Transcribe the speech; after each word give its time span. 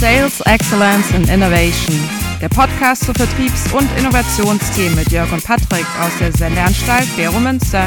Sales 0.00 0.40
Excellence 0.46 1.12
and 1.12 1.28
Innovation, 1.28 1.94
der 2.40 2.48
Podcast 2.48 3.04
zu 3.04 3.12
Vertriebs- 3.12 3.70
und 3.70 3.86
Innovationsthemen 3.98 4.94
mit 4.94 5.12
Jörg 5.12 5.30
und 5.30 5.44
Patrick 5.44 5.84
aus 6.00 6.10
der 6.18 6.32
Sendeanstalt 6.32 7.04
Vero 7.04 7.38
Münster. 7.38 7.86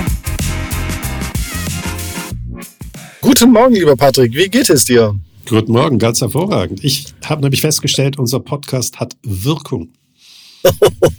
Guten 3.19 3.51
Morgen, 3.51 3.73
lieber 3.73 3.95
Patrick. 3.95 4.31
Wie 4.35 4.47
geht 4.47 4.69
es 4.69 4.85
dir? 4.85 5.15
Guten 5.49 5.71
Morgen, 5.71 5.97
ganz 5.97 6.21
hervorragend. 6.21 6.83
Ich 6.83 7.15
habe 7.25 7.41
nämlich 7.41 7.61
festgestellt, 7.61 8.19
unser 8.19 8.41
Podcast 8.41 8.99
hat 8.99 9.17
Wirkung. 9.23 9.89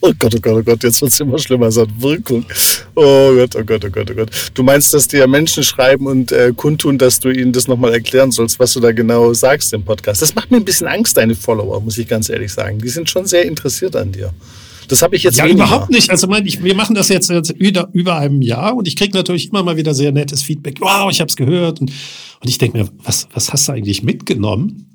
Oh 0.00 0.12
Gott, 0.18 0.34
oh 0.34 0.40
Gott, 0.40 0.54
oh 0.54 0.62
Gott, 0.62 0.82
jetzt 0.82 1.00
wird 1.00 1.12
es 1.12 1.20
immer 1.20 1.38
schlimmer. 1.38 1.66
Es 1.66 1.76
hat 1.76 1.88
Wirkung. 1.98 2.44
Oh 2.94 3.34
Gott, 3.34 3.56
oh 3.56 3.64
Gott, 3.64 3.84
oh 3.84 3.90
Gott, 3.90 4.10
oh 4.10 4.14
Gott. 4.14 4.30
Du 4.54 4.62
meinst, 4.62 4.94
dass 4.94 5.08
dir 5.08 5.26
Menschen 5.26 5.62
schreiben 5.62 6.06
und 6.06 6.32
äh, 6.32 6.52
kundtun, 6.54 6.98
dass 6.98 7.20
du 7.20 7.30
ihnen 7.30 7.52
das 7.52 7.68
nochmal 7.68 7.92
erklären 7.92 8.30
sollst, 8.30 8.58
was 8.58 8.72
du 8.72 8.80
da 8.80 8.92
genau 8.92 9.32
sagst 9.34 9.72
im 9.72 9.82
Podcast. 9.82 10.22
Das 10.22 10.34
macht 10.34 10.50
mir 10.50 10.58
ein 10.58 10.64
bisschen 10.64 10.86
Angst, 10.86 11.16
deine 11.16 11.34
Follower, 11.34 11.80
muss 11.80 11.98
ich 11.98 12.08
ganz 12.08 12.28
ehrlich 12.28 12.52
sagen. 12.52 12.78
Die 12.78 12.88
sind 12.88 13.10
schon 13.10 13.26
sehr 13.26 13.44
interessiert 13.44 13.96
an 13.96 14.12
dir. 14.12 14.32
Das 14.88 15.02
habe 15.02 15.16
ich 15.16 15.22
jetzt 15.22 15.38
ja, 15.38 15.44
weniger. 15.44 15.64
überhaupt 15.64 15.90
nicht. 15.90 16.10
Also 16.10 16.26
mein, 16.26 16.46
ich, 16.46 16.62
wir 16.62 16.74
machen 16.74 16.94
das 16.94 17.08
jetzt, 17.08 17.30
jetzt 17.30 17.50
über, 17.50 17.88
über 17.92 18.16
einem 18.16 18.42
Jahr 18.42 18.76
und 18.76 18.86
ich 18.86 18.96
kriege 18.96 19.16
natürlich 19.16 19.48
immer 19.48 19.62
mal 19.62 19.76
wieder 19.76 19.94
sehr 19.94 20.12
nettes 20.12 20.42
Feedback. 20.42 20.80
Wow, 20.80 21.10
ich 21.10 21.20
habe 21.20 21.28
es 21.28 21.36
gehört. 21.36 21.80
Und, 21.80 21.90
und 21.90 22.48
ich 22.48 22.58
denke 22.58 22.78
mir, 22.78 22.88
was, 23.02 23.28
was 23.32 23.52
hast 23.52 23.68
du 23.68 23.72
eigentlich 23.72 24.02
mitgenommen? 24.02 24.93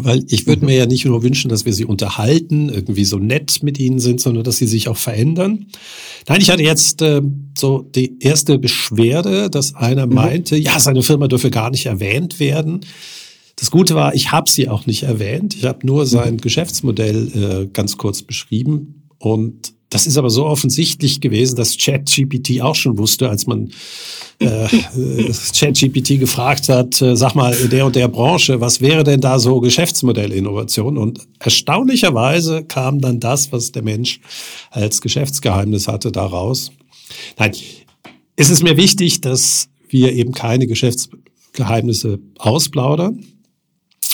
Weil 0.00 0.24
ich 0.28 0.46
würde 0.46 0.64
mir 0.64 0.76
ja 0.76 0.86
nicht 0.86 1.04
nur 1.04 1.22
wünschen, 1.22 1.48
dass 1.48 1.64
wir 1.64 1.72
sie 1.72 1.84
unterhalten, 1.84 2.68
irgendwie 2.68 3.04
so 3.04 3.18
nett 3.18 3.62
mit 3.62 3.78
ihnen 3.78 3.98
sind, 3.98 4.20
sondern 4.20 4.44
dass 4.44 4.58
sie 4.58 4.66
sich 4.66 4.88
auch 4.88 4.96
verändern. 4.96 5.66
Nein, 6.28 6.40
ich 6.40 6.50
hatte 6.50 6.62
jetzt 6.62 7.02
äh, 7.02 7.22
so 7.56 7.82
die 7.82 8.18
erste 8.20 8.58
Beschwerde, 8.58 9.50
dass 9.50 9.74
einer 9.74 10.06
mhm. 10.06 10.14
meinte, 10.14 10.56
ja, 10.56 10.78
seine 10.78 11.02
Firma 11.02 11.28
dürfe 11.28 11.50
gar 11.50 11.70
nicht 11.70 11.86
erwähnt 11.86 12.40
werden. 12.40 12.80
Das 13.56 13.70
Gute 13.70 13.94
war, 13.94 14.14
ich 14.14 14.30
habe 14.30 14.50
sie 14.50 14.68
auch 14.68 14.86
nicht 14.86 15.02
erwähnt. 15.02 15.56
Ich 15.56 15.64
habe 15.64 15.86
nur 15.86 16.06
sein 16.06 16.34
mhm. 16.34 16.40
Geschäftsmodell 16.40 17.66
äh, 17.66 17.66
ganz 17.72 17.96
kurz 17.96 18.22
beschrieben. 18.22 19.08
Und 19.18 19.74
das 19.90 20.06
ist 20.06 20.18
aber 20.18 20.28
so 20.28 20.44
offensichtlich 20.44 21.20
gewesen, 21.20 21.56
dass 21.56 21.78
ChatGPT 21.78 22.60
auch 22.60 22.74
schon 22.74 22.98
wusste, 22.98 23.30
als 23.30 23.46
man 23.46 23.70
äh, 24.38 24.64
äh 24.64 25.32
ChatGPT 25.54 26.20
gefragt 26.20 26.68
hat, 26.68 27.00
äh, 27.00 27.16
sag 27.16 27.34
mal, 27.34 27.54
in 27.54 27.70
der 27.70 27.86
und 27.86 27.96
der 27.96 28.08
Branche, 28.08 28.60
was 28.60 28.80
wäre 28.80 29.02
denn 29.02 29.20
da 29.20 29.38
so 29.38 29.60
Geschäftsmodellinnovation? 29.60 30.98
Und 30.98 31.26
erstaunlicherweise 31.38 32.64
kam 32.64 33.00
dann 33.00 33.18
das, 33.18 33.50
was 33.50 33.72
der 33.72 33.82
Mensch 33.82 34.20
als 34.70 35.00
Geschäftsgeheimnis 35.00 35.88
hatte, 35.88 36.12
daraus. 36.12 36.70
Nein, 37.38 37.52
es 38.36 38.50
ist 38.50 38.62
mir 38.62 38.76
wichtig, 38.76 39.22
dass 39.22 39.68
wir 39.88 40.12
eben 40.12 40.32
keine 40.32 40.66
Geschäftsgeheimnisse 40.66 42.18
ausplaudern. 42.38 43.24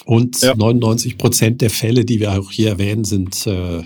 Und 0.07 0.41
ja. 0.43 0.55
99 0.55 1.19
Prozent 1.19 1.63
der 1.63 1.71
Fälle, 1.71 2.05
die 2.05 2.21
wir 2.21 2.39
auch 2.39 2.51
hier 2.51 2.69
erwähnen, 2.69 3.05
sind 3.05 3.47
äh, 3.47 3.83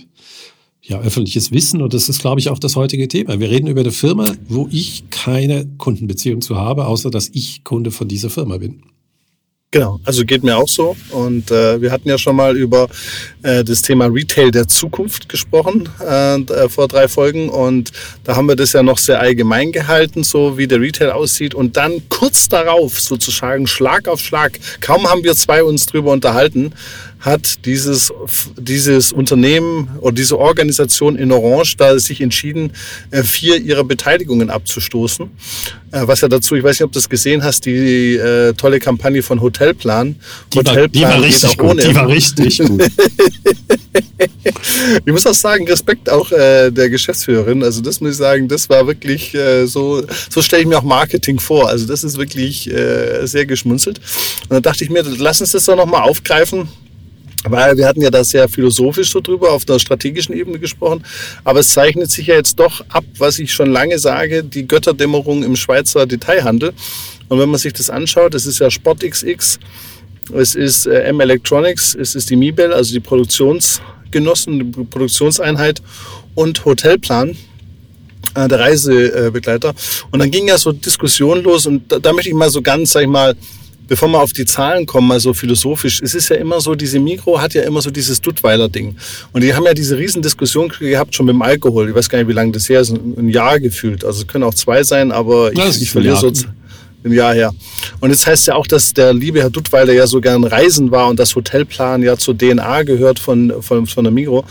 ja, 0.88 1.00
öffentliches 1.00 1.52
Wissen 1.52 1.82
und 1.82 1.92
das 1.92 2.08
ist, 2.08 2.20
glaube 2.20 2.40
ich, 2.40 2.48
auch 2.48 2.58
das 2.58 2.74
heutige 2.74 3.08
Thema. 3.08 3.38
Wir 3.38 3.50
reden 3.50 3.66
über 3.66 3.80
eine 3.82 3.92
Firma, 3.92 4.34
wo 4.48 4.68
ich 4.72 5.04
keine 5.10 5.66
Kundenbeziehung 5.76 6.40
zu 6.40 6.56
habe, 6.56 6.86
außer 6.86 7.10
dass 7.10 7.28
ich 7.32 7.62
Kunde 7.62 7.90
von 7.90 8.08
dieser 8.08 8.30
Firma 8.30 8.56
bin. 8.56 8.82
Genau, 9.70 10.00
also 10.06 10.24
geht 10.24 10.44
mir 10.44 10.56
auch 10.56 10.66
so. 10.66 10.96
Und 11.10 11.50
äh, 11.50 11.82
wir 11.82 11.92
hatten 11.92 12.08
ja 12.08 12.16
schon 12.16 12.36
mal 12.36 12.56
über 12.56 12.88
äh, 13.42 13.62
das 13.62 13.82
Thema 13.82 14.06
Retail 14.06 14.50
der 14.50 14.66
Zukunft 14.66 15.28
gesprochen 15.28 15.90
äh, 16.00 16.36
äh, 16.40 16.68
vor 16.70 16.88
drei 16.88 17.06
Folgen. 17.06 17.50
Und 17.50 17.92
da 18.24 18.34
haben 18.34 18.48
wir 18.48 18.56
das 18.56 18.72
ja 18.72 18.82
noch 18.82 18.96
sehr 18.96 19.20
allgemein 19.20 19.70
gehalten, 19.70 20.24
so 20.24 20.56
wie 20.56 20.66
der 20.66 20.80
Retail 20.80 21.10
aussieht. 21.10 21.54
Und 21.54 21.76
dann 21.76 22.00
kurz 22.08 22.48
darauf, 22.48 22.98
sozusagen 22.98 23.66
Schlag 23.66 24.08
auf 24.08 24.20
Schlag, 24.20 24.58
kaum 24.80 25.06
haben 25.06 25.22
wir 25.22 25.36
zwei 25.36 25.62
uns 25.62 25.84
drüber 25.84 26.12
unterhalten, 26.12 26.72
hat 27.20 27.64
dieses, 27.66 28.12
dieses 28.56 29.12
Unternehmen 29.12 29.88
oder 30.00 30.14
diese 30.14 30.38
Organisation 30.38 31.16
in 31.16 31.32
Orange 31.32 31.76
da 31.76 31.98
sich 31.98 32.20
entschieden, 32.20 32.72
äh, 33.10 33.22
vier 33.24 33.56
ihrer 33.60 33.84
Beteiligungen 33.84 34.50
abzustoßen. 34.50 35.28
Äh, 35.90 36.06
was 36.06 36.20
ja 36.20 36.28
dazu, 36.28 36.54
ich 36.54 36.62
weiß 36.62 36.78
nicht, 36.78 36.84
ob 36.84 36.92
du 36.92 36.98
das 36.98 37.08
gesehen 37.08 37.42
hast, 37.42 37.66
die 37.66 38.14
äh, 38.14 38.52
tolle 38.52 38.78
Kampagne 38.78 39.22
von 39.22 39.40
Hotelplan. 39.40 40.16
Die 40.52 40.58
Hotelplan 40.58 40.84
war, 40.84 40.88
die 40.88 41.02
war 41.02 41.22
richtig 41.22 41.58
gut. 41.58 41.82
Die 41.82 41.94
war 41.94 42.08
richtig 42.08 42.58
gut. 42.58 42.82
ich 45.04 45.12
muss 45.12 45.26
auch 45.26 45.34
sagen, 45.34 45.66
Respekt 45.66 46.08
auch 46.08 46.30
äh, 46.30 46.70
der 46.70 46.88
Geschäftsführerin. 46.88 47.64
Also 47.64 47.80
das 47.80 48.00
muss 48.00 48.12
ich 48.12 48.16
sagen, 48.18 48.46
das 48.46 48.70
war 48.70 48.86
wirklich 48.86 49.34
äh, 49.34 49.66
so, 49.66 50.02
so 50.30 50.40
stelle 50.40 50.62
ich 50.62 50.68
mir 50.68 50.78
auch 50.78 50.84
Marketing 50.84 51.40
vor. 51.40 51.68
Also 51.68 51.86
das 51.86 52.04
ist 52.04 52.16
wirklich 52.16 52.70
äh, 52.70 53.26
sehr 53.26 53.46
geschmunzelt. 53.46 53.98
Und 54.42 54.52
dann 54.52 54.62
dachte 54.62 54.84
ich 54.84 54.90
mir, 54.90 55.02
lass 55.02 55.40
uns 55.40 55.50
das 55.50 55.64
doch 55.64 55.76
nochmal 55.76 56.02
aufgreifen 56.02 56.68
weil 57.44 57.76
wir 57.76 57.86
hatten 57.86 58.02
ja 58.02 58.10
da 58.10 58.24
sehr 58.24 58.48
philosophisch 58.48 59.10
so 59.10 59.20
drüber, 59.20 59.52
auf 59.52 59.64
der 59.64 59.78
strategischen 59.78 60.34
Ebene 60.34 60.58
gesprochen. 60.58 61.04
Aber 61.44 61.60
es 61.60 61.68
zeichnet 61.68 62.10
sich 62.10 62.26
ja 62.26 62.34
jetzt 62.34 62.58
doch 62.58 62.84
ab, 62.88 63.04
was 63.18 63.38
ich 63.38 63.52
schon 63.52 63.70
lange 63.70 63.98
sage, 63.98 64.42
die 64.44 64.66
Götterdämmerung 64.66 65.42
im 65.42 65.56
Schweizer 65.56 66.06
Detailhandel. 66.06 66.72
Und 67.28 67.38
wenn 67.38 67.48
man 67.48 67.58
sich 67.58 67.72
das 67.72 67.90
anschaut, 67.90 68.34
das 68.34 68.46
ist 68.46 68.58
ja 68.58 68.70
SportXX, 68.70 69.58
es 70.34 70.54
ist 70.54 70.86
M 70.86 71.20
Electronics, 71.20 71.94
es 71.94 72.14
ist 72.14 72.30
die 72.30 72.36
Mibel, 72.36 72.72
also 72.72 72.92
die 72.92 73.00
Produktionsgenossen, 73.00 74.72
die 74.72 74.84
Produktionseinheit 74.84 75.82
und 76.34 76.64
Hotelplan, 76.64 77.36
äh, 78.34 78.48
der 78.48 78.60
Reisebegleiter. 78.60 79.74
Und 80.10 80.18
dann 80.20 80.30
ging 80.30 80.48
ja 80.48 80.58
so 80.58 80.72
Diskussion 80.72 81.42
los 81.42 81.66
und 81.66 81.90
da, 81.90 81.98
da 81.98 82.12
möchte 82.12 82.28
ich 82.28 82.34
mal 82.34 82.50
so 82.50 82.62
ganz, 82.62 82.92
sag 82.92 83.02
ich 83.02 83.08
mal, 83.08 83.34
bevor 83.88 84.08
wir 84.08 84.20
auf 84.20 84.32
die 84.32 84.44
Zahlen 84.44 84.86
kommen, 84.86 85.08
mal 85.08 85.18
so 85.18 85.34
philosophisch, 85.34 86.00
es 86.02 86.14
ist 86.14 86.28
ja 86.28 86.36
immer 86.36 86.60
so, 86.60 86.74
diese 86.74 87.00
Mikro 87.00 87.40
hat 87.40 87.54
ja 87.54 87.62
immer 87.62 87.80
so 87.82 87.90
dieses 87.90 88.20
Duttweiler-Ding. 88.20 88.94
Und 89.32 89.42
die 89.42 89.54
haben 89.54 89.64
ja 89.64 89.74
diese 89.74 89.98
Riesendiskussion 89.98 90.72
gehabt 90.78 91.14
schon 91.14 91.26
mit 91.26 91.34
dem 91.34 91.42
Alkohol. 91.42 91.88
Ich 91.88 91.94
weiß 91.94 92.08
gar 92.08 92.18
nicht, 92.18 92.28
wie 92.28 92.32
lange 92.32 92.52
das 92.52 92.68
her 92.68 92.80
ist, 92.80 92.90
ein 92.90 93.28
Jahr 93.28 93.58
gefühlt. 93.58 94.04
Also 94.04 94.20
es 94.20 94.28
können 94.28 94.44
auch 94.44 94.54
zwei 94.54 94.84
sein, 94.84 95.10
aber 95.10 95.52
ich, 95.52 95.82
ich 95.82 95.90
verliere 95.90 96.16
so 96.16 96.30
ein 97.04 97.12
Jahr 97.12 97.34
her. 97.34 97.52
Und 98.00 98.10
jetzt 98.10 98.26
heißt 98.26 98.46
ja 98.46 98.54
auch, 98.54 98.66
dass 98.66 98.92
der 98.92 99.12
liebe 99.12 99.40
Herr 99.40 99.50
Duttweiler 99.50 99.92
ja 99.92 100.06
so 100.06 100.20
gern 100.20 100.44
reisen 100.44 100.90
war 100.90 101.08
und 101.08 101.18
das 101.18 101.34
Hotelplan 101.34 102.02
ja 102.02 102.16
zur 102.16 102.36
DNA 102.36 102.82
gehört 102.82 103.18
von, 103.18 103.52
von, 103.60 103.86
von 103.86 104.04
der 104.04 104.12
Migro. 104.12 104.44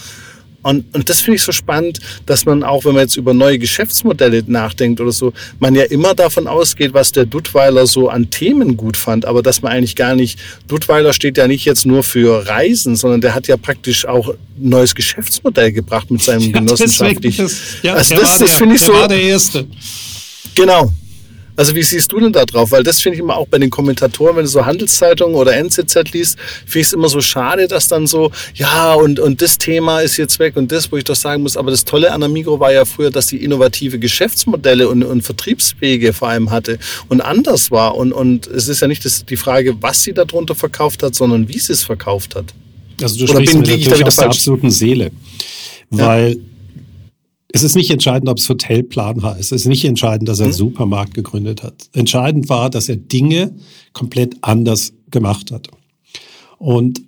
Und, 0.68 0.94
und 0.94 1.08
das 1.08 1.22
finde 1.22 1.38
ich 1.38 1.44
so 1.44 1.54
spannend, 1.54 2.00
dass 2.26 2.46
man 2.46 2.62
auch, 2.62 2.84
wenn 2.84 2.94
man 2.94 3.04
jetzt 3.04 3.16
über 3.16 3.34
neue 3.34 3.58
Geschäftsmodelle 3.58 4.44
nachdenkt 4.48 5.00
oder 5.00 5.14
so, 5.14 5.32
man 5.60 5.76
ja 5.76 5.84
immer 5.84 6.14
davon 6.14 6.46
ausgeht, 6.46 6.94
was 6.94 7.14
der 7.14 7.26
Duttweiler 7.26 7.88
so 7.88 8.10
an 8.10 8.30
Themen 8.32 8.76
gut 8.76 8.98
fand, 8.98 9.26
aber 9.26 9.42
dass 9.42 9.62
man 9.62 9.72
eigentlich 9.72 9.96
gar 9.96 10.14
nicht, 10.14 10.38
Duttweiler 10.68 11.14
steht 11.14 11.38
ja 11.38 11.48
nicht 11.48 11.64
jetzt 11.64 11.86
nur 11.86 12.04
für 12.04 12.46
Reisen, 12.48 12.98
sondern 12.98 13.22
der 13.22 13.34
hat 13.34 13.48
ja 13.48 13.56
praktisch 13.56 14.06
auch 14.06 14.28
ein 14.28 14.36
neues 14.58 14.94
Geschäftsmodell 14.94 15.72
gebracht 15.72 16.12
mit 16.12 16.22
seinem 16.22 16.42
ja, 16.52 16.60
genossenschaftlichen. 16.60 17.50
Ja, 17.82 17.94
also 17.94 18.16
das, 18.16 18.40
das 18.40 18.52
finde 18.52 18.76
ich 18.76 18.82
so. 18.82 18.92
war 18.92 19.08
der 19.08 19.22
Erste. 19.22 19.66
Genau. 20.54 20.92
Also 21.58 21.74
wie 21.74 21.82
siehst 21.82 22.12
du 22.12 22.20
denn 22.20 22.32
da 22.32 22.46
drauf? 22.46 22.72
Weil 22.72 22.84
das 22.84 23.02
finde 23.02 23.16
ich 23.16 23.20
immer 23.20 23.36
auch 23.36 23.48
bei 23.48 23.58
den 23.58 23.72
Kommentatoren, 23.72 24.36
wenn 24.36 24.44
du 24.44 24.50
so 24.50 24.64
Handelszeitungen 24.66 25.36
oder 25.36 25.56
NZZ 25.56 26.14
liest, 26.14 26.38
finde 26.66 26.80
ich 26.80 26.88
es 26.88 26.94
immer 26.94 27.10
so 27.10 27.20
schade, 27.20 27.68
dass 27.68 27.88
dann 27.88 28.06
so, 28.06 28.32
ja, 28.54 28.94
und, 28.94 29.20
und 29.20 29.42
das 29.42 29.58
Thema 29.58 30.02
ist 30.02 30.18
jetzt 30.18 30.38
weg 30.38 30.56
und 30.56 30.72
das, 30.72 30.92
wo 30.92 30.98
ich 30.98 31.04
doch 31.04 31.16
sagen 31.16 31.42
muss, 31.42 31.58
aber 31.58 31.72
das 31.72 31.84
Tolle 31.84 32.12
an 32.12 32.22
der 32.22 32.30
Migro 32.30 32.60
war 32.60 32.72
ja 32.72 32.86
früher, 32.86 33.10
dass 33.10 33.28
sie 33.28 33.38
innovative 33.38 33.98
Geschäftsmodelle 33.98 34.88
und, 34.88 35.04
und 35.04 35.24
Vertriebswege 35.24 36.14
vor 36.14 36.30
allem 36.30 36.52
hatte 36.52 36.78
und 37.10 37.22
anders 37.22 37.72
war. 37.72 37.96
Und, 37.96 38.14
und 38.14 38.46
es 38.46 38.68
ist 38.68 38.82
ja 38.82 38.88
nicht 38.88 39.04
das, 39.04 39.26
die 39.26 39.38
Frage, 39.38 39.82
was 39.82 40.04
sie 40.04 40.14
darunter 40.14 40.54
verkauft 40.54 41.02
hat, 41.02 41.16
sondern 41.16 41.50
wie 41.50 41.58
sie 41.58 41.74
es 41.74 41.84
verkauft 41.84 42.36
hat. 42.36 42.54
Also 43.02 43.18
du 43.18 43.24
Oder 43.24 43.34
sprichst 43.34 43.54
bin, 43.54 43.62
mir 43.64 43.78
natürlich 43.78 44.06
aus 44.06 44.16
der 44.18 44.26
absoluten 44.26 44.70
Seele. 44.70 45.12
Weil 45.90 46.34
ja 46.34 46.42
es 47.50 47.64
ist 47.64 47.76
nicht 47.76 47.90
entscheidend, 47.92 48.30
ob 48.30 48.40
es 48.40 48.50
Hotelplan 48.50 49.24
heißt. 49.24 49.52
Es 49.52 49.62
ist 49.62 49.68
nicht 49.68 49.86
entscheidend, 49.86 50.28
dass 50.28 50.40
er 50.40 50.46
einen 50.46 50.54
mhm. 50.54 50.58
Supermarkt 50.58 51.14
gegründet 51.14 51.64
hat. 51.64 51.90
Entscheidend 51.94 52.50
war, 52.50 52.70
dass 52.70 52.90
er 52.90 52.98
Dinge 52.98 53.56
komplett 53.94 54.36
anders 54.42 54.94
gemacht 55.12 55.52
hat. 55.52 55.70
Und 56.58 57.02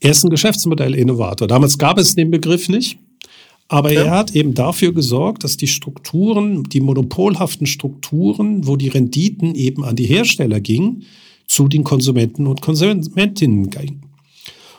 er 0.00 0.10
ist 0.10 0.24
ein 0.24 0.30
Geschäftsmodellinnovator. 0.30 1.46
Damals 1.46 1.78
gab 1.78 1.98
es 1.98 2.14
den 2.14 2.30
Begriff 2.30 2.68
nicht. 2.68 2.98
Aber 3.68 3.92
ja. 3.92 4.02
er 4.02 4.10
hat 4.10 4.34
eben 4.34 4.54
dafür 4.54 4.92
gesorgt, 4.92 5.44
dass 5.44 5.56
die 5.56 5.68
Strukturen, 5.68 6.64
die 6.64 6.80
monopolhaften 6.80 7.68
Strukturen, 7.68 8.66
wo 8.66 8.74
die 8.74 8.88
Renditen 8.88 9.54
eben 9.54 9.84
an 9.84 9.94
die 9.94 10.06
Hersteller 10.06 10.60
gingen, 10.60 11.04
zu 11.46 11.68
den 11.68 11.84
Konsumenten 11.84 12.48
und 12.48 12.62
Konsumentinnen 12.62 13.70
gingen. 13.70 14.02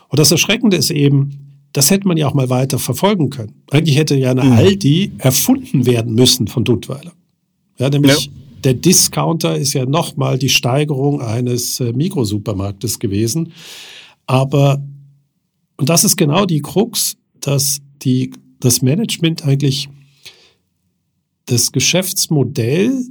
Und 0.10 0.20
das 0.20 0.32
Erschreckende 0.32 0.76
ist 0.76 0.92
eben, 0.92 1.41
das 1.74 1.90
hätte 1.90 2.08
man 2.08 2.18
ja 2.18 2.28
auch 2.28 2.34
mal 2.34 2.50
weiter 2.50 2.80
verfolgen 2.80 3.30
können. 3.30 3.64
Eigentlich 3.72 3.98
hätte 3.98 4.16
ja 4.16 4.32
eine 4.32 4.44
mhm. 4.44 4.52
Aldi 4.52 5.14
erfunden 5.18 5.86
werden 5.86 6.14
müssen 6.14 6.48
von 6.48 6.64
Duttweiler. 6.64 7.14
Ja, 7.78 7.90
nämlich 7.90 8.26
ja. 8.26 8.32
der 8.64 8.74
Discounter 8.76 9.58
ist 9.58 9.74
ja 9.74 9.86
nochmal 9.86 10.38
die 10.38 10.50
Steigerung 10.50 11.22
eines 11.22 11.80
äh, 11.80 11.94
Mikrosupermarktes 11.94 13.00
gewesen. 13.00 13.54
Aber, 14.28 14.84
und 15.78 15.90
das 15.90 16.04
ist 16.04 16.18
genau 16.18 16.46
die 16.46 16.62
Krux, 16.62 17.18
dass 17.40 17.80
die, 18.02 18.32
das 18.60 18.82
Management 18.82 19.46
eigentlich 19.46 19.90
das 21.46 21.72
Geschäftsmodell 21.72 23.04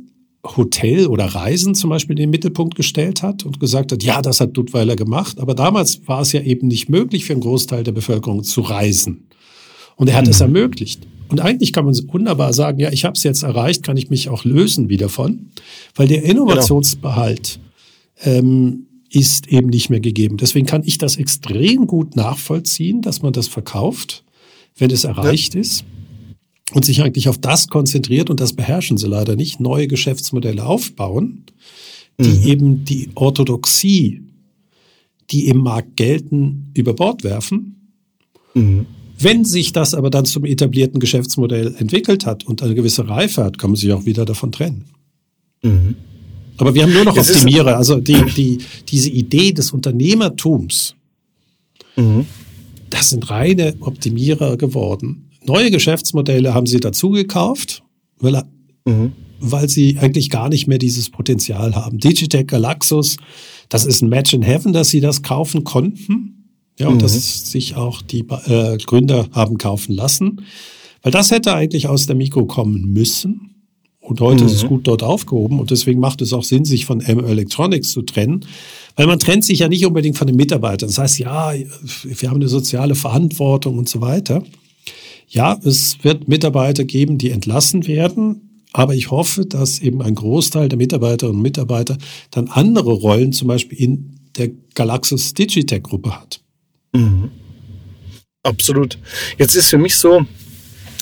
Hotel 0.45 1.07
oder 1.07 1.27
Reisen 1.27 1.75
zum 1.75 1.91
Beispiel 1.91 2.15
in 2.15 2.25
den 2.25 2.31
Mittelpunkt 2.31 2.75
gestellt 2.75 3.23
hat 3.23 3.45
und 3.45 3.61
gesagt 3.61 3.93
hat, 3.93 4.03
ja, 4.03 4.23
das 4.23 4.41
hat 4.41 4.57
Duttweiler 4.57 4.97
gemacht. 4.97 5.39
Aber 5.39 5.55
damals 5.55 6.07
war 6.07 6.23
es 6.23 6.33
ja 6.33 6.41
eben 6.41 6.69
nicht 6.69 6.89
möglich 6.89 7.27
für 7.27 7.35
einen 7.35 7.43
Großteil 7.43 7.85
der 7.85 7.93
Bevölkerung 7.93 8.43
zu 8.43 8.63
reisen. 8.63 9.29
Und 9.97 10.09
er 10.09 10.17
hat 10.17 10.25
mhm. 10.25 10.31
es 10.31 10.41
ermöglicht. 10.41 11.07
Und 11.29 11.41
eigentlich 11.41 11.73
kann 11.73 11.85
man 11.85 11.95
wunderbar 12.09 12.55
sagen, 12.55 12.81
ja, 12.81 12.91
ich 12.91 13.05
habe 13.05 13.13
es 13.15 13.23
jetzt 13.23 13.43
erreicht, 13.43 13.83
kann 13.83 13.97
ich 13.97 14.09
mich 14.09 14.31
auch 14.31 14.45
lösen 14.45 14.89
wieder 14.89 15.09
von, 15.09 15.51
weil 15.95 16.09
der 16.09 16.25
Innovationsbehalt 16.25 17.61
genau. 18.23 18.39
ähm, 18.39 18.87
ist 19.11 19.49
eben 19.49 19.69
nicht 19.69 19.91
mehr 19.91 20.01
gegeben. 20.01 20.39
Deswegen 20.39 20.67
kann 20.67 20.83
ich 20.85 20.99
das 20.99 21.17
extrem 21.17 21.87
gut 21.87 22.17
nachvollziehen, 22.17 23.03
dass 23.03 23.23
man 23.23 23.33
das 23.33 23.47
verkauft, 23.47 24.25
wenn 24.77 24.91
es 24.91 25.05
erreicht 25.05 25.55
ja. 25.55 25.61
ist 25.61 25.85
und 26.73 26.85
sich 26.85 27.03
eigentlich 27.03 27.29
auf 27.29 27.39
das 27.39 27.69
konzentriert, 27.69 28.31
und 28.31 28.41
das 28.41 28.53
beherrschen 28.53 28.97
sie 28.97 29.07
leider 29.07 29.37
nicht, 29.37 29.61
neue 29.61 29.89
Geschäftsmodelle 29.89 30.65
aufbauen, 30.65 31.45
die 32.19 32.29
mhm. 32.29 32.47
eben 32.47 32.85
die 32.85 33.11
Orthodoxie, 33.15 34.23
die 35.31 35.49
im 35.49 35.59
Markt 35.59 35.97
gelten, 35.97 36.71
über 36.75 36.95
Bord 36.95 37.25
werfen. 37.25 37.93
Mhm. 38.55 38.87
Wenn 39.19 39.45
sich 39.45 39.73
das 39.73 39.95
aber 39.95 40.11
dann 40.11 40.25
zum 40.25 40.45
etablierten 40.45 40.99
Geschäftsmodell 40.99 41.75
entwickelt 41.79 42.25
hat 42.25 42.47
und 42.47 42.63
eine 42.63 42.75
gewisse 42.75 43.09
Reife 43.09 43.45
hat, 43.45 43.59
kann 43.59 43.71
man 43.71 43.77
sich 43.77 43.93
auch 43.93 44.07
wieder 44.07 44.25
davon 44.25 44.53
trennen. 44.53 44.87
Mhm. 45.63 45.97
Aber 46.57 46.75
wir 46.75 46.83
haben 46.83 46.93
nur 46.93 47.05
noch 47.05 47.17
es 47.17 47.31
Optimierer. 47.31 47.77
Also 47.77 48.01
die, 48.01 48.23
die, 48.37 48.59
diese 48.89 49.11
Idee 49.11 49.53
des 49.53 49.73
Unternehmertums, 49.73 50.95
mhm. 51.97 52.27
das 52.91 53.11
sind 53.11 53.31
reine 53.31 53.75
Optimierer 53.81 54.57
geworden 54.57 55.30
neue 55.51 55.71
Geschäftsmodelle 55.71 56.55
haben 56.55 56.67
sie 56.67 56.81
dazu 56.81 57.11
gekauft, 57.11 57.83
weil, 58.19 58.43
mhm. 58.85 59.13
weil 59.41 59.69
sie 59.69 59.99
eigentlich 59.99 60.31
gar 60.31 60.49
nicht 60.49 60.67
mehr 60.67 60.79
dieses 60.79 61.11
Potenzial 61.11 61.75
haben. 61.75 61.99
Digitech 61.99 62.47
Galaxus, 62.47 63.17
das 63.69 63.85
ist 63.85 64.03
ein 64.03 64.09
Match 64.09 64.33
in 64.33 64.43
Heaven, 64.43 64.73
dass 64.73 64.91
sie 64.91 65.01
das 65.01 65.23
kaufen 65.23 65.65
konnten. 65.65 66.37
Ja, 66.79 66.89
und 66.89 66.97
mhm. 66.97 67.01
dass 67.01 67.51
sich 67.51 67.77
auch 67.77 68.01
die 68.01 68.21
äh, 68.21 68.79
Gründer 68.79 69.29
haben 69.33 69.59
kaufen 69.59 69.95
lassen. 69.95 70.41
Weil 71.03 71.13
das 71.13 71.31
hätte 71.31 71.55
eigentlich 71.55 71.89
aus 71.89 72.07
der 72.07 72.17
Mikro 72.17 72.47
kommen 72.47 72.93
müssen. 72.93 73.51
Und 74.01 74.21
heute 74.21 74.45
mhm. 74.45 74.49
ist 74.49 74.57
es 74.57 74.65
mhm. 74.65 74.69
gut 74.69 74.87
dort 74.87 75.03
aufgehoben. 75.03 75.61
Und 75.61 75.71
deswegen 75.71 76.01
macht 76.01 76.23
es 76.23 76.33
auch 76.33 76.43
Sinn, 76.45 76.65
sich 76.65 76.87
von 76.87 77.01
M 77.01 77.23
Electronics 77.23 77.91
zu 77.91 78.01
trennen. 78.01 78.47
Weil 78.97 79.07
man 79.07 79.19
trennt 79.19 79.45
sich 79.45 79.59
ja 79.59 79.69
nicht 79.69 79.85
unbedingt 79.85 80.17
von 80.17 80.27
den 80.27 80.37
Mitarbeitern. 80.37 80.89
Das 80.89 80.97
heißt, 80.97 81.19
ja, 81.19 81.53
wir 81.53 82.31
haben 82.31 82.37
eine 82.37 82.49
soziale 82.49 82.95
Verantwortung 82.95 83.77
und 83.77 83.89
so 83.89 84.01
weiter. 84.01 84.43
Ja, 85.33 85.57
es 85.65 86.03
wird 86.03 86.27
Mitarbeiter 86.27 86.85
geben, 86.85 87.17
die 87.17 87.31
entlassen 87.31 87.87
werden, 87.87 88.65
aber 88.73 88.97
ich 88.97 89.13
hoffe, 89.13 89.47
dass 89.47 89.79
eben 89.79 90.03
ein 90.03 90.17
Großteil 90.17 90.69
der 90.69 90.77
Mitarbeiterinnen 90.77 91.37
und 91.37 91.43
Mitarbeiter 91.43 91.97
dann 92.33 92.49
andere 92.49 92.93
Rollen 92.93 93.33
zum 93.33 93.47
Beispiel 93.47 93.79
in 93.79 94.17
der 94.37 94.51
Galaxus 94.75 95.33
Digitech 95.33 95.85
Gruppe 95.85 96.21
hat. 96.21 96.41
Mhm. 96.93 97.31
Absolut. 98.43 98.99
Jetzt 99.39 99.55
ist 99.55 99.69
für 99.69 99.79
mich 99.79 99.95
so, 99.95 100.27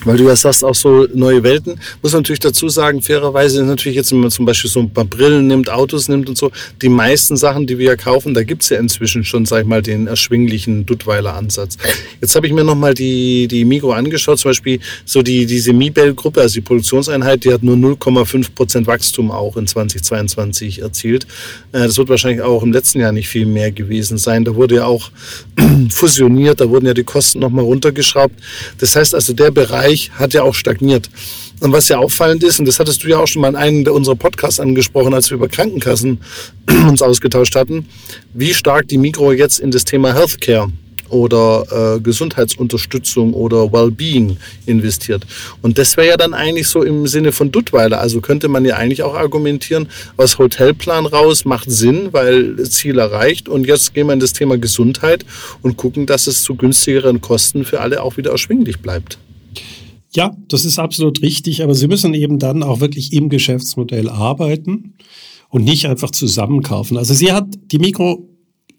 weil 0.08 0.16
du 0.16 0.24
ja 0.24 0.34
sagst, 0.36 0.64
auch 0.64 0.74
so 0.74 1.06
neue 1.12 1.42
Welten, 1.42 1.78
muss 2.02 2.12
man 2.12 2.22
natürlich 2.22 2.40
dazu 2.40 2.70
sagen, 2.70 3.02
fairerweise 3.02 3.62
natürlich 3.62 3.96
jetzt, 3.96 4.10
wenn 4.10 4.20
man 4.20 4.30
zum 4.30 4.46
Beispiel 4.46 4.70
so 4.70 4.80
ein 4.80 4.90
paar 4.90 5.04
Brillen 5.04 5.46
nimmt, 5.46 5.68
Autos 5.68 6.08
nimmt 6.08 6.30
und 6.30 6.38
so, 6.38 6.50
die 6.80 6.88
meisten 6.88 7.36
Sachen, 7.36 7.66
die 7.66 7.76
wir 7.76 7.86
ja 7.88 7.96
kaufen, 7.96 8.32
da 8.32 8.42
gibt's 8.42 8.70
ja 8.70 8.78
inzwischen 8.78 9.22
schon, 9.24 9.44
sag 9.44 9.60
ich 9.60 9.66
mal, 9.66 9.82
den 9.82 10.06
erschwinglichen 10.06 10.86
Duttweiler 10.86 11.34
Ansatz. 11.34 11.76
Jetzt 12.22 12.34
habe 12.36 12.46
ich 12.46 12.54
mir 12.54 12.64
nochmal 12.64 12.94
die, 12.94 13.48
die 13.48 13.66
Migro 13.66 13.92
angeschaut, 13.92 14.38
zum 14.38 14.48
Beispiel 14.50 14.80
so 15.04 15.20
die, 15.20 15.44
diese 15.44 15.74
Mibel-Gruppe, 15.74 16.40
also 16.40 16.54
die 16.54 16.62
Produktionseinheit, 16.62 17.44
die 17.44 17.52
hat 17.52 17.62
nur 17.62 17.76
0,5 17.76 18.54
Prozent 18.54 18.86
Wachstum 18.86 19.30
auch 19.30 19.58
in 19.58 19.66
2022 19.66 20.80
erzielt. 20.80 21.26
Äh, 21.72 21.80
das 21.80 21.98
wird 21.98 22.08
wahrscheinlich 22.08 22.40
auch 22.40 22.62
im 22.62 22.72
letzten 22.72 23.00
Jahr 23.00 23.12
nicht 23.12 23.28
viel 23.28 23.44
mehr 23.44 23.72
gewesen 23.72 24.16
sein. 24.16 24.46
Da 24.46 24.54
wurde 24.54 24.76
ja 24.76 24.86
auch 24.86 25.10
fusioniert, 25.90 26.62
da 26.62 26.70
wurden 26.70 26.86
ja 26.86 26.94
die 26.94 27.04
Kosten 27.04 27.40
nochmal 27.40 27.64
runtergeschraubt. 27.64 28.34
Das 28.78 28.96
heißt 28.96 29.14
also, 29.14 29.34
der 29.34 29.50
Bereich, 29.50 29.97
Bereich 29.98 30.10
hat 30.18 30.32
ja 30.32 30.42
auch 30.42 30.54
stagniert. 30.54 31.10
Und 31.60 31.72
was 31.72 31.88
ja 31.88 31.98
auffallend 31.98 32.44
ist, 32.44 32.60
und 32.60 32.66
das 32.66 32.78
hattest 32.78 33.02
du 33.02 33.08
ja 33.08 33.18
auch 33.18 33.26
schon 33.26 33.42
mal 33.42 33.48
in 33.48 33.56
einem 33.56 33.86
unserer 33.88 34.14
Podcasts 34.14 34.60
angesprochen, 34.60 35.12
als 35.12 35.30
wir 35.30 35.36
über 35.36 35.48
Krankenkassen 35.48 36.20
uns 36.88 37.02
ausgetauscht 37.02 37.56
hatten, 37.56 37.86
wie 38.32 38.54
stark 38.54 38.86
die 38.88 38.98
Mikro 38.98 39.32
jetzt 39.32 39.58
in 39.58 39.70
das 39.70 39.84
Thema 39.84 40.14
Healthcare 40.14 40.70
oder 41.08 41.96
äh, 41.96 42.00
Gesundheitsunterstützung 42.00 43.32
oder 43.32 43.72
Wellbeing 43.72 44.36
investiert. 44.66 45.26
Und 45.62 45.78
das 45.78 45.96
wäre 45.96 46.06
ja 46.08 46.16
dann 46.18 46.34
eigentlich 46.34 46.68
so 46.68 46.82
im 46.82 47.06
Sinne 47.06 47.32
von 47.32 47.50
Duttweiler. 47.50 47.98
Also 47.98 48.20
könnte 48.20 48.48
man 48.48 48.64
ja 48.66 48.76
eigentlich 48.76 49.02
auch 49.02 49.14
argumentieren, 49.14 49.88
aus 50.18 50.38
Hotelplan 50.38 51.06
raus 51.06 51.46
macht 51.46 51.70
Sinn, 51.70 52.08
weil 52.12 52.62
Ziel 52.68 52.98
erreicht. 52.98 53.48
Und 53.48 53.66
jetzt 53.66 53.94
gehen 53.94 54.06
wir 54.06 54.12
in 54.12 54.20
das 54.20 54.34
Thema 54.34 54.58
Gesundheit 54.58 55.24
und 55.62 55.78
gucken, 55.78 56.04
dass 56.04 56.26
es 56.26 56.42
zu 56.42 56.54
günstigeren 56.54 57.22
Kosten 57.22 57.64
für 57.64 57.80
alle 57.80 58.02
auch 58.02 58.18
wieder 58.18 58.32
erschwinglich 58.32 58.80
bleibt. 58.80 59.18
Ja, 60.18 60.36
das 60.48 60.64
ist 60.64 60.80
absolut 60.80 61.22
richtig, 61.22 61.62
aber 61.62 61.76
Sie 61.76 61.86
müssen 61.86 62.12
eben 62.12 62.40
dann 62.40 62.64
auch 62.64 62.80
wirklich 62.80 63.12
im 63.12 63.28
Geschäftsmodell 63.28 64.08
arbeiten 64.08 64.94
und 65.48 65.62
nicht 65.62 65.86
einfach 65.86 66.10
zusammenkaufen. 66.10 66.96
Also 66.96 67.14
sie 67.14 67.30
hat, 67.30 67.46
die 67.70 67.78
Mikro 67.78 68.28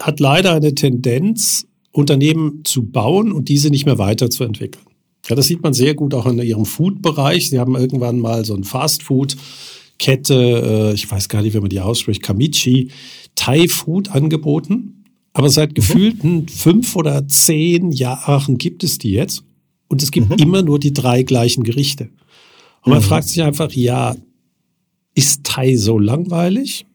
hat 0.01 0.19
leider 0.19 0.51
eine 0.51 0.75
Tendenz, 0.75 1.65
Unternehmen 1.93 2.65
zu 2.65 2.85
bauen 2.85 3.31
und 3.31 3.47
diese 3.47 3.69
nicht 3.69 3.85
mehr 3.85 3.97
weiterzuentwickeln. 3.97 4.83
Ja, 5.29 5.37
das 5.37 5.47
sieht 5.47 5.63
man 5.63 5.73
sehr 5.73 5.95
gut 5.95 6.13
auch 6.13 6.25
in 6.25 6.39
ihrem 6.39 6.65
Food-Bereich. 6.65 7.49
Sie 7.49 7.57
haben 7.57 7.77
irgendwann 7.77 8.19
mal 8.19 8.43
so 8.43 8.53
ein 8.53 8.65
Fast-Food-Kette, 8.65 10.89
äh, 10.91 10.93
ich 10.93 11.09
weiß 11.09 11.29
gar 11.29 11.41
nicht, 11.41 11.53
wie 11.53 11.61
man 11.61 11.69
die 11.69 11.79
ausspricht, 11.79 12.21
Kamichi, 12.21 12.91
Thai-Food 13.35 14.11
angeboten. 14.11 15.05
Aber 15.31 15.49
seit 15.49 15.69
mhm. 15.69 15.75
gefühlten 15.75 16.49
fünf 16.49 16.97
oder 16.97 17.29
zehn 17.29 17.93
Jahren 17.93 18.57
gibt 18.57 18.83
es 18.83 18.97
die 18.97 19.11
jetzt 19.11 19.45
und 19.89 20.01
es 20.01 20.11
gibt 20.11 20.29
mhm. 20.29 20.37
immer 20.37 20.61
nur 20.61 20.79
die 20.79 20.93
drei 20.93 21.23
gleichen 21.23 21.63
Gerichte. 21.63 22.09
Und 22.83 22.91
man 22.93 22.99
mhm. 22.99 23.05
fragt 23.05 23.27
sich 23.27 23.43
einfach, 23.43 23.71
ja, 23.71 24.15
ist 25.15 25.43
Thai 25.43 25.75
so 25.75 25.99
langweilig? 25.99 26.85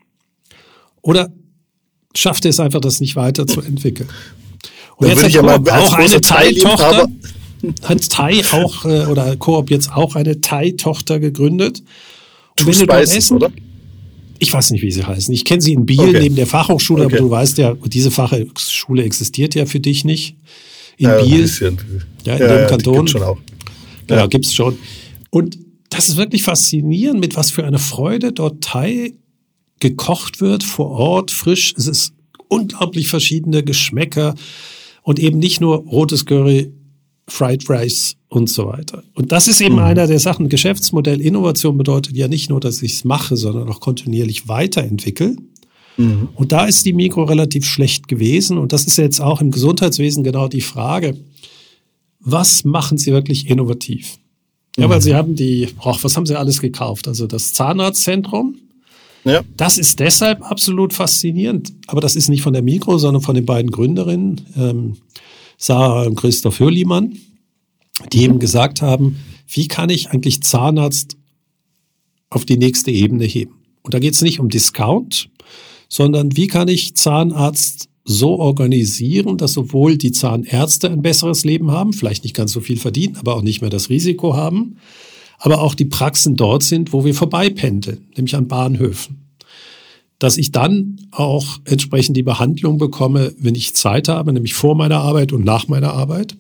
Oder 1.02 1.30
schafft 2.14 2.46
es 2.46 2.58
einfach, 2.60 2.80
das 2.80 3.00
nicht 3.00 3.16
weiterzuentwickeln? 3.16 4.08
Und 4.96 5.08
Dann 5.08 5.18
jetzt 5.18 5.36
hat 5.36 5.42
Coop 5.42 5.70
auch 5.72 5.92
eine 5.94 6.20
Thai-Tochter, 6.20 7.08
hat 7.82 8.10
Thai 8.10 8.42
auch, 8.52 8.84
äh, 8.84 9.06
oder 9.06 9.36
Coop 9.36 9.68
jetzt 9.68 9.90
auch 9.92 10.14
eine 10.14 10.40
Thai-Tochter 10.40 11.18
gegründet. 11.18 11.82
Und 12.60 12.66
wenn 12.66 12.66
du 12.66 12.94
Spices, 12.94 13.16
essen, 13.16 13.36
oder? 13.38 13.50
Ich 14.38 14.52
weiß 14.52 14.70
nicht, 14.70 14.82
wie 14.82 14.92
sie 14.92 15.04
heißen. 15.04 15.34
Ich 15.34 15.44
kenne 15.44 15.60
sie 15.60 15.72
in 15.72 15.84
Biel 15.84 15.98
okay. 15.98 16.20
neben 16.20 16.36
der 16.36 16.46
Fachhochschule, 16.46 17.06
okay. 17.06 17.16
aber 17.16 17.24
du 17.24 17.30
weißt 17.30 17.58
ja, 17.58 17.74
diese 17.86 18.12
Fachhochschule 18.12 19.02
existiert 19.02 19.56
ja 19.56 19.66
für 19.66 19.80
dich 19.80 20.04
nicht 20.04 20.36
in 20.96 21.06
ja, 21.06 21.22
Biel. 21.22 21.50
Ja, 21.50 21.68
in 21.68 21.78
ja, 22.24 22.36
dem 22.36 22.68
Kanton. 22.68 22.94
Gibt's 22.96 23.12
schon 23.12 23.22
auch. 23.22 23.38
Ja, 24.08 24.16
ja 24.16 24.26
gibt's 24.26 24.54
schon. 24.54 24.78
Und 25.30 25.58
das 25.90 26.08
ist 26.08 26.16
wirklich 26.16 26.42
faszinierend, 26.42 27.20
mit 27.20 27.36
was 27.36 27.50
für 27.50 27.64
einer 27.64 27.78
Freude 27.78 28.32
dort 28.32 28.62
Thai 28.62 29.14
gekocht 29.80 30.40
wird 30.40 30.62
vor 30.62 30.90
Ort, 30.90 31.30
frisch. 31.30 31.74
Es 31.76 31.86
ist 31.86 32.14
unglaublich 32.48 33.08
verschiedene 33.08 33.62
Geschmäcker 33.62 34.34
und 35.02 35.18
eben 35.18 35.38
nicht 35.38 35.60
nur 35.60 35.76
rotes 35.78 36.26
Curry, 36.26 36.72
Fried 37.28 37.68
Rice 37.70 38.16
und 38.28 38.50
so 38.50 38.66
weiter. 38.66 39.02
Und 39.14 39.32
das 39.32 39.48
ist 39.48 39.60
eben 39.60 39.76
mhm. 39.76 39.82
einer 39.82 40.06
der 40.06 40.18
Sachen. 40.18 40.48
Geschäftsmodell 40.48 41.20
Innovation 41.20 41.78
bedeutet 41.78 42.16
ja 42.16 42.28
nicht 42.28 42.50
nur, 42.50 42.60
dass 42.60 42.82
ich 42.82 42.94
es 42.94 43.04
mache, 43.04 43.36
sondern 43.36 43.68
auch 43.68 43.80
kontinuierlich 43.80 44.48
weiterentwickle. 44.48 45.36
Mhm. 45.96 46.28
Und 46.34 46.52
da 46.52 46.66
ist 46.66 46.84
die 46.84 46.92
Mikro 46.92 47.24
relativ 47.24 47.64
schlecht 47.64 48.08
gewesen. 48.08 48.58
Und 48.58 48.72
das 48.72 48.86
ist 48.86 48.96
jetzt 48.96 49.20
auch 49.20 49.40
im 49.40 49.50
Gesundheitswesen 49.50 50.24
genau 50.24 50.48
die 50.48 50.60
Frage. 50.60 51.16
Was 52.20 52.64
machen 52.64 52.98
Sie 52.98 53.12
wirklich 53.12 53.48
innovativ? 53.48 54.18
Ja, 54.76 54.88
weil 54.88 54.98
mhm. 54.98 55.02
Sie 55.02 55.14
haben 55.14 55.34
die, 55.34 55.68
oh, 55.84 55.96
was 56.02 56.16
haben 56.16 56.26
Sie 56.26 56.38
alles 56.38 56.60
gekauft? 56.60 57.06
Also 57.06 57.26
das 57.26 57.52
Zahnarztzentrum. 57.52 58.56
Ja. 59.24 59.42
Das 59.56 59.78
ist 59.78 60.00
deshalb 60.00 60.42
absolut 60.50 60.92
faszinierend. 60.92 61.72
Aber 61.86 62.00
das 62.00 62.16
ist 62.16 62.28
nicht 62.28 62.42
von 62.42 62.52
der 62.52 62.62
Mikro, 62.62 62.98
sondern 62.98 63.22
von 63.22 63.34
den 63.34 63.46
beiden 63.46 63.70
Gründerinnen, 63.70 64.40
ähm, 64.56 64.96
Sarah 65.56 66.02
und 66.02 66.16
Christoph 66.16 66.58
Hürlimann, 66.58 67.16
die 68.12 68.22
eben 68.22 68.38
gesagt 68.38 68.82
haben, 68.82 69.16
wie 69.48 69.68
kann 69.68 69.88
ich 69.88 70.10
eigentlich 70.10 70.42
Zahnarzt 70.42 71.16
auf 72.28 72.44
die 72.44 72.58
nächste 72.58 72.90
Ebene 72.90 73.24
heben? 73.24 73.54
Und 73.82 73.94
da 73.94 73.98
geht 73.98 74.14
es 74.14 74.22
nicht 74.22 74.40
um 74.40 74.48
Discount, 74.48 75.30
sondern 75.88 76.36
wie 76.36 76.46
kann 76.46 76.68
ich 76.68 76.94
Zahnarzt 76.94 77.88
so 78.04 78.38
organisieren, 78.38 79.38
dass 79.38 79.54
sowohl 79.54 79.96
die 79.96 80.12
Zahnärzte 80.12 80.90
ein 80.90 81.02
besseres 81.02 81.44
Leben 81.44 81.70
haben, 81.70 81.92
vielleicht 81.92 82.24
nicht 82.24 82.36
ganz 82.36 82.52
so 82.52 82.60
viel 82.60 82.76
verdienen, 82.76 83.16
aber 83.16 83.34
auch 83.34 83.42
nicht 83.42 83.62
mehr 83.62 83.70
das 83.70 83.88
Risiko 83.88 84.36
haben, 84.36 84.76
aber 85.38 85.60
auch 85.60 85.74
die 85.74 85.86
Praxen 85.86 86.36
dort 86.36 86.62
sind, 86.62 86.92
wo 86.92 87.04
wir 87.04 87.14
vorbeipendeln, 87.14 88.06
nämlich 88.16 88.36
an 88.36 88.48
Bahnhöfen. 88.48 89.20
Dass 90.18 90.36
ich 90.36 90.52
dann 90.52 91.08
auch 91.10 91.58
entsprechend 91.64 92.16
die 92.16 92.22
Behandlung 92.22 92.78
bekomme, 92.78 93.34
wenn 93.38 93.54
ich 93.54 93.74
Zeit 93.74 94.08
habe, 94.08 94.32
nämlich 94.32 94.54
vor 94.54 94.74
meiner 94.74 95.00
Arbeit 95.00 95.32
und 95.32 95.44
nach 95.44 95.68
meiner 95.68 95.92
Arbeit. 95.92 96.36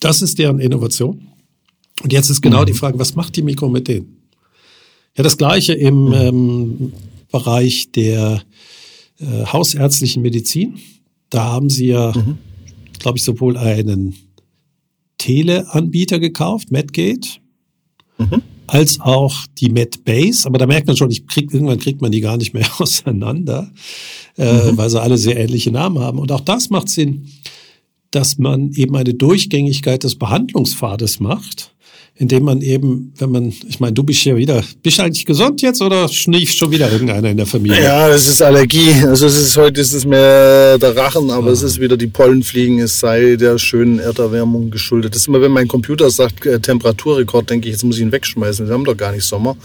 Das 0.00 0.22
ist 0.22 0.38
deren 0.38 0.60
Innovation. 0.60 1.28
Und 2.02 2.12
jetzt 2.12 2.30
ist 2.30 2.40
genau 2.40 2.62
mhm. 2.62 2.66
die 2.66 2.72
Frage, 2.72 2.98
was 2.98 3.16
macht 3.16 3.36
die 3.36 3.42
Mikro 3.42 3.68
mit 3.68 3.86
denen? 3.86 4.16
Ja, 5.16 5.24
das 5.24 5.36
gleiche 5.36 5.74
im 5.74 6.06
mhm. 6.06 6.12
ähm, 6.14 6.92
Bereich 7.30 7.92
der 7.92 8.42
äh, 9.18 9.44
hausärztlichen 9.46 10.22
Medizin. 10.22 10.78
Da 11.28 11.44
haben 11.44 11.70
sie 11.70 11.88
ja, 11.88 12.12
mhm. 12.14 12.38
glaube 12.98 13.18
ich, 13.18 13.24
sowohl 13.24 13.56
einen 13.56 14.16
Teleanbieter 15.18 16.18
gekauft, 16.18 16.70
Medgate, 16.70 17.28
mhm. 18.18 18.42
als 18.66 19.00
auch 19.00 19.46
die 19.58 19.68
Medbase. 19.68 20.46
Aber 20.46 20.58
da 20.58 20.66
merkt 20.66 20.86
man 20.86 20.96
schon, 20.96 21.10
ich 21.10 21.26
krieg, 21.26 21.52
irgendwann 21.52 21.78
kriegt 21.78 22.00
man 22.00 22.10
die 22.10 22.20
gar 22.20 22.36
nicht 22.36 22.54
mehr 22.54 22.68
auseinander, 22.78 23.70
äh, 24.38 24.72
mhm. 24.72 24.76
weil 24.76 24.90
sie 24.90 25.00
alle 25.00 25.18
sehr 25.18 25.36
ähnliche 25.36 25.70
Namen 25.70 25.98
haben. 25.98 26.18
Und 26.18 26.32
auch 26.32 26.40
das 26.40 26.70
macht 26.70 26.88
Sinn, 26.88 27.28
dass 28.10 28.38
man 28.38 28.72
eben 28.72 28.96
eine 28.96 29.14
Durchgängigkeit 29.14 30.02
des 30.02 30.16
Behandlungspfades 30.16 31.20
macht 31.20 31.69
indem 32.20 32.44
man 32.44 32.60
eben, 32.60 33.14
wenn 33.16 33.30
man, 33.30 33.48
ich 33.48 33.80
meine, 33.80 33.94
du 33.94 34.02
bist 34.02 34.22
ja 34.26 34.36
wieder, 34.36 34.62
bist 34.82 34.98
du 34.98 35.02
eigentlich 35.02 35.24
gesund 35.24 35.62
jetzt 35.62 35.80
oder 35.80 36.06
schnieft 36.06 36.54
schon 36.54 36.70
wieder 36.70 36.92
irgendeiner 36.92 37.30
in 37.30 37.38
der 37.38 37.46
Familie? 37.46 37.82
Ja, 37.82 38.10
das 38.10 38.28
ist 38.28 38.42
Allergie. 38.42 38.92
Also 39.06 39.26
es 39.26 39.36
ist 39.36 39.56
heute 39.56 39.80
ist 39.80 39.94
es 39.94 40.04
mehr 40.04 40.76
der 40.76 40.94
Rachen, 40.94 41.30
aber 41.30 41.48
ah. 41.48 41.52
es 41.52 41.62
ist 41.62 41.80
wieder 41.80 41.96
die 41.96 42.08
Pollenfliegen, 42.08 42.78
es 42.78 43.00
sei 43.00 43.36
der 43.36 43.56
schönen 43.56 44.00
Erderwärmung 44.00 44.70
geschuldet. 44.70 45.14
Das 45.14 45.22
ist 45.22 45.28
immer, 45.28 45.40
wenn 45.40 45.50
mein 45.50 45.66
Computer 45.66 46.10
sagt 46.10 46.44
äh, 46.44 46.60
Temperaturrekord, 46.60 47.48
denke 47.48 47.68
ich, 47.68 47.72
jetzt 47.72 47.84
muss 47.84 47.96
ich 47.96 48.02
ihn 48.02 48.12
wegschmeißen. 48.12 48.66
Wir 48.66 48.74
haben 48.74 48.84
doch 48.84 48.98
gar 48.98 49.12
nicht 49.12 49.24
Sommer. 49.24 49.56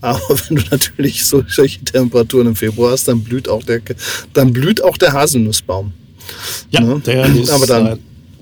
Aber 0.00 0.20
wenn 0.48 0.56
du 0.56 0.62
natürlich 0.68 1.24
so, 1.24 1.44
solche 1.46 1.78
Temperaturen 1.84 2.48
im 2.48 2.56
Februar 2.56 2.90
hast, 2.90 3.06
dann 3.06 3.22
blüht 3.22 3.48
auch 3.48 3.62
der, 3.62 3.82
dann 4.32 4.52
blüht 4.52 4.82
auch 4.82 4.98
der 4.98 5.12
Haselnussbaum. 5.12 5.92
Ja, 6.70 6.80
ne? 6.80 7.00
der 7.06 7.26
ist 7.36 7.50
aber 7.50 7.66
dann, 7.66 8.00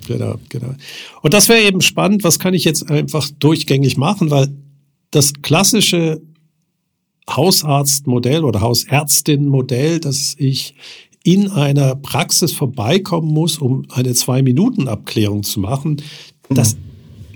Genau, 0.08 0.36
genau. 0.48 0.74
Und 1.22 1.34
das 1.34 1.48
wäre 1.48 1.62
eben 1.62 1.80
spannend, 1.80 2.24
was 2.24 2.38
kann 2.38 2.54
ich 2.54 2.64
jetzt 2.64 2.90
einfach 2.90 3.28
durchgängig 3.38 3.96
machen, 3.96 4.30
weil 4.30 4.48
das 5.10 5.34
klassische 5.42 6.22
Hausarztmodell 7.28 8.42
oder 8.44 8.62
Hausärztin-Modell, 8.62 10.00
dass 10.00 10.34
ich 10.38 10.74
in 11.24 11.50
einer 11.50 11.94
Praxis 11.94 12.52
vorbeikommen 12.52 13.28
muss, 13.28 13.58
um 13.58 13.84
eine 13.90 14.14
Zwei-Minuten-Abklärung 14.14 15.42
zu 15.42 15.60
machen, 15.60 16.02
das 16.48 16.78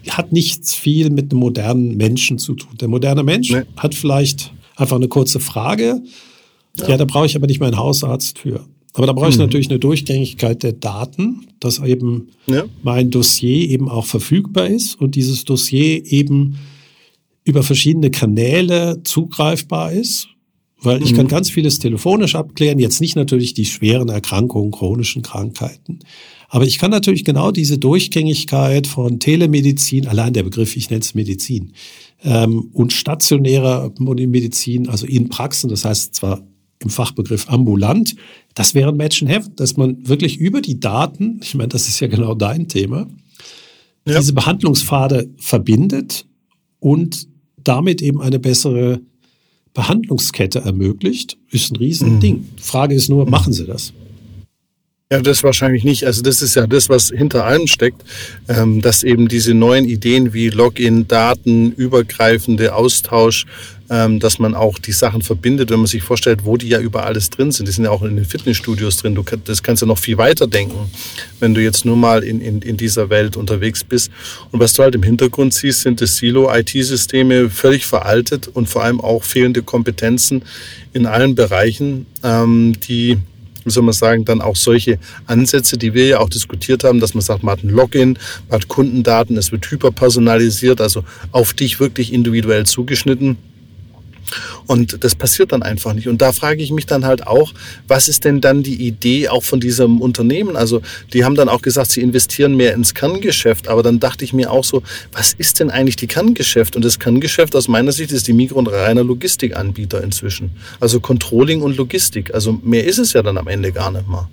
hat 0.09 0.33
nichts 0.33 0.75
viel 0.75 1.11
mit 1.11 1.31
einem 1.31 1.41
modernen 1.41 1.97
Menschen 1.97 2.39
zu 2.39 2.55
tun. 2.55 2.77
Der 2.81 2.89
moderne 2.89 3.23
Mensch 3.23 3.51
nee. 3.51 3.63
hat 3.77 3.95
vielleicht 3.95 4.53
einfach 4.77 4.97
eine 4.97 5.09
kurze 5.09 5.41
Frage. 5.41 6.03
Ja, 6.79 6.89
ja 6.89 6.97
da 6.97 7.05
brauche 7.05 7.27
ich 7.27 7.37
aber 7.37 7.47
nicht 7.47 7.61
meinen 7.61 7.77
Hausarzt 7.77 8.39
für. 8.39 8.65
Aber 8.95 9.07
da 9.07 9.13
brauche 9.13 9.31
ich 9.31 9.37
mhm. 9.37 9.43
natürlich 9.43 9.71
eine 9.71 9.79
Durchgängigkeit 9.79 10.63
der 10.63 10.73
Daten, 10.73 11.47
dass 11.61 11.79
eben 11.79 12.29
ja. 12.47 12.65
mein 12.83 13.11
Dossier 13.11 13.71
eben 13.71 13.89
auch 13.89 14.05
verfügbar 14.05 14.67
ist 14.67 15.01
und 15.01 15.15
dieses 15.15 15.45
Dossier 15.45 16.05
eben 16.05 16.59
über 17.45 17.63
verschiedene 17.63 18.11
Kanäle 18.11 19.03
zugreifbar 19.05 19.93
ist, 19.93 20.29
weil 20.81 21.03
ich 21.03 21.13
mhm. 21.13 21.17
kann 21.17 21.29
ganz 21.29 21.51
vieles 21.51 21.79
telefonisch 21.79 22.35
abklären, 22.35 22.79
jetzt 22.79 23.01
nicht 23.01 23.17
natürlich 23.17 23.55
die 23.55 23.65
schweren 23.65 24.09
Erkrankungen, 24.09 24.73
chronischen 24.73 25.23
Krankheiten. 25.23 26.01
Aber 26.49 26.67
ich 26.67 26.79
kann 26.79 26.91
natürlich 26.91 27.25
genau 27.25 27.51
diese 27.51 27.79
Durchgängigkeit 27.79 28.87
von 28.87 29.19
Telemedizin, 29.21 30.07
allein 30.07 30.35
der 30.35 30.43
Begriff, 30.43 30.77
ich 30.77 30.91
nenne 30.91 31.01
es 31.01 31.15
Medizin, 31.15 31.73
ähm, 32.25 32.69
und 32.75 32.93
stationärer 32.93 33.91
Medizin, 33.99 34.89
also 34.89 35.07
in 35.07 35.31
Praxen, 35.31 35.71
das 35.71 35.87
heißt 35.87 36.15
zwar 36.15 36.43
im 36.83 36.91
Fachbegriff 36.91 37.49
ambulant. 37.49 38.15
Das 38.55 38.75
wäre 38.75 38.91
ein 38.91 39.29
Heaven, 39.29 39.57
dass 39.57 39.77
man 39.77 40.07
wirklich 40.09 40.39
über 40.39 40.61
die 40.61 40.81
Daten, 40.81 41.41
ich 41.43 41.55
meine, 41.55 41.69
das 41.69 41.89
ist 41.89 42.01
ja 42.01 42.09
genau 42.09 42.35
dein 42.35 42.69
Thema, 42.69 43.07
ja. 44.07 44.19
diese 44.19 44.33
Behandlungspfade 44.33 45.31
verbindet 45.39 46.27
und 46.81 47.29
damit 47.63 48.03
eben 48.03 48.21
eine 48.21 48.39
bessere 48.39 49.01
Behandlungskette 49.75 50.61
ermöglicht, 50.61 51.39
ist 51.51 51.73
ein 51.73 51.77
Riesending. 51.77 52.37
Mhm. 52.37 52.59
Frage 52.59 52.95
ist 52.95 53.09
nur, 53.09 53.29
machen 53.29 53.53
sie 53.53 53.65
das? 53.65 53.93
Ja, 55.13 55.21
das 55.21 55.43
wahrscheinlich 55.43 55.85
nicht. 55.85 56.07
Also 56.07 56.23
das 56.23 56.41
ist 56.41 56.55
ja 56.55 56.67
das, 56.67 56.89
was 56.89 57.11
hinter 57.11 57.45
allem 57.45 57.67
steckt, 57.67 58.03
ähm, 58.49 58.81
dass 58.81 59.03
eben 59.03 59.29
diese 59.29 59.53
neuen 59.53 59.85
Ideen 59.85 60.33
wie 60.33 60.49
Login, 60.49 61.07
Daten, 61.07 61.73
übergreifende 61.73 62.75
Austausch, 62.75 63.45
dass 63.93 64.39
man 64.39 64.55
auch 64.55 64.79
die 64.79 64.93
Sachen 64.93 65.21
verbindet, 65.21 65.71
wenn 65.71 65.79
man 65.79 65.87
sich 65.87 66.03
vorstellt, 66.03 66.45
wo 66.45 66.57
die 66.57 66.69
ja 66.69 66.81
über 66.81 67.05
alles 67.05 67.29
drin 67.29 67.53
sind. 67.53 67.69
Die 67.69 67.73
sind 67.73 67.85
ja 67.85 67.91
auch 67.91 68.03
in 68.03 68.17
den 68.17 68.25
Fitnessstudios 68.25 68.97
drin. 68.97 69.15
Du, 69.15 69.23
das 69.45 69.63
kannst 69.63 69.83
du 69.83 69.87
noch 69.87 69.99
viel 69.99 70.17
weiter 70.17 70.47
denken, 70.47 70.91
wenn 71.41 71.53
du 71.53 71.61
jetzt 71.61 71.85
nur 71.85 71.97
mal 71.97 72.23
in, 72.25 72.41
in, 72.41 72.63
in 72.63 72.77
dieser 72.79 73.11
Welt 73.11 73.37
unterwegs 73.37 73.85
bist. 73.85 74.11
Und 74.51 74.61
was 74.61 74.73
du 74.73 74.83
halt 74.83 74.95
im 74.95 75.03
Hintergrund 75.03 75.53
siehst, 75.53 75.83
sind 75.83 76.01
das 76.01 76.17
Silo-IT-Systeme 76.17 77.51
völlig 77.51 77.85
veraltet 77.85 78.49
und 78.49 78.69
vor 78.69 78.83
allem 78.83 79.01
auch 79.01 79.25
fehlende 79.25 79.63
Kompetenzen 79.63 80.43
in 80.95 81.07
allen 81.07 81.35
Bereichen, 81.35 82.07
ähm, 82.23 82.75
die 82.89 83.19
wie 83.65 83.71
soll 83.71 83.85
man 83.85 83.93
sagen, 83.93 84.25
dann 84.25 84.41
auch 84.41 84.57
solche 84.57 84.99
Ansätze, 85.27 85.79
die 85.79 85.95
wir 85.95 86.07
ja 86.07 86.19
auch 86.19 86.29
diskutiert 86.29 86.83
haben, 86.83 86.99
dass 86.99 87.15
man 87.15 87.23
sagt, 87.23 87.45
man 87.45 87.53
hat 87.53 87.63
ein 87.63 87.71
Login, 87.71 88.19
man 88.49 88.61
hat 88.61 88.67
Kundendaten, 88.67 89.37
es 89.37 89.53
wird 89.53 89.71
hyperpersonalisiert, 89.71 90.81
also 90.81 91.05
auf 91.31 91.55
dich 91.55 91.79
wirklich 91.79 92.13
individuell 92.13 92.67
zugeschnitten. 92.67 93.37
Und 94.67 95.05
das 95.05 95.15
passiert 95.15 95.53
dann 95.53 95.63
einfach 95.63 95.93
nicht. 95.95 96.09
Und 96.09 96.23
da 96.23 96.33
frage 96.33 96.63
ich 96.63 96.71
mich 96.71 96.87
dann 96.87 97.05
halt 97.05 97.27
auch, 97.27 97.53
was 97.89 98.09
ist 98.09 98.25
denn 98.25 98.41
dann 98.41 98.63
die 98.63 98.87
Idee 98.87 99.29
auch 99.29 99.43
von 99.43 99.61
diesem 99.61 100.01
Unternehmen? 100.01 100.57
Also 100.57 100.83
die 101.13 101.25
haben 101.25 101.35
dann 101.35 101.49
auch 101.49 101.63
gesagt, 101.63 101.91
sie 101.91 102.01
investieren 102.01 102.57
mehr 102.57 102.75
ins 102.75 102.95
Kerngeschäft. 102.95 103.69
Aber 103.69 103.83
dann 103.83 104.01
dachte 104.01 104.25
ich 104.25 104.33
mir 104.33 104.51
auch 104.51 104.65
so, 104.65 104.83
was 105.13 105.33
ist 105.33 105.61
denn 105.61 105.71
eigentlich 105.71 105.97
die 105.97 106.07
Kerngeschäft? 106.07 106.77
Und 106.77 106.85
das 106.85 106.99
Kerngeschäft 106.99 107.55
aus 107.57 107.69
meiner 107.69 107.93
Sicht 107.93 108.13
ist 108.13 108.29
die 108.29 108.33
Mikro- 108.33 108.59
und 108.59 108.69
reiner 108.69 109.05
Logistikanbieter 109.05 110.03
inzwischen. 110.03 110.51
Also 110.81 111.01
Controlling 111.01 111.63
und 111.63 111.77
Logistik. 111.77 112.35
Also 112.35 112.59
mehr 112.63 112.85
ist 112.85 112.99
es 112.99 113.13
ja 113.13 113.23
dann 113.23 113.39
am 113.39 113.49
Ende 113.49 113.73
gar 113.73 113.91
nicht 113.91 114.09
mal. 114.09 114.29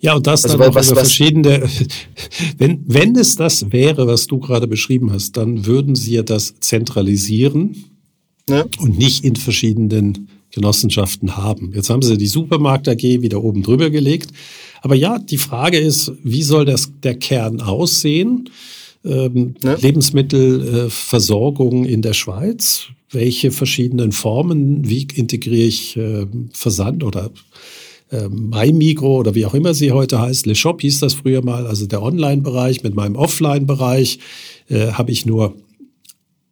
Ja, 0.00 0.14
und 0.14 0.26
das 0.26 0.44
also, 0.44 0.56
dann 0.56 0.74
was, 0.74 0.88
über 0.88 0.96
was, 0.96 1.08
verschiedene, 1.08 1.68
wenn, 2.58 2.84
wenn 2.86 3.16
es 3.16 3.36
das 3.36 3.70
wäre, 3.72 4.06
was 4.06 4.26
du 4.26 4.38
gerade 4.38 4.66
beschrieben 4.66 5.12
hast, 5.12 5.36
dann 5.36 5.66
würden 5.66 5.94
sie 5.94 6.14
ja 6.14 6.22
das 6.22 6.54
zentralisieren 6.60 7.84
ja. 8.48 8.64
und 8.78 8.98
nicht 8.98 9.24
in 9.24 9.36
verschiedenen 9.36 10.28
Genossenschaften 10.50 11.36
haben. 11.36 11.72
Jetzt 11.74 11.90
haben 11.90 12.02
sie 12.02 12.16
die 12.16 12.26
Supermarkt 12.26 12.88
AG 12.88 13.02
wieder 13.02 13.44
oben 13.44 13.62
drüber 13.62 13.90
gelegt. 13.90 14.30
Aber 14.80 14.94
ja, 14.94 15.18
die 15.18 15.38
Frage 15.38 15.78
ist, 15.78 16.12
wie 16.22 16.42
soll 16.42 16.64
das, 16.64 16.92
der 17.02 17.16
Kern 17.16 17.60
aussehen? 17.60 18.48
Ähm, 19.04 19.54
ja. 19.62 19.74
Lebensmittelversorgung 19.74 21.84
äh, 21.84 21.92
in 21.92 22.02
der 22.02 22.14
Schweiz. 22.14 22.86
Welche 23.10 23.50
verschiedenen 23.50 24.12
Formen, 24.12 24.88
wie 24.88 25.06
integriere 25.14 25.66
ich 25.66 25.96
äh, 25.96 26.26
Versand 26.52 27.04
oder 27.04 27.30
äh, 28.10 28.28
MyMigro 28.28 29.18
oder 29.18 29.34
wie 29.34 29.46
auch 29.46 29.54
immer 29.54 29.74
sie 29.74 29.92
heute 29.92 30.20
heißt. 30.20 30.46
Le 30.46 30.54
Shop 30.54 30.80
hieß 30.80 31.00
das 31.00 31.14
früher 31.14 31.44
mal, 31.44 31.66
also 31.66 31.86
der 31.86 32.02
Online-Bereich. 32.02 32.82
Mit 32.82 32.94
meinem 32.94 33.16
Offline-Bereich 33.16 34.18
äh, 34.68 34.92
habe 34.92 35.10
ich 35.10 35.26
nur 35.26 35.54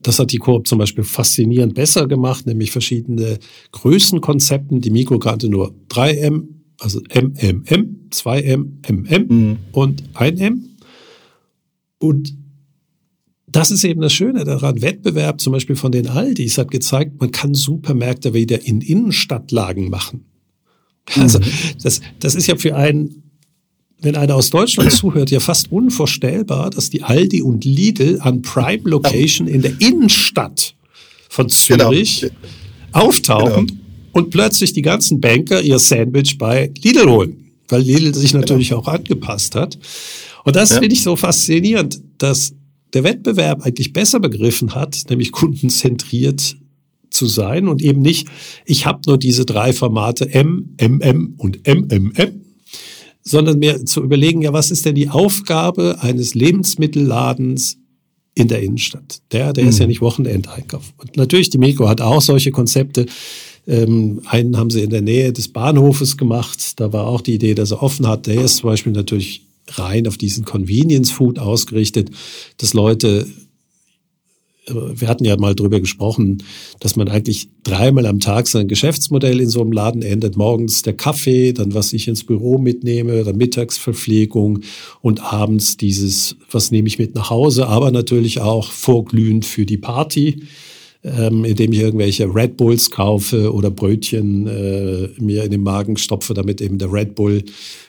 das 0.00 0.18
hat 0.18 0.32
die 0.32 0.38
Coop 0.38 0.66
zum 0.66 0.78
Beispiel 0.78 1.04
faszinierend 1.04 1.74
besser 1.74 2.06
gemacht, 2.06 2.46
nämlich 2.46 2.70
verschiedene 2.70 3.38
Größenkonzepten. 3.72 4.80
Die 4.80 4.90
Mikro 4.90 5.18
kannte 5.18 5.48
nur 5.48 5.74
3M, 5.88 6.44
also 6.78 7.00
MMM, 7.12 8.08
2M, 8.10 8.66
MM 8.88 9.26
mhm. 9.28 9.56
und 9.72 10.02
1M. 10.14 10.60
Und 11.98 12.36
das 13.48 13.70
ist 13.70 13.84
eben 13.84 14.00
das 14.00 14.12
Schöne 14.12 14.44
daran. 14.44 14.82
Wettbewerb 14.82 15.40
zum 15.40 15.52
Beispiel 15.52 15.76
von 15.76 15.92
den 15.92 16.08
Aldis 16.08 16.58
hat 16.58 16.70
gezeigt, 16.70 17.20
man 17.20 17.32
kann 17.32 17.54
Supermärkte 17.54 18.34
wieder 18.34 18.66
in 18.66 18.82
Innenstadtlagen 18.82 19.88
machen. 19.88 20.26
Also 21.14 21.38
mhm. 21.38 21.44
das, 21.82 22.00
das 22.18 22.34
ist 22.34 22.48
ja 22.48 22.56
für 22.56 22.76
einen 22.76 23.25
wenn 24.00 24.16
einer 24.16 24.34
aus 24.34 24.50
Deutschland 24.50 24.92
zuhört, 24.92 25.30
ja 25.30 25.40
fast 25.40 25.72
unvorstellbar, 25.72 26.70
dass 26.70 26.90
die 26.90 27.02
Aldi 27.02 27.42
und 27.42 27.64
Lidl 27.64 28.18
an 28.20 28.42
Prime 28.42 28.82
Location 28.84 29.48
in 29.48 29.62
der 29.62 29.72
Innenstadt 29.80 30.74
von 31.28 31.48
Zürich 31.48 32.20
genau. 32.20 32.34
auftauchen 32.92 33.66
genau. 33.66 33.80
und 34.12 34.30
plötzlich 34.30 34.72
die 34.72 34.82
ganzen 34.82 35.20
Banker 35.20 35.62
ihr 35.62 35.78
Sandwich 35.78 36.38
bei 36.38 36.70
Lidl 36.82 37.08
holen, 37.08 37.50
weil 37.68 37.82
Lidl 37.82 38.14
sich 38.14 38.32
genau. 38.32 38.42
natürlich 38.42 38.68
genau. 38.70 38.82
auch 38.82 38.88
angepasst 38.88 39.54
hat. 39.54 39.78
Und 40.44 40.56
das 40.56 40.70
ja. 40.70 40.78
finde 40.78 40.94
ich 40.94 41.02
so 41.02 41.16
faszinierend, 41.16 42.00
dass 42.18 42.54
der 42.92 43.02
Wettbewerb 43.02 43.62
eigentlich 43.62 43.92
besser 43.92 44.20
begriffen 44.20 44.74
hat, 44.74 45.04
nämlich 45.10 45.32
kundenzentriert 45.32 46.56
zu 47.10 47.26
sein 47.26 47.66
und 47.68 47.82
eben 47.82 48.02
nicht, 48.02 48.28
ich 48.64 48.86
habe 48.86 49.00
nur 49.06 49.18
diese 49.18 49.44
drei 49.44 49.72
Formate 49.72 50.32
M, 50.32 50.76
MM 50.78 51.34
und 51.38 51.66
MMM 51.66 52.45
sondern 53.26 53.58
mehr 53.58 53.84
zu 53.84 54.02
überlegen, 54.02 54.42
ja, 54.42 54.52
was 54.52 54.70
ist 54.70 54.86
denn 54.86 54.94
die 54.94 55.10
Aufgabe 55.10 55.96
eines 56.00 56.34
Lebensmittelladens 56.34 57.76
in 58.34 58.46
der 58.46 58.62
Innenstadt? 58.62 59.20
Der, 59.32 59.52
der 59.52 59.64
mhm. 59.64 59.70
ist 59.70 59.78
ja 59.78 59.84
mhm. 59.84 59.88
nicht 59.88 60.00
Wochenendeinkauf. 60.00 60.94
Und 60.96 61.16
natürlich, 61.16 61.50
die 61.50 61.58
Mikro 61.58 61.88
hat 61.88 62.00
auch 62.00 62.22
solche 62.22 62.52
Konzepte. 62.52 63.06
Ähm, 63.66 64.22
einen 64.26 64.56
haben 64.56 64.70
sie 64.70 64.82
in 64.82 64.90
der 64.90 65.02
Nähe 65.02 65.32
des 65.32 65.48
Bahnhofes 65.48 66.16
gemacht. 66.16 66.78
Da 66.78 66.92
war 66.92 67.08
auch 67.08 67.20
die 67.20 67.34
Idee, 67.34 67.54
dass 67.54 67.72
er 67.72 67.82
offen 67.82 68.06
hat. 68.06 68.28
Der 68.28 68.42
ist 68.42 68.58
zum 68.58 68.70
Beispiel 68.70 68.92
natürlich 68.92 69.42
rein 69.72 70.06
auf 70.06 70.16
diesen 70.16 70.44
Convenience 70.44 71.10
Food 71.10 71.40
ausgerichtet, 71.40 72.10
dass 72.58 72.74
Leute 72.74 73.26
wir 74.68 75.08
hatten 75.08 75.24
ja 75.24 75.36
mal 75.36 75.54
drüber 75.54 75.80
gesprochen, 75.80 76.42
dass 76.80 76.96
man 76.96 77.08
eigentlich 77.08 77.48
dreimal 77.62 78.06
am 78.06 78.18
Tag 78.18 78.48
sein 78.48 78.66
Geschäftsmodell 78.66 79.40
in 79.40 79.48
so 79.48 79.60
einem 79.60 79.72
Laden 79.72 80.02
endet. 80.02 80.36
Morgens 80.36 80.82
der 80.82 80.94
Kaffee, 80.94 81.52
dann 81.52 81.74
was 81.74 81.92
ich 81.92 82.08
ins 82.08 82.24
Büro 82.24 82.58
mitnehme, 82.58 83.22
dann 83.22 83.36
Mittagsverpflegung 83.36 84.60
und 85.02 85.22
abends 85.22 85.76
dieses, 85.76 86.36
was 86.50 86.70
nehme 86.70 86.88
ich 86.88 86.98
mit 86.98 87.14
nach 87.14 87.30
Hause, 87.30 87.68
aber 87.68 87.90
natürlich 87.92 88.40
auch 88.40 88.70
vorglühend 88.70 89.44
für 89.44 89.66
die 89.66 89.76
Party, 89.76 90.42
ähm, 91.04 91.44
indem 91.44 91.72
ich 91.72 91.80
irgendwelche 91.80 92.24
Red 92.34 92.56
Bulls 92.56 92.90
kaufe 92.90 93.52
oder 93.52 93.70
Brötchen 93.70 94.48
äh, 94.48 95.08
mir 95.20 95.44
in 95.44 95.52
den 95.52 95.62
Magen 95.62 95.96
stopfe, 95.96 96.34
damit 96.34 96.60
eben 96.60 96.78
der 96.78 96.92
Red 96.92 97.14
Bull 97.14 97.44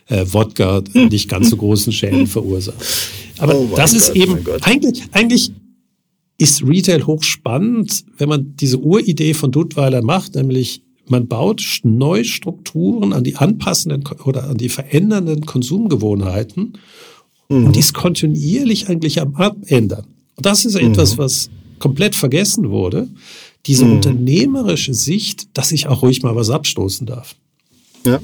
äh, 0.07 0.25
Wodka 0.29 0.84
nicht 0.93 1.27
ganz 1.27 1.50
so 1.50 1.57
großen 1.57 1.91
Schäden 1.91 2.27
verursacht. 2.27 2.77
Aber 3.39 3.55
oh 3.55 3.69
das 3.75 3.93
ist 3.93 4.13
Gott, 4.13 4.15
eben 4.15 4.38
eigentlich, 4.62 5.03
eigentlich 5.12 5.51
ist 6.38 6.63
Retail 6.63 7.06
hochspannend, 7.06 8.06
wenn 8.17 8.29
man 8.29 8.56
diese 8.58 8.79
Uridee 8.79 9.34
von 9.34 9.51
Duttweiler 9.51 10.01
macht, 10.01 10.36
nämlich 10.36 10.82
man 11.08 11.27
baut 11.27 11.63
neue 11.84 12.25
Strukturen 12.25 13.13
an 13.13 13.24
die 13.24 13.38
anpassenden 13.38 14.03
oder 14.25 14.50
an 14.50 14.58
die 14.58 14.70
verändernden 14.70 15.46
Konsumgewohnheiten 15.46 16.74
mhm. 17.50 17.67
und 17.67 17.77
ist 17.77 17.94
kontinuierlich 17.94 18.89
eigentlich 18.89 19.22
am 19.22 19.36
Abändern. 19.36 20.06
Und 20.36 20.46
das 20.46 20.65
ist 20.65 20.75
etwas, 20.75 21.13
mhm. 21.13 21.20
was 21.20 21.50
komplett 21.79 22.15
vergessen 22.15 22.70
wurde. 22.70 23.08
Diese 23.65 23.86
mhm. 23.86 23.94
unternehmerische 23.94 24.94
Sicht, 24.94 25.48
dass 25.53 25.72
ich 25.72 25.88
auch 25.88 26.01
ruhig 26.01 26.24
mal 26.24 26.36
was 26.36 26.50
abstoßen 26.50 27.08
darf. 27.08 27.36
Ja. 28.06 28.20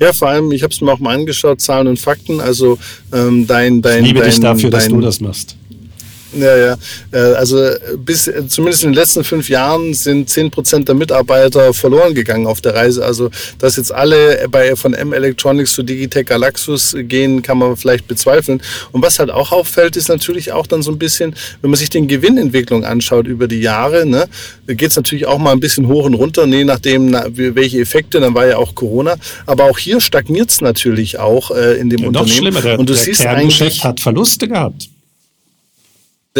Ja, 0.00 0.12
vor 0.12 0.28
allem, 0.28 0.52
ich 0.52 0.62
habe 0.62 0.72
es 0.72 0.80
mir 0.80 0.92
auch 0.92 0.98
mal 0.98 1.16
angeschaut, 1.16 1.60
Zahlen 1.60 1.86
und 1.86 1.98
Fakten. 1.98 2.40
Also 2.40 2.78
ähm, 3.12 3.46
dein, 3.46 3.82
dein, 3.82 4.02
ich 4.02 4.08
liebe 4.08 4.20
dein, 4.20 4.30
dich 4.30 4.40
dafür, 4.40 4.70
dein, 4.70 4.80
dass 4.80 4.88
du 4.88 5.00
das 5.00 5.20
machst. 5.20 5.56
Ja, 6.32 6.56
ja. 6.56 6.76
Äh, 7.12 7.34
also 7.34 7.70
bis 7.98 8.30
zumindest 8.48 8.84
in 8.84 8.90
den 8.90 8.94
letzten 8.94 9.24
fünf 9.24 9.48
Jahren 9.48 9.94
sind 9.94 10.28
zehn 10.28 10.50
Prozent 10.50 10.88
der 10.88 10.94
Mitarbeiter 10.94 11.74
verloren 11.74 12.14
gegangen 12.14 12.46
auf 12.46 12.60
der 12.60 12.74
Reise. 12.74 13.04
Also 13.04 13.30
dass 13.58 13.76
jetzt 13.76 13.92
alle 13.92 14.48
bei 14.50 14.76
von 14.76 14.94
M 14.94 15.12
Electronics 15.12 15.72
zu 15.72 15.82
Digitech 15.82 16.26
Galaxus 16.26 16.96
gehen, 16.98 17.42
kann 17.42 17.58
man 17.58 17.76
vielleicht 17.76 18.06
bezweifeln. 18.06 18.62
Und 18.92 19.02
was 19.02 19.18
halt 19.18 19.30
auch 19.30 19.52
auffällt, 19.52 19.96
ist 19.96 20.08
natürlich 20.08 20.52
auch 20.52 20.66
dann 20.66 20.82
so 20.82 20.90
ein 20.90 20.98
bisschen, 20.98 21.34
wenn 21.62 21.70
man 21.70 21.78
sich 21.78 21.90
den 21.90 22.08
Gewinnentwicklung 22.08 22.84
anschaut 22.84 23.26
über 23.26 23.48
die 23.48 23.60
Jahre, 23.60 24.06
ne, 24.06 24.28
geht 24.66 24.90
es 24.90 24.96
natürlich 24.96 25.26
auch 25.26 25.38
mal 25.38 25.52
ein 25.52 25.60
bisschen 25.60 25.88
hoch 25.88 26.04
und 26.04 26.14
runter, 26.14 26.46
je 26.46 26.64
nachdem, 26.64 27.12
welche 27.12 27.80
Effekte. 27.80 28.20
Dann 28.20 28.34
war 28.34 28.46
ja 28.46 28.56
auch 28.56 28.74
Corona. 28.74 29.16
Aber 29.46 29.64
auch 29.64 29.78
hier 29.78 30.00
stagniert 30.00 30.50
es 30.50 30.60
natürlich 30.60 31.18
auch 31.18 31.50
äh, 31.50 31.78
in 31.78 31.90
dem 31.90 32.00
ja, 32.00 32.08
Unternehmen. 32.08 32.28
Noch 32.28 32.36
schlimmer, 32.36 32.60
der, 32.60 32.78
und 32.78 32.88
du 32.88 32.94
der 32.94 33.02
siehst 33.02 33.26
eigentlich 33.26 33.84
hat 33.84 34.00
Verluste 34.00 34.48
gehabt. 34.48 34.88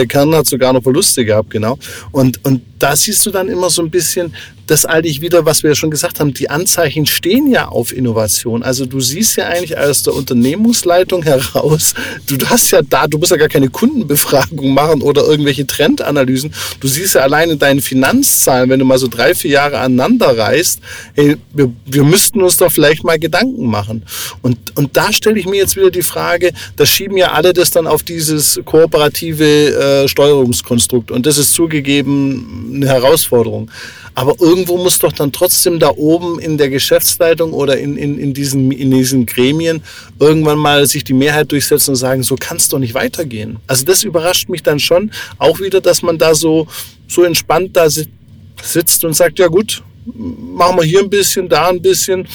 Der 0.00 0.06
Kern 0.06 0.34
hat 0.34 0.46
sogar 0.46 0.72
noch 0.72 0.82
Verluste 0.82 1.26
gehabt, 1.26 1.50
genau. 1.50 1.78
Und, 2.10 2.42
und 2.42 2.62
da 2.80 2.96
siehst 2.96 3.24
du 3.26 3.30
dann 3.30 3.48
immer 3.48 3.70
so 3.70 3.82
ein 3.82 3.90
bisschen, 3.90 4.34
das 4.70 4.86
eigentlich 4.86 5.20
wieder, 5.20 5.44
was 5.44 5.62
wir 5.62 5.70
ja 5.70 5.74
schon 5.74 5.90
gesagt 5.90 6.20
haben, 6.20 6.32
die 6.32 6.48
Anzeichen 6.48 7.04
stehen 7.04 7.50
ja 7.50 7.68
auf 7.68 7.92
Innovation. 7.92 8.62
Also 8.62 8.86
du 8.86 9.00
siehst 9.00 9.36
ja 9.36 9.46
eigentlich 9.46 9.76
aus 9.76 10.04
der 10.04 10.14
Unternehmungsleitung 10.14 11.24
heraus, 11.24 11.94
du 12.28 12.36
hast 12.46 12.70
ja 12.70 12.80
da, 12.82 13.08
du 13.08 13.18
musst 13.18 13.32
ja 13.32 13.36
gar 13.36 13.48
keine 13.48 13.68
Kundenbefragung 13.68 14.72
machen 14.72 15.02
oder 15.02 15.24
irgendwelche 15.24 15.66
Trendanalysen. 15.66 16.52
Du 16.78 16.86
siehst 16.86 17.16
ja 17.16 17.22
allein 17.22 17.50
in 17.50 17.58
deinen 17.58 17.80
Finanzzahlen, 17.80 18.70
wenn 18.70 18.78
du 18.78 18.84
mal 18.84 18.98
so 18.98 19.08
drei, 19.08 19.34
vier 19.34 19.50
Jahre 19.50 19.78
aneinander 19.78 20.38
reist, 20.38 20.80
hey, 21.14 21.36
wir, 21.52 21.72
wir 21.86 22.04
müssten 22.04 22.40
uns 22.40 22.56
doch 22.56 22.70
vielleicht 22.70 23.02
mal 23.02 23.18
Gedanken 23.18 23.66
machen. 23.66 24.04
Und, 24.40 24.56
und 24.76 24.96
da 24.96 25.12
stelle 25.12 25.38
ich 25.38 25.46
mir 25.46 25.56
jetzt 25.56 25.74
wieder 25.74 25.90
die 25.90 26.02
Frage, 26.02 26.52
da 26.76 26.86
schieben 26.86 27.16
ja 27.16 27.32
alle 27.32 27.52
das 27.52 27.72
dann 27.72 27.88
auf 27.88 28.04
dieses 28.04 28.60
kooperative 28.64 30.04
äh, 30.04 30.08
Steuerungskonstrukt. 30.08 31.10
Und 31.10 31.26
das 31.26 31.38
ist 31.38 31.54
zugegeben 31.54 32.69
eine 32.74 32.88
Herausforderung. 32.88 33.70
Aber 34.14 34.34
irgendwo 34.40 34.76
muss 34.76 34.98
doch 34.98 35.12
dann 35.12 35.32
trotzdem 35.32 35.78
da 35.78 35.90
oben 35.96 36.38
in 36.40 36.58
der 36.58 36.68
Geschäftsleitung 36.68 37.52
oder 37.52 37.78
in, 37.78 37.96
in, 37.96 38.18
in, 38.18 38.34
diesen, 38.34 38.72
in 38.72 38.90
diesen 38.90 39.26
Gremien 39.26 39.82
irgendwann 40.18 40.58
mal 40.58 40.86
sich 40.86 41.04
die 41.04 41.14
Mehrheit 41.14 41.52
durchsetzen 41.52 41.90
und 41.90 41.96
sagen, 41.96 42.22
so 42.22 42.36
kann 42.36 42.56
es 42.56 42.68
doch 42.68 42.78
nicht 42.78 42.94
weitergehen. 42.94 43.58
Also 43.66 43.84
das 43.84 44.02
überrascht 44.02 44.48
mich 44.48 44.62
dann 44.62 44.80
schon 44.80 45.10
auch 45.38 45.60
wieder, 45.60 45.80
dass 45.80 46.02
man 46.02 46.18
da 46.18 46.34
so, 46.34 46.66
so 47.08 47.22
entspannt 47.22 47.76
da 47.76 47.88
sitzt 47.88 49.04
und 49.04 49.14
sagt, 49.14 49.38
ja 49.38 49.46
gut, 49.46 49.82
machen 50.04 50.76
wir 50.76 50.84
hier 50.84 51.00
ein 51.00 51.10
bisschen, 51.10 51.48
da 51.48 51.68
ein 51.68 51.80
bisschen. 51.80 52.26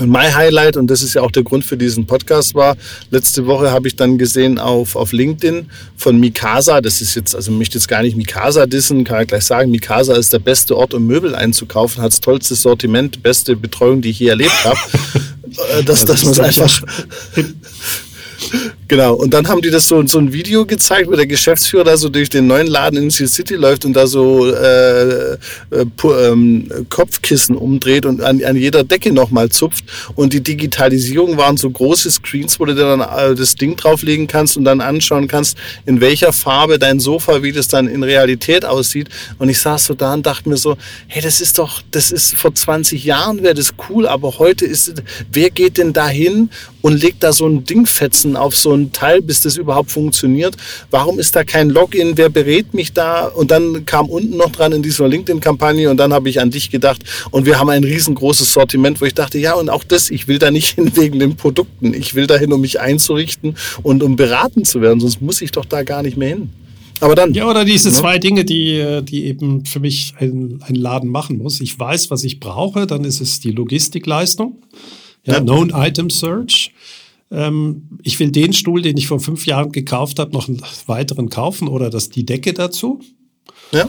Und 0.00 0.10
mein 0.10 0.34
Highlight, 0.34 0.76
und 0.76 0.88
das 0.88 1.02
ist 1.02 1.14
ja 1.14 1.22
auch 1.22 1.30
der 1.30 1.42
Grund 1.42 1.64
für 1.64 1.76
diesen 1.76 2.06
Podcast, 2.06 2.54
war, 2.54 2.76
letzte 3.10 3.46
Woche 3.46 3.70
habe 3.70 3.88
ich 3.88 3.96
dann 3.96 4.18
gesehen 4.18 4.58
auf, 4.58 4.96
auf 4.96 5.12
LinkedIn 5.12 5.66
von 5.96 6.18
Mikasa, 6.20 6.80
das 6.80 7.00
ist 7.00 7.14
jetzt, 7.14 7.34
also 7.34 7.50
ich 7.50 7.58
möchte 7.58 7.78
jetzt 7.78 7.88
gar 7.88 8.02
nicht 8.02 8.16
Mikasa 8.16 8.66
dissen, 8.66 9.04
kann 9.04 9.22
ich 9.22 9.28
gleich 9.28 9.44
sagen, 9.44 9.70
Mikasa 9.70 10.14
ist 10.14 10.32
der 10.32 10.38
beste 10.38 10.76
Ort, 10.76 10.94
um 10.94 11.06
Möbel 11.06 11.34
einzukaufen, 11.34 12.02
hat 12.02 12.12
das 12.12 12.20
tollste 12.20 12.54
Sortiment, 12.54 13.22
beste 13.22 13.56
Betreuung, 13.56 14.00
die 14.00 14.10
ich 14.10 14.20
je 14.20 14.28
erlebt 14.28 14.64
habe. 14.64 14.78
Äh, 15.48 15.82
dass, 15.82 16.04
das 16.04 16.20
dass 16.20 16.36
man 16.36 16.46
einfach 16.46 16.82
Genau, 18.88 19.12
und 19.12 19.34
dann 19.34 19.46
haben 19.48 19.60
die 19.60 19.68
das 19.68 19.86
so, 19.86 20.04
so 20.06 20.16
ein 20.16 20.32
Video 20.32 20.64
gezeigt, 20.64 21.10
wo 21.10 21.14
der 21.14 21.26
Geschäftsführer 21.26 21.84
da 21.84 21.98
so 21.98 22.08
durch 22.08 22.30
den 22.30 22.46
neuen 22.46 22.66
Laden 22.66 22.98
in 22.98 23.10
Steel 23.10 23.28
City 23.28 23.54
läuft 23.54 23.84
und 23.84 23.92
da 23.92 24.06
so 24.06 24.46
äh, 24.46 25.34
äh, 25.34 25.36
ähm, 25.70 26.70
Kopfkissen 26.88 27.54
umdreht 27.54 28.06
und 28.06 28.22
an, 28.22 28.42
an 28.42 28.56
jeder 28.56 28.84
Decke 28.84 29.12
nochmal 29.12 29.50
zupft. 29.50 29.84
Und 30.14 30.32
die 30.32 30.40
Digitalisierung 30.40 31.36
waren 31.36 31.58
so 31.58 31.68
große 31.68 32.10
Screens, 32.10 32.58
wo 32.58 32.64
du 32.64 32.74
dann 32.74 33.00
äh, 33.00 33.34
das 33.34 33.56
Ding 33.56 33.76
drauflegen 33.76 34.26
kannst 34.26 34.56
und 34.56 34.64
dann 34.64 34.80
anschauen 34.80 35.28
kannst, 35.28 35.58
in 35.84 36.00
welcher 36.00 36.32
Farbe 36.32 36.78
dein 36.78 36.98
Sofa, 36.98 37.42
wie 37.42 37.52
das 37.52 37.68
dann 37.68 37.88
in 37.88 38.02
Realität 38.02 38.64
aussieht. 38.64 39.10
Und 39.36 39.50
ich 39.50 39.58
saß 39.60 39.84
so 39.84 39.92
da 39.92 40.14
und 40.14 40.24
dachte 40.24 40.48
mir 40.48 40.56
so, 40.56 40.78
hey, 41.08 41.20
das 41.20 41.42
ist 41.42 41.58
doch, 41.58 41.82
das 41.90 42.10
ist 42.10 42.36
vor 42.36 42.54
20 42.54 43.04
Jahren 43.04 43.42
wäre 43.42 43.52
das 43.52 43.74
cool, 43.90 44.06
aber 44.06 44.38
heute 44.38 44.64
ist, 44.64 44.94
wer 45.30 45.50
geht 45.50 45.76
denn 45.76 45.92
dahin 45.92 46.48
und 46.82 47.00
legt 47.00 47.22
da 47.22 47.32
so 47.32 47.46
ein 47.46 47.64
Dingfetzen 47.64 48.36
auf 48.36 48.56
so 48.56 48.72
ein 48.72 48.92
Teil, 48.92 49.22
bis 49.22 49.42
das 49.42 49.56
überhaupt 49.56 49.90
funktioniert. 49.90 50.56
Warum 50.90 51.18
ist 51.18 51.34
da 51.36 51.44
kein 51.44 51.70
Login? 51.70 52.16
Wer 52.16 52.28
berät 52.28 52.74
mich 52.74 52.92
da? 52.92 53.26
Und 53.26 53.50
dann 53.50 53.84
kam 53.84 54.08
unten 54.08 54.36
noch 54.36 54.50
dran 54.50 54.72
in 54.72 54.82
dieser 54.82 55.08
LinkedIn-Kampagne 55.08 55.90
und 55.90 55.96
dann 55.96 56.12
habe 56.12 56.28
ich 56.28 56.40
an 56.40 56.50
dich 56.50 56.70
gedacht 56.70 57.02
und 57.30 57.46
wir 57.46 57.58
haben 57.58 57.70
ein 57.70 57.84
riesengroßes 57.84 58.52
Sortiment, 58.52 59.00
wo 59.00 59.04
ich 59.04 59.14
dachte, 59.14 59.38
ja 59.38 59.54
und 59.54 59.70
auch 59.70 59.84
das, 59.84 60.10
ich 60.10 60.28
will 60.28 60.38
da 60.38 60.50
nicht 60.50 60.74
hin 60.76 60.92
wegen 60.96 61.18
den 61.18 61.36
Produkten. 61.36 61.94
Ich 61.94 62.14
will 62.14 62.26
dahin, 62.26 62.52
um 62.52 62.60
mich 62.60 62.80
einzurichten 62.80 63.56
und 63.82 64.02
um 64.02 64.16
beraten 64.16 64.64
zu 64.64 64.80
werden, 64.80 65.00
sonst 65.00 65.20
muss 65.20 65.42
ich 65.42 65.52
doch 65.52 65.64
da 65.64 65.82
gar 65.82 66.02
nicht 66.02 66.16
mehr 66.16 66.28
hin. 66.28 66.50
Aber 67.00 67.14
dann. 67.14 67.32
Ja, 67.34 67.48
oder 67.48 67.64
diese 67.64 67.92
zwei 67.92 68.18
Dinge, 68.18 68.44
die, 68.44 69.00
die 69.02 69.26
eben 69.26 69.64
für 69.64 69.80
mich 69.80 70.14
ein, 70.18 70.60
ein 70.66 70.74
Laden 70.74 71.10
machen 71.10 71.38
muss. 71.38 71.60
Ich 71.60 71.78
weiß, 71.78 72.10
was 72.10 72.24
ich 72.24 72.40
brauche, 72.40 72.86
dann 72.86 73.04
ist 73.04 73.20
es 73.20 73.40
die 73.40 73.52
Logistikleistung. 73.52 74.56
Ja, 75.28 75.34
ja. 75.34 75.40
Known 75.40 75.70
Item 75.74 76.10
Search. 76.10 76.72
Ähm, 77.30 77.82
ich 78.02 78.18
will 78.18 78.30
den 78.30 78.52
Stuhl, 78.52 78.82
den 78.82 78.96
ich 78.96 79.06
vor 79.06 79.20
fünf 79.20 79.46
Jahren 79.46 79.70
gekauft 79.70 80.18
habe, 80.18 80.32
noch 80.32 80.48
einen 80.48 80.62
weiteren 80.86 81.28
kaufen 81.28 81.68
oder 81.68 81.90
das, 81.90 82.08
die 82.08 82.24
Decke 82.24 82.54
dazu. 82.54 83.00
Ja. 83.72 83.88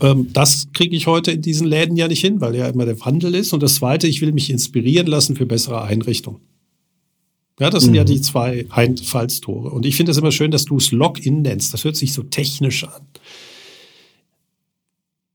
Ähm, 0.00 0.28
das 0.32 0.66
kriege 0.74 0.94
ich 0.94 1.06
heute 1.06 1.32
in 1.32 1.40
diesen 1.40 1.66
Läden 1.66 1.96
ja 1.96 2.08
nicht 2.08 2.20
hin, 2.20 2.40
weil 2.40 2.54
ja 2.54 2.68
immer 2.68 2.84
der 2.84 3.00
Wandel 3.00 3.34
ist. 3.34 3.52
Und 3.52 3.62
das 3.62 3.76
Zweite, 3.76 4.06
ich 4.06 4.20
will 4.20 4.32
mich 4.32 4.50
inspirieren 4.50 5.06
lassen 5.06 5.36
für 5.36 5.46
bessere 5.46 5.82
Einrichtungen. 5.82 6.40
Ja, 7.58 7.70
das 7.70 7.84
sind 7.84 7.92
mhm. 7.92 7.96
ja 7.96 8.04
die 8.04 8.20
zwei 8.20 8.66
Einfallstore. 8.68 9.70
Und 9.70 9.86
ich 9.86 9.96
finde 9.96 10.12
es 10.12 10.18
immer 10.18 10.32
schön, 10.32 10.50
dass 10.50 10.64
du 10.64 10.76
es 10.76 10.92
Login 10.92 11.42
nennst. 11.42 11.72
Das 11.72 11.84
hört 11.84 11.96
sich 11.96 12.12
so 12.12 12.22
technisch 12.22 12.84
an. 12.84 13.02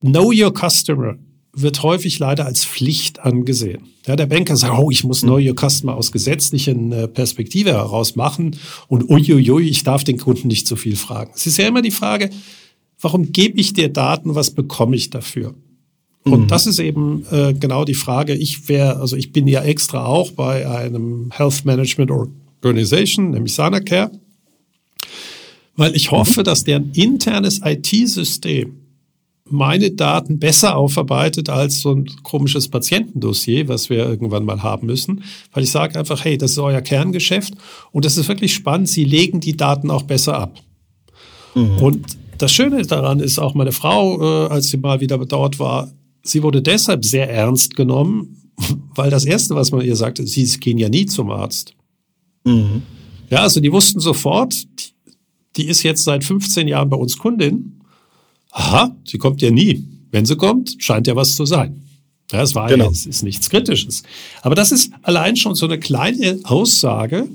Know 0.01 0.31
your 0.31 0.53
customer 0.53 1.17
wird 1.53 1.83
häufig 1.83 2.19
leider 2.19 2.45
als 2.45 2.63
Pflicht 2.63 3.19
angesehen. 3.19 3.87
Ja, 4.05 4.15
der 4.15 4.27
Banker 4.27 4.55
sagt, 4.55 4.77
oh, 4.77 4.91
ich 4.91 5.03
muss 5.03 5.23
neue 5.23 5.53
Customer 5.53 5.95
aus 5.95 6.11
gesetzlichen 6.11 6.91
äh, 6.91 7.07
Perspektive 7.07 7.71
heraus 7.71 8.15
machen 8.15 8.55
und 8.87 9.09
uiuiui, 9.09 9.67
ich 9.67 9.83
darf 9.83 10.03
den 10.03 10.17
Kunden 10.17 10.47
nicht 10.47 10.67
so 10.67 10.75
viel 10.75 10.95
fragen. 10.95 11.31
Es 11.35 11.47
ist 11.47 11.57
ja 11.57 11.67
immer 11.67 11.81
die 11.81 11.91
Frage, 11.91 12.29
warum 13.01 13.31
gebe 13.31 13.59
ich 13.59 13.73
dir 13.73 13.89
Daten, 13.89 14.35
was 14.35 14.51
bekomme 14.51 14.95
ich 14.95 15.09
dafür? 15.09 15.55
Und 16.23 16.41
mhm. 16.41 16.47
das 16.47 16.67
ist 16.67 16.79
eben 16.79 17.25
äh, 17.31 17.53
genau 17.53 17.85
die 17.85 17.93
Frage. 17.93 18.35
Ich 18.35 18.67
wäre, 18.67 18.97
also 18.97 19.15
ich 19.15 19.31
bin 19.31 19.47
ja 19.47 19.63
extra 19.63 20.05
auch 20.05 20.31
bei 20.31 20.67
einem 20.67 21.31
Health 21.31 21.65
Management 21.65 22.11
Organization, 22.11 23.31
nämlich 23.31 23.53
Sanacare, 23.53 24.11
weil 25.75 25.95
ich 25.95 26.11
hoffe, 26.11 26.41
mhm. 26.41 26.43
dass 26.43 26.63
deren 26.63 26.91
internes 26.91 27.61
IT-System 27.63 28.75
meine 29.51 29.91
Daten 29.91 30.39
besser 30.39 30.75
aufarbeitet 30.75 31.49
als 31.49 31.81
so 31.81 31.93
ein 31.93 32.05
komisches 32.23 32.67
Patientendossier, 32.67 33.67
was 33.67 33.89
wir 33.89 33.97
irgendwann 33.97 34.45
mal 34.45 34.63
haben 34.63 34.87
müssen, 34.87 35.23
weil 35.53 35.63
ich 35.63 35.71
sage 35.71 35.97
einfach, 35.97 36.23
hey, 36.23 36.37
das 36.37 36.51
ist 36.51 36.59
euer 36.59 36.81
Kerngeschäft 36.81 37.53
und 37.91 38.05
das 38.05 38.17
ist 38.17 38.27
wirklich 38.27 38.53
spannend, 38.53 38.89
Sie 38.89 39.03
legen 39.03 39.39
die 39.39 39.57
Daten 39.57 39.91
auch 39.91 40.03
besser 40.03 40.37
ab. 40.37 40.59
Mhm. 41.55 41.77
Und 41.77 42.17
das 42.37 42.53
Schöne 42.53 42.81
daran 42.83 43.19
ist 43.19 43.39
auch 43.39 43.53
meine 43.53 43.71
Frau, 43.71 44.21
äh, 44.21 44.49
als 44.49 44.69
sie 44.69 44.77
mal 44.77 45.01
wieder 45.01 45.17
dort 45.17 45.59
war, 45.59 45.91
sie 46.23 46.41
wurde 46.41 46.61
deshalb 46.61 47.05
sehr 47.05 47.29
ernst 47.29 47.75
genommen, 47.75 48.53
weil 48.95 49.09
das 49.09 49.25
Erste, 49.25 49.55
was 49.55 49.71
man 49.71 49.81
ihr 49.81 49.95
sagte, 49.95 50.25
sie 50.25 50.45
gehen 50.59 50.77
ja 50.77 50.89
nie 50.89 51.05
zum 51.05 51.29
Arzt. 51.29 51.73
Mhm. 52.45 52.83
Ja, 53.29 53.39
also 53.39 53.59
die 53.59 53.71
wussten 53.71 53.99
sofort, 53.99 54.55
die 55.57 55.67
ist 55.67 55.83
jetzt 55.83 56.03
seit 56.03 56.23
15 56.23 56.67
Jahren 56.67 56.89
bei 56.89 56.97
uns 56.97 57.17
Kundin 57.17 57.78
aha, 58.51 58.95
sie 59.05 59.17
kommt 59.17 59.41
ja 59.41 59.51
nie. 59.51 59.85
Wenn 60.11 60.25
sie 60.25 60.35
kommt, 60.35 60.75
scheint 60.79 61.07
ja 61.07 61.15
was 61.15 61.35
zu 61.35 61.45
sein. 61.45 61.83
Ja, 62.31 62.41
es 62.41 62.55
war 62.55 62.67
Genau. 62.69 62.85
ja, 62.85 62.91
es 62.91 63.05
ist 63.05 63.23
nichts 63.23 63.49
Kritisches. 63.49 64.03
Aber 64.41 64.55
das 64.55 64.71
ist 64.71 64.91
allein 65.01 65.35
schon 65.35 65.55
so 65.55 65.65
eine 65.65 65.79
kleine 65.79 66.39
Aussage, 66.43 67.27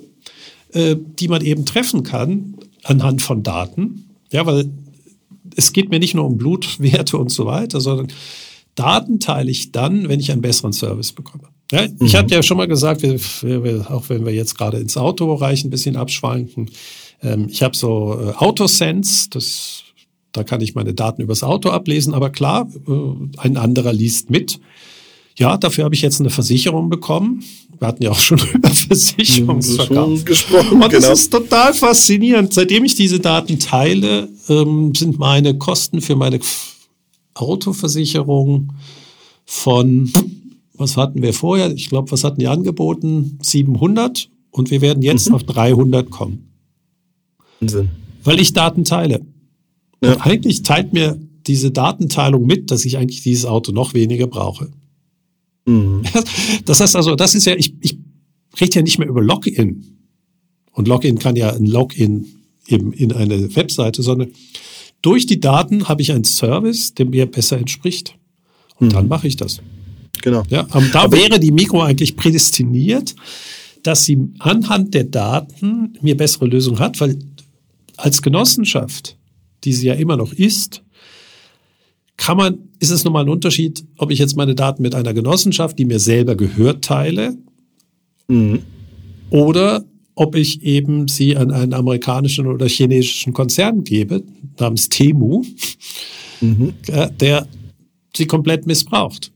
äh, 0.73 0.97
die 1.19 1.29
man 1.29 1.45
eben 1.45 1.65
treffen 1.67 2.03
kann 2.03 2.55
anhand 2.83 3.23
von 3.23 3.43
Daten. 3.43 4.11
Ja, 4.31 4.47
weil 4.47 4.71
es 5.57 5.73
geht 5.73 5.91
mir 5.91 5.99
nicht 5.99 6.15
nur 6.15 6.25
um 6.25 6.37
Blutwerte 6.37 7.17
und 7.17 7.31
so 7.31 7.47
weiter, 7.47 7.81
sondern 7.81 8.09
Daten 8.75 9.21
teile 9.21 9.51
ich 9.51 9.73
dann, 9.73 10.09
wenn 10.09 10.21
ich 10.21 10.33
einen 10.33 10.43
besseren 10.43 10.73
Service 10.73 11.13
bekomme. 11.13 11.45
Ja, 11.71 11.87
ich 12.01 12.15
hatte 12.15 12.35
ja 12.35 12.43
schon 12.43 12.57
mal 12.57 12.69
gesagt, 12.69 13.03
wir, 13.03 13.19
wir, 13.65 13.91
auch 13.91 14.09
wenn 14.09 14.27
wir 14.27 14.33
jetzt 14.35 14.57
gerade 14.57 14.79
ins 14.79 14.97
Autobereich 14.97 15.65
ein 15.65 15.71
bisschen 15.71 15.97
abschwanken, 15.97 16.71
ähm, 17.23 17.47
ich 17.49 17.63
habe 17.63 17.77
so 17.77 18.19
äh, 18.21 18.33
Autosense, 18.37 19.31
das, 19.31 19.84
da 20.35 20.45
kann 20.45 20.61
ich 20.61 20.75
meine 20.75 20.93
Daten 20.93 21.23
übers 21.23 21.43
Auto 21.43 21.71
ablesen, 21.71 22.13
aber 22.13 22.29
klar, 22.29 22.69
äh, 22.87 23.39
ein 23.39 23.57
anderer 23.57 23.93
liest 23.95 24.29
mit. 24.31 24.61
Ja, 25.39 25.57
dafür 25.57 25.85
habe 25.85 25.95
ich 25.95 26.03
jetzt 26.03 26.21
eine 26.21 26.29
Versicherung 26.31 26.91
bekommen. 26.91 27.43
Wir 27.79 27.89
hatten 27.89 28.03
ja 28.05 28.11
auch 28.11 28.19
schon 28.19 28.39
über 28.55 28.69
Versicherungsverkauf. 28.69 30.19
Schon 30.19 30.25
gesprochen, 30.25 30.83
Und 30.83 30.91
genau. 30.91 31.09
das 31.09 31.21
ist 31.23 31.33
total 31.33 31.73
faszinierend. 31.75 32.53
Seitdem 32.53 32.85
ich 32.85 32.95
diese 32.95 33.19
Daten 33.21 33.59
teile, 33.59 34.29
ähm, 34.49 34.95
sind 34.95 35.19
meine 35.19 35.57
Kosten 35.57 36.01
für 36.01 36.15
meine 36.17 36.39
Autoversicherung 37.35 38.73
von, 39.45 40.11
was 40.75 40.97
hatten 40.97 41.23
wir 41.23 41.35
vorher? 41.35 41.73
Ich 41.73 41.89
glaube, 41.89 42.11
was 42.13 42.25
hatten 42.25 42.41
die 42.41 42.47
angeboten? 42.49 43.39
700 43.43 44.31
und 44.51 44.71
wir 44.71 44.81
werden 44.81 45.03
jetzt 45.03 45.29
Mhm. 45.29 45.35
auf 45.35 45.43
300 45.45 46.11
kommen, 46.11 46.49
Wahnsinn. 47.61 47.91
weil 48.23 48.41
ich 48.41 48.53
Daten 48.53 48.85
teile. 48.85 49.21
Ja. 50.03 50.21
Eigentlich 50.21 50.63
teilt 50.63 50.93
mir 50.93 51.19
diese 51.47 51.71
Datenteilung 51.71 52.47
mit, 52.47 52.71
dass 52.71 52.85
ich 52.85 52.99
eigentlich 52.99 53.23
dieses 53.23 53.45
Auto 53.45 53.73
noch 53.73 53.95
weniger 53.95 54.27
brauche. 54.27 54.71
Mhm. 55.67 56.03
Das 56.65 56.81
heißt 56.81 56.97
also, 56.97 57.15
das 57.15 57.35
ist 57.35 57.45
ja, 57.45 57.55
ich, 57.55 57.75
ich 57.81 57.99
rede 58.61 58.77
ja 58.77 58.83
nicht 58.83 58.99
mehr 58.99 59.09
über 59.09 59.23
Login. 59.23 59.99
Und 60.73 60.89
Login 60.89 61.19
kann 61.19 61.37
ja 61.37 61.53
ein 61.53 61.67
Login 61.67 62.27
eben 62.67 62.93
in 62.93 63.13
eine 63.13 63.55
Webseite, 63.55 64.03
sondern 64.03 64.31
durch 65.03 65.27
die 65.27 65.41
Daten 65.41 65.89
habe 65.89 66.03
ich 66.03 66.13
einen 66.13 66.25
Service, 66.25 66.95
der 66.95 67.07
mir 67.07 67.27
besser 67.27 67.59
entspricht. 67.59 68.17
Und 68.81 68.95
dann 68.95 69.09
mache 69.09 69.29
ich 69.29 69.37
das. 69.37 69.61
Genau. 70.23 70.43
Ja, 70.49 70.67
da 70.93 71.13
wäre 71.13 71.39
die 71.39 71.53
Mikro 71.53 71.83
eigentlich 71.83 72.17
prädestiniert, 72.17 73.15
dass 73.83 74.05
sie 74.05 74.31
anhand 74.39 74.95
der 74.95 75.05
Daten 75.05 75.99
mir 76.01 76.17
bessere 76.17 76.47
Lösungen 76.47 76.79
hat, 76.79 77.01
weil 77.01 77.19
als 77.97 78.23
Genossenschaft, 78.23 79.19
die 79.65 79.73
sie 79.73 79.87
ja 79.87 79.95
immer 79.95 80.17
noch 80.17 80.33
ist, 80.33 80.83
kann 82.17 82.37
man, 82.37 82.59
ist 82.79 82.91
es 82.91 83.05
nochmal 83.05 83.25
ein 83.25 83.29
Unterschied, 83.29 83.85
ob 83.99 84.11
ich 84.11 84.19
jetzt 84.19 84.37
meine 84.37 84.55
Daten 84.55 84.83
mit 84.83 84.95
einer 84.95 85.13
Genossenschaft, 85.15 85.79
die 85.79 85.85
mir 85.85 85.99
selber 85.99 86.37
gehört, 86.37 86.85
teile, 86.85 87.37
Mhm. 88.29 88.61
oder 89.31 89.85
ob 90.15 90.35
ich 90.37 90.63
eben 90.63 91.09
sie 91.09 91.37
an 91.37 91.51
einen 91.51 91.75
amerikanischen 91.75 92.47
oder 92.47 92.67
chinesischen 92.69 93.33
Konzern 93.33 93.83
gebe, 93.85 94.23
namens 94.59 94.89
Temu, 94.89 95.45
äh, 96.87 97.11
der 97.21 97.47
sie 98.17 98.27
komplett 98.27 98.65
missbraucht. 98.67 99.33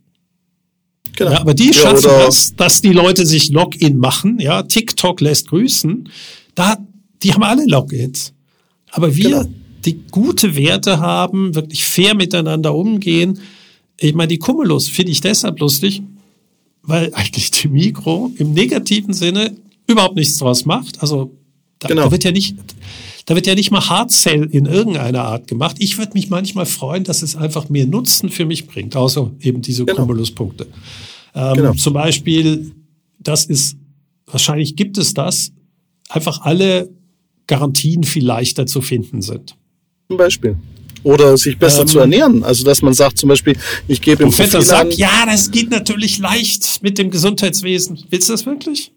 Genau. 1.17 1.33
Ja, 1.33 1.41
aber 1.41 1.53
die 1.55 1.75
schaffen 1.75 2.05
das, 2.05 2.55
dass 2.55 2.81
die 2.81 2.93
Leute 2.93 3.27
sich 3.27 3.51
Login 3.51 3.99
machen. 3.99 4.39
Ja, 4.39 4.63
TikTok 4.63 5.21
lässt 5.21 5.49
grüßen. 5.49 6.09
Da, 6.55 6.77
die 7.25 7.33
haben 7.35 7.43
alle 7.43 7.67
Logins. 7.67 8.33
Aber 8.91 9.15
wir, 9.17 9.29
Genau. 9.31 9.45
Die 9.85 10.01
gute 10.11 10.57
Werte 10.57 11.01
haben, 11.01 11.55
wirklich 11.55 11.85
fair 11.85 12.15
miteinander 12.15 12.75
umgehen. 12.75 13.39
Ich 13.99 14.15
meine, 14.15 14.29
die 14.29 14.39
Cumulus 14.39 14.89
finde 14.89 15.13
ich 15.13 15.21
deshalb 15.21 15.61
lustig, 15.61 16.03
weil 16.83 17.13
eigentlich 17.15 17.51
die 17.51 17.69
Mikro 17.69 18.31
im 18.37 18.53
negativen 18.53 19.13
Sinne 19.15 19.57
überhaupt 19.87 20.17
nichts 20.17 20.37
draus 20.39 20.65
macht. 20.65 21.03
Also 21.03 21.33
da, 21.79 21.89
Genau. 21.89 22.05
da 22.05 22.11
wird 22.11 22.25
ja 22.25 22.33
nicht, 22.33 22.57
da 23.27 23.35
wird 23.35 23.47
ja 23.47 23.55
nicht 23.55 23.71
mal 23.71 23.89
Hard 23.89 24.11
Sell 24.11 24.45
in 24.51 24.67
irgendeiner 24.67 25.25
Art 25.25 25.47
gemacht. 25.49 25.77
Ich 25.79 25.99
würde 25.99 26.13
mich 26.15 26.29
manchmal 26.31 26.67
freuen, 26.67 27.05
dass 27.05 27.23
es 27.23 27.37
einfach 27.37 27.69
mehr 27.69 27.87
Nutzen 27.87 28.31
für 28.31 28.47
mich 28.47 28.67
bringt, 28.67 28.97
außer 28.97 29.31
eben 29.41 29.63
diese 29.63 29.85
Genau. 29.85 30.01
Cumulus-Punkte. 30.03 30.67
Ähm, 31.35 31.55
Genau. 31.55 31.73
Zum 31.75 31.93
Beispiel, 31.95 32.73
das 33.21 33.45
ist, 33.45 33.77
wahrscheinlich 34.27 34.77
gibt 34.77 34.99
es 34.99 35.15
das, 35.15 35.53
einfach 36.09 36.41
alle 36.43 36.89
Garantien 37.47 38.05
viel 38.05 38.25
leichter 38.25 38.67
zu 38.67 38.81
finden 38.81 39.23
sind. 39.23 39.57
Zum 40.09 40.17
Beispiel. 40.17 40.57
Oder 41.03 41.37
sich 41.37 41.59
besser 41.59 41.83
Ähm, 41.83 41.87
zu 41.87 41.99
ernähren. 42.01 42.43
Also, 42.43 42.65
dass 42.65 42.83
man 42.83 42.95
sagt, 42.95 43.19
zum 43.19 43.29
Beispiel, 43.29 43.57
ich 43.87 44.01
gebe 44.01 44.25
im 44.25 44.33
an, 44.33 44.63
Sack, 44.63 44.97
ja, 44.97 45.27
das 45.27 45.51
geht 45.51 45.71
natürlich 45.71 46.19
leicht 46.19 46.83
mit 46.83 46.99
dem 46.99 47.11
Gesundheitswesen. 47.11 48.05
Willst 48.11 48.29
du 48.29 48.33
das 48.33 48.47
wirklich? 48.47 48.91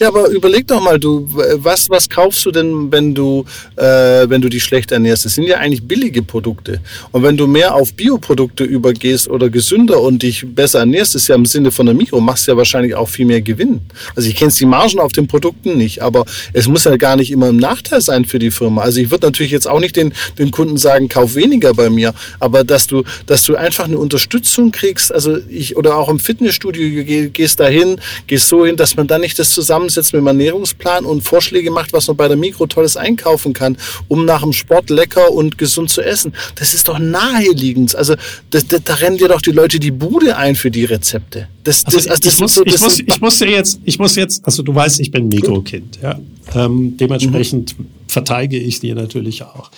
Ja, 0.00 0.08
aber 0.08 0.28
überleg 0.30 0.66
doch 0.66 0.82
mal, 0.82 0.98
du, 0.98 1.28
was, 1.30 1.88
was 1.88 2.08
kaufst 2.08 2.44
du 2.44 2.50
denn, 2.50 2.90
wenn 2.90 3.14
du, 3.14 3.44
äh, 3.76 4.28
wenn 4.28 4.40
du 4.40 4.48
dich 4.48 4.64
schlecht 4.64 4.90
ernährst? 4.90 5.24
Das 5.24 5.36
sind 5.36 5.44
ja 5.44 5.58
eigentlich 5.58 5.84
billige 5.84 6.20
Produkte. 6.20 6.80
Und 7.12 7.22
wenn 7.22 7.36
du 7.36 7.46
mehr 7.46 7.76
auf 7.76 7.94
Bioprodukte 7.94 8.64
übergehst 8.64 9.28
oder 9.28 9.50
gesünder 9.50 10.00
und 10.00 10.24
dich 10.24 10.44
besser 10.48 10.80
ernährst, 10.80 11.14
ist 11.14 11.28
ja 11.28 11.36
im 11.36 11.46
Sinne 11.46 11.70
von 11.70 11.86
der 11.86 11.94
Mikro, 11.94 12.20
machst 12.20 12.48
du 12.48 12.50
ja 12.50 12.56
wahrscheinlich 12.56 12.96
auch 12.96 13.08
viel 13.08 13.24
mehr 13.24 13.40
Gewinn. 13.40 13.82
Also 14.16 14.28
ich 14.28 14.34
kenne 14.34 14.50
die 14.50 14.66
Margen 14.66 14.98
auf 14.98 15.12
den 15.12 15.28
Produkten 15.28 15.78
nicht, 15.78 16.02
aber 16.02 16.24
es 16.52 16.66
muss 16.66 16.82
ja 16.84 16.96
gar 16.96 17.14
nicht 17.14 17.30
immer 17.30 17.50
ein 17.50 17.56
Nachteil 17.56 18.00
sein 18.00 18.24
für 18.24 18.40
die 18.40 18.50
Firma. 18.50 18.82
Also 18.82 18.98
ich 18.98 19.12
würde 19.12 19.26
natürlich 19.26 19.52
jetzt 19.52 19.68
auch 19.68 19.78
nicht 19.78 19.94
den, 19.94 20.12
den 20.40 20.50
Kunden 20.50 20.76
sagen, 20.76 21.08
kauf 21.08 21.36
weniger 21.36 21.72
bei 21.72 21.88
mir, 21.88 22.14
aber 22.40 22.64
dass 22.64 22.88
du, 22.88 23.04
dass 23.26 23.44
du 23.44 23.54
einfach 23.54 23.84
eine 23.84 23.98
Unterstützung 23.98 24.72
kriegst, 24.72 25.14
also 25.14 25.38
ich, 25.48 25.76
oder 25.76 25.96
auch 25.98 26.08
im 26.08 26.18
Fitnessstudio 26.18 27.04
geh, 27.04 27.28
gehst 27.28 27.60
dahin, 27.60 28.00
gehst 28.26 28.48
so 28.48 28.66
hin, 28.66 28.76
dass 28.76 28.96
man 28.96 29.06
dann 29.06 29.20
nicht 29.20 29.38
das 29.38 29.54
zusammensetzt 29.88 30.12
mit 30.12 30.20
dem 30.20 30.26
Ernährungsplan 30.26 31.04
und 31.04 31.22
Vorschläge 31.22 31.70
macht, 31.70 31.92
was 31.92 32.08
man 32.08 32.16
bei 32.16 32.28
der 32.28 32.36
Mikro 32.36 32.66
tolles 32.66 32.96
einkaufen 32.96 33.52
kann, 33.52 33.76
um 34.08 34.24
nach 34.24 34.42
dem 34.42 34.52
Sport 34.52 34.90
lecker 34.90 35.30
und 35.32 35.58
gesund 35.58 35.90
zu 35.90 36.00
essen. 36.02 36.32
Das 36.56 36.74
ist 36.74 36.88
doch 36.88 36.98
naheliegend. 36.98 37.94
Also 37.94 38.14
das, 38.50 38.66
das, 38.66 38.82
da 38.84 38.94
rennen 38.94 39.18
dir 39.18 39.28
doch 39.28 39.40
die 39.42 39.50
Leute 39.52 39.78
die 39.78 39.90
Bude 39.90 40.36
ein 40.36 40.54
für 40.56 40.70
die 40.70 40.84
Rezepte. 40.84 41.48
Das, 41.64 41.84
Also, 41.86 42.10
also 42.10 42.28
ich, 42.28 42.38
muss, 42.40 42.54
sind 42.54 42.62
so- 42.62 42.64
ich, 42.66 42.72
das 42.72 42.80
muss, 42.82 42.96
sind- 42.96 43.08
ich 43.08 43.20
muss 43.20 43.40
ja 43.40 43.46
jetzt, 43.46 43.80
ich 43.84 43.98
muss 43.98 44.16
jetzt, 44.16 44.44
also 44.44 44.62
du 44.62 44.74
weißt, 44.74 45.00
ich 45.00 45.10
bin 45.10 45.28
Mikrokind, 45.28 45.98
ja. 46.02 46.18
Ähm, 46.54 46.96
dementsprechend 46.98 47.78
Mhm. 47.78 47.86
verteidige 48.06 48.58
ich 48.64 48.80
dir 48.80 48.94
natürlich 48.94 49.42
auch. 49.42 49.70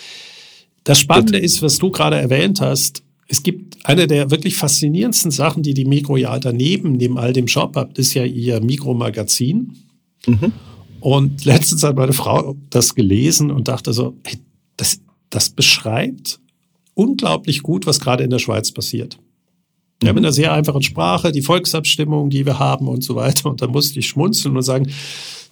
Das 0.85 0.99
Spannende 1.01 1.38
ist, 1.38 1.62
was 1.62 1.79
du 1.79 1.90
gerade 1.90 2.16
erwähnt 2.16 2.61
hast, 2.61 3.03
es 3.29 3.42
gibt 3.42 3.77
eine 3.85 4.07
der 4.07 4.31
wirklich 4.31 4.55
faszinierendsten 4.57 5.33
Sachen, 5.33 5.62
die 5.64 5.75
die 5.75 5.85
Mikro 5.85 6.16
ja 6.16 6.38
daneben, 6.38 6.92
neben 6.92 7.19
all 7.19 7.33
dem 7.33 7.49
Shop 7.49 7.75
hat, 7.75 7.99
ist 7.99 8.14
ja 8.14 8.25
ihr 8.25 8.61
Mikromagazin. 8.61 9.73
Und 11.01 11.45
letztens 11.45 11.83
hat 11.83 11.97
meine 11.97 12.12
Frau 12.12 12.57
das 12.71 12.95
gelesen 12.95 13.51
und 13.51 13.69
dachte 13.69 13.93
so, 13.93 14.17
hey, 14.25 14.39
das, 14.77 15.01
das 15.31 15.51
beschreibt 15.51 16.41
unglaublich 16.95 17.62
gut, 17.62 17.87
was 17.87 18.01
gerade 18.01 18.25
in 18.25 18.31
der 18.31 18.39
Schweiz 18.39 18.73
passiert. 18.73 19.19
Ja, 20.03 20.12
mit 20.12 20.25
einer 20.25 20.33
sehr 20.33 20.53
einfachen 20.53 20.83
Sprache, 20.83 21.33
die 21.33 21.43
Volksabstimmung, 21.43 22.29
die 22.29 22.45
wir 22.45 22.59
haben 22.59 22.89
und 22.89 23.03
so 23.03 23.15
weiter. 23.15 23.49
Und 23.49 23.62
da 23.62 23.67
musste 23.67 23.99
ich 23.99 24.09
schmunzeln 24.09 24.57
und 24.57 24.62
sagen, 24.62 24.91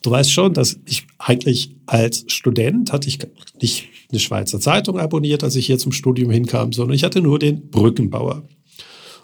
du 0.02 0.10
weißt 0.10 0.30
schon, 0.30 0.52
dass 0.52 0.78
ich 0.86 1.06
eigentlich 1.18 1.74
als 1.86 2.24
Student 2.28 2.92
hatte 2.92 3.08
ich 3.08 3.18
nicht 3.60 3.88
eine 4.10 4.20
Schweizer 4.20 4.60
Zeitung 4.60 4.98
abonniert, 4.98 5.42
als 5.44 5.56
ich 5.56 5.66
hier 5.66 5.78
zum 5.78 5.92
Studium 5.92 6.30
hinkam, 6.30 6.72
sondern 6.72 6.94
ich 6.94 7.04
hatte 7.04 7.22
nur 7.22 7.38
den 7.38 7.70
Brückenbauer. 7.70 8.42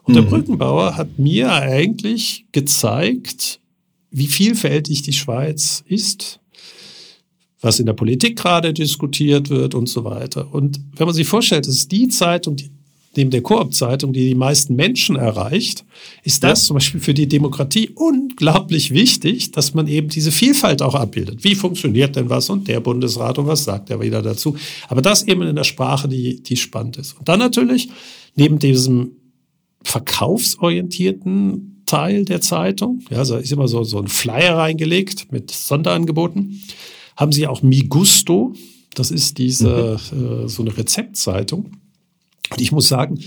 Und 0.04 0.16
der 0.16 0.22
Brückenbauer 0.22 0.96
hat 0.96 1.18
mir 1.18 1.52
eigentlich 1.52 2.46
gezeigt, 2.52 3.59
wie 4.10 4.26
vielfältig 4.26 5.02
die 5.02 5.12
Schweiz 5.12 5.84
ist, 5.86 6.40
was 7.60 7.78
in 7.78 7.86
der 7.86 7.92
Politik 7.92 8.36
gerade 8.38 8.72
diskutiert 8.72 9.50
wird 9.50 9.74
und 9.74 9.88
so 9.88 10.04
weiter. 10.04 10.52
Und 10.52 10.80
wenn 10.96 11.06
man 11.06 11.14
sich 11.14 11.26
vorstellt, 11.28 11.66
das 11.66 11.74
ist 11.74 11.92
die 11.92 12.08
Zeitung, 12.08 12.56
die, 12.56 12.70
neben 13.16 13.30
der 13.30 13.42
Koop-Zeitung, 13.42 14.12
die 14.12 14.28
die 14.28 14.34
meisten 14.34 14.76
Menschen 14.76 15.16
erreicht, 15.16 15.84
ist 16.22 16.42
das 16.42 16.62
Ja. 16.62 16.66
zum 16.68 16.74
Beispiel 16.74 17.00
für 17.00 17.12
die 17.12 17.28
Demokratie 17.28 17.90
unglaublich 17.94 18.92
wichtig, 18.92 19.50
dass 19.50 19.74
man 19.74 19.88
eben 19.88 20.08
diese 20.08 20.32
Vielfalt 20.32 20.80
auch 20.80 20.94
abbildet. 20.94 21.44
Wie 21.44 21.54
funktioniert 21.54 22.16
denn 22.16 22.30
was 22.30 22.48
und 22.48 22.66
der 22.66 22.80
Bundesrat 22.80 23.38
und 23.38 23.46
was 23.46 23.64
sagt 23.64 23.90
er 23.90 24.00
wieder 24.00 24.22
dazu? 24.22 24.56
Aber 24.88 25.02
das 25.02 25.24
eben 25.24 25.42
in 25.42 25.56
der 25.56 25.64
Sprache, 25.64 26.08
die, 26.08 26.42
die 26.42 26.56
spannend 26.56 26.96
ist. 26.96 27.18
Und 27.18 27.28
dann 27.28 27.40
natürlich 27.40 27.90
neben 28.36 28.58
diesem 28.58 29.12
verkaufsorientierten 29.82 31.69
Teil 31.90 32.24
der 32.24 32.40
Zeitung, 32.40 33.02
ja, 33.10 33.24
da 33.24 33.38
ist 33.38 33.50
immer 33.50 33.66
so, 33.66 33.82
so 33.82 33.98
ein 33.98 34.06
Flyer 34.06 34.56
reingelegt 34.56 35.32
mit 35.32 35.50
Sonderangeboten, 35.50 36.60
haben 37.16 37.32
sie 37.32 37.48
auch 37.48 37.62
Mi 37.62 37.82
Gusto, 37.82 38.54
das 38.94 39.10
ist 39.10 39.38
diese, 39.38 39.98
äh, 40.12 40.48
so 40.48 40.62
eine 40.62 40.76
Rezeptzeitung. 40.76 41.72
Und 42.50 42.60
ich 42.60 42.70
muss 42.70 42.88
sagen, 42.88 43.18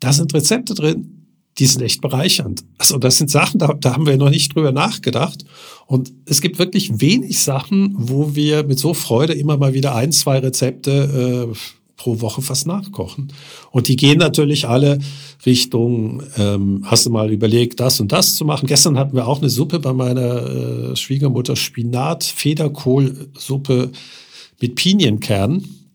da 0.00 0.12
sind 0.12 0.34
Rezepte 0.34 0.74
drin, 0.74 1.26
die 1.58 1.66
sind 1.66 1.82
echt 1.82 2.00
bereichernd. 2.00 2.64
Also 2.78 2.98
das 2.98 3.18
sind 3.18 3.30
Sachen, 3.30 3.58
da, 3.58 3.74
da 3.74 3.92
haben 3.92 4.06
wir 4.06 4.16
noch 4.16 4.30
nicht 4.30 4.54
drüber 4.54 4.72
nachgedacht. 4.72 5.44
Und 5.86 6.12
es 6.26 6.40
gibt 6.40 6.58
wirklich 6.58 7.00
wenig 7.00 7.38
Sachen, 7.38 7.94
wo 7.96 8.34
wir 8.34 8.64
mit 8.64 8.80
so 8.80 8.94
Freude 8.94 9.34
immer 9.34 9.56
mal 9.56 9.74
wieder 9.74 9.94
ein, 9.94 10.10
zwei 10.10 10.38
Rezepte 10.38 11.52
äh, 11.52 11.79
pro 12.00 12.22
Woche 12.22 12.42
was 12.48 12.64
nachkochen. 12.64 13.30
Und 13.72 13.88
die 13.88 13.96
gehen 13.96 14.18
natürlich 14.18 14.66
alle 14.66 14.98
Richtung, 15.44 16.22
ähm, 16.38 16.82
hast 16.86 17.04
du 17.04 17.10
mal 17.10 17.30
überlegt, 17.30 17.78
das 17.78 18.00
und 18.00 18.10
das 18.10 18.36
zu 18.36 18.46
machen. 18.46 18.66
Gestern 18.66 18.96
hatten 18.96 19.14
wir 19.14 19.28
auch 19.28 19.40
eine 19.40 19.50
Suppe 19.50 19.80
bei 19.80 19.92
meiner 19.92 20.92
äh, 20.92 20.96
Schwiegermutter, 20.96 21.56
Spinat, 21.56 22.24
Federkohlsuppe 22.24 23.90
mit 24.62 24.76
Pinienkernen. 24.76 25.88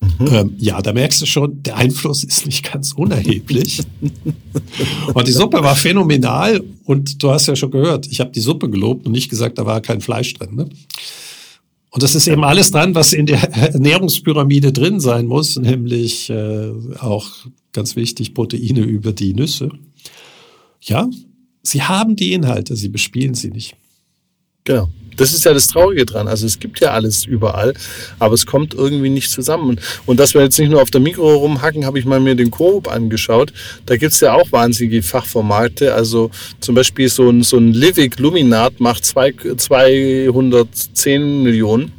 Mhm. 0.00 0.26
Ähm, 0.30 0.54
ja, 0.58 0.82
da 0.82 0.92
merkst 0.92 1.22
du 1.22 1.26
schon, 1.26 1.62
der 1.62 1.78
Einfluss 1.78 2.22
ist 2.22 2.44
nicht 2.44 2.70
ganz 2.70 2.92
unerheblich. 2.92 3.80
und 5.14 5.26
die 5.26 5.32
Suppe 5.32 5.62
war 5.62 5.74
phänomenal. 5.74 6.62
Und 6.84 7.22
du 7.22 7.30
hast 7.30 7.46
ja 7.46 7.56
schon 7.56 7.70
gehört, 7.70 8.08
ich 8.08 8.20
habe 8.20 8.30
die 8.30 8.40
Suppe 8.40 8.68
gelobt 8.68 9.06
und 9.06 9.12
nicht 9.12 9.30
gesagt, 9.30 9.56
da 9.56 9.64
war 9.64 9.80
kein 9.80 10.02
Fleisch 10.02 10.34
drin. 10.34 10.54
Ne? 10.54 10.68
Und 11.90 12.02
das 12.02 12.14
ist 12.14 12.28
eben 12.28 12.44
alles 12.44 12.70
dran, 12.70 12.94
was 12.94 13.12
in 13.12 13.26
der 13.26 13.42
Ernährungspyramide 13.74 14.72
drin 14.72 15.00
sein 15.00 15.26
muss, 15.26 15.56
nämlich 15.56 16.30
äh, 16.30 16.70
auch 16.98 17.28
ganz 17.72 17.96
wichtig 17.96 18.34
Proteine 18.34 18.80
über 18.80 19.12
die 19.12 19.34
Nüsse. 19.34 19.70
Ja, 20.80 21.08
sie 21.62 21.82
haben 21.82 22.16
die 22.16 22.32
Inhalte, 22.32 22.76
sie 22.76 22.88
bespielen 22.88 23.34
sie 23.34 23.50
nicht. 23.50 23.76
Genau. 24.64 24.88
Das 25.16 25.32
ist 25.32 25.44
ja 25.44 25.52
das 25.52 25.66
Traurige 25.66 26.06
dran. 26.06 26.28
Also 26.28 26.46
es 26.46 26.58
gibt 26.58 26.80
ja 26.80 26.92
alles 26.92 27.24
überall, 27.24 27.74
aber 28.18 28.34
es 28.34 28.46
kommt 28.46 28.74
irgendwie 28.74 29.10
nicht 29.10 29.30
zusammen. 29.30 29.80
Und 30.06 30.18
dass 30.18 30.34
wir 30.34 30.42
jetzt 30.42 30.58
nicht 30.58 30.70
nur 30.70 30.80
auf 30.80 30.90
der 30.90 31.00
Mikro 31.00 31.34
rumhacken, 31.34 31.84
habe 31.84 31.98
ich 31.98 32.04
mal 32.04 32.20
mir 32.20 32.34
den 32.34 32.50
Coop 32.50 32.90
angeschaut. 32.90 33.52
Da 33.86 33.96
gibt 33.96 34.12
es 34.12 34.20
ja 34.20 34.32
auch 34.32 34.50
wahnsinnige 34.52 35.02
Fachformate. 35.02 35.94
Also 35.94 36.30
zum 36.60 36.74
Beispiel 36.74 37.08
so 37.08 37.28
ein, 37.28 37.42
so 37.42 37.58
ein 37.58 37.72
Livig 37.72 38.18
Luminat 38.18 38.80
macht 38.80 39.04
zwei, 39.04 39.32
210 39.56 41.42
Millionen. 41.42 41.92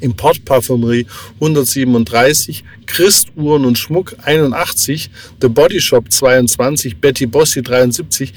Importparfümerie 0.00 1.06
137, 1.40 2.64
Christuhren 2.86 3.64
und 3.64 3.78
Schmuck 3.78 4.14
81, 4.22 5.10
The 5.40 5.48
Body 5.48 5.80
Shop 5.80 6.12
22, 6.12 6.98
Betty 6.98 7.26
Bossi 7.26 7.62
73. 7.62 8.32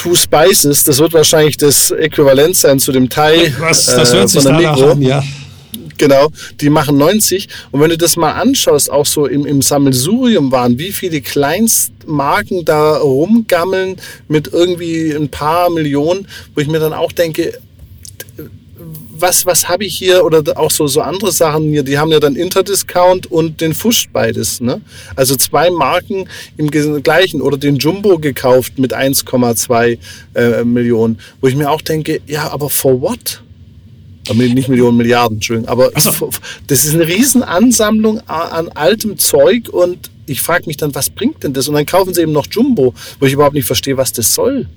Two 0.00 0.14
Spices, 0.14 0.82
das 0.84 0.98
wird 0.98 1.12
wahrscheinlich 1.12 1.58
das 1.58 1.90
Äquivalent 1.90 2.56
sein 2.56 2.78
zu 2.78 2.90
dem 2.90 3.10
Thai 3.10 3.52
Was, 3.58 3.84
das 3.84 4.14
hört 4.14 4.24
äh, 4.24 4.28
sich 4.28 4.42
von 4.42 4.52
der 4.58 4.70
Migros. 4.70 4.92
An, 4.92 5.02
ja. 5.02 5.22
Genau, 5.98 6.30
die 6.58 6.70
machen 6.70 6.96
90. 6.96 7.46
Und 7.70 7.82
wenn 7.82 7.90
du 7.90 7.98
das 7.98 8.16
mal 8.16 8.32
anschaust, 8.32 8.90
auch 8.90 9.04
so 9.04 9.26
im, 9.26 9.44
im 9.44 9.60
Sammelsurium 9.60 10.50
waren, 10.50 10.78
wie 10.78 10.92
viele 10.92 11.20
Kleinstmarken 11.20 12.64
da 12.64 12.96
rumgammeln 12.96 13.96
mit 14.26 14.50
irgendwie 14.50 15.10
ein 15.10 15.28
paar 15.28 15.68
Millionen, 15.68 16.26
wo 16.54 16.62
ich 16.62 16.68
mir 16.68 16.78
dann 16.78 16.94
auch 16.94 17.12
denke, 17.12 17.52
was, 19.20 19.46
was 19.46 19.68
habe 19.68 19.84
ich 19.84 19.96
hier 19.96 20.24
oder 20.24 20.58
auch 20.58 20.70
so, 20.70 20.86
so 20.86 21.00
andere 21.00 21.32
Sachen 21.32 21.68
hier, 21.68 21.82
die 21.82 21.98
haben 21.98 22.10
ja 22.10 22.20
dann 22.20 22.36
Interdiscount 22.36 23.30
und 23.30 23.60
den 23.60 23.74
Fusch 23.74 24.08
beides. 24.12 24.60
Ne? 24.60 24.80
Also 25.16 25.36
zwei 25.36 25.70
Marken 25.70 26.28
im 26.56 26.70
gleichen 26.70 27.40
oder 27.40 27.56
den 27.56 27.76
Jumbo 27.76 28.18
gekauft 28.18 28.78
mit 28.78 28.94
1,2 28.94 29.98
äh, 30.34 30.64
Millionen, 30.64 31.18
wo 31.40 31.46
ich 31.46 31.56
mir 31.56 31.70
auch 31.70 31.80
denke, 31.80 32.20
ja, 32.26 32.50
aber 32.50 32.70
for 32.70 33.00
what? 33.00 33.42
Nicht 34.32 34.68
Millionen, 34.68 34.96
Milliarden, 34.96 35.38
Entschuldigung. 35.38 35.68
Aber 35.68 35.90
so. 35.98 36.30
das 36.66 36.84
ist 36.84 36.94
eine 36.94 37.06
Riesenansammlung 37.08 38.20
an 38.28 38.68
altem 38.68 39.18
Zeug 39.18 39.68
und 39.70 40.10
ich 40.26 40.42
frage 40.42 40.66
mich 40.66 40.76
dann, 40.76 40.94
was 40.94 41.10
bringt 41.10 41.42
denn 41.42 41.52
das? 41.52 41.66
Und 41.68 41.74
dann 41.74 41.86
kaufen 41.86 42.14
sie 42.14 42.22
eben 42.22 42.32
noch 42.32 42.46
Jumbo, 42.48 42.94
wo 43.18 43.26
ich 43.26 43.32
überhaupt 43.32 43.54
nicht 43.54 43.66
verstehe, 43.66 43.96
was 43.96 44.12
das 44.12 44.32
soll. 44.32 44.68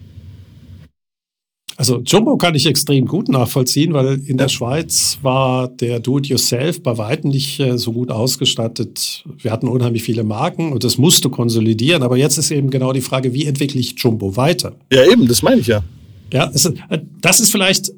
Also 1.76 2.02
Jumbo 2.06 2.38
kann 2.38 2.56
ich 2.56 2.66
extrem 2.66 3.06
gut 3.08 3.30
nachvollziehen, 3.30 3.94
weil 3.94 4.22
in 4.26 4.38
der 4.38 4.50
Schweiz 4.50 5.18
war 5.22 5.68
der 5.68 6.00
Do-it-yourself 6.00 6.84
bei 6.84 6.98
weitem 6.98 7.32
nicht 7.32 7.60
äh, 7.60 7.78
so 7.78 7.94
gut 7.94 8.12
ausgestattet. 8.12 9.24
Wir 9.40 9.52
hatten 9.52 9.68
unheimlich 9.68 10.04
viele 10.04 10.24
Marken 10.24 10.72
und 10.72 10.84
das 10.84 10.98
musste 10.98 11.30
konsolidieren. 11.30 12.04
Aber 12.04 12.18
jetzt 12.18 12.38
ist 12.38 12.52
eben 12.52 12.70
genau 12.70 12.94
die 12.94 13.02
Frage, 13.02 13.34
wie 13.34 13.46
entwickle 13.46 13.80
ich 13.80 13.96
Jumbo 13.98 14.36
weiter? 14.38 14.74
Ja, 14.92 15.04
eben, 15.06 15.28
das 15.28 15.42
meine 15.42 15.62
ich 15.62 15.68
ja. 15.68 15.84
Ja, 16.32 16.52
äh, 16.90 17.00
das 17.22 17.40
ist 17.40 17.52
vielleicht 17.52 17.92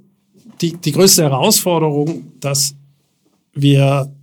die, 0.62 0.74
die 0.74 0.92
größte 0.92 1.24
Herausforderung, 1.24 2.32
dass 2.40 2.76
wir 3.54 4.14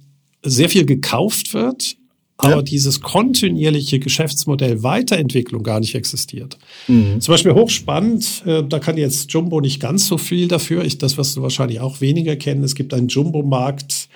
sehr 0.43 0.69
viel 0.69 0.85
gekauft 0.85 1.55
wird, 1.55 1.97
aber 2.43 2.57
ja. 2.57 2.63
dieses 2.63 3.01
kontinuierliche 3.01 4.01
Geschäftsmodell 4.01 4.83
Weiterentwicklung 4.83 5.63
gar 5.63 5.81
nicht 5.81 5.95
existiert. 5.95 6.59
Mhm. 6.89 7.21
Zum 7.21 7.33
Beispiel 7.33 7.55
hochspannend, 7.55 8.43
äh, 8.47 8.63
da 8.69 8.79
kann 8.79 8.97
jetzt 8.97 9.33
Jumbo 9.33 9.61
nicht 9.61 9.81
ganz 9.81 10.09
so 10.09 10.19
viel 10.19 10.49
dafür. 10.49 10.85
Ich, 10.85 10.99
das, 10.99 11.17
was 11.19 11.35
du 11.35 11.43
wahrscheinlich 11.43 11.81
auch 11.81 12.01
weniger 12.01 12.37
kennen, 12.37 12.65
es 12.65 12.75
gibt 12.75 12.93
einen 12.95 13.09
Jumbo-Markt 13.09 14.09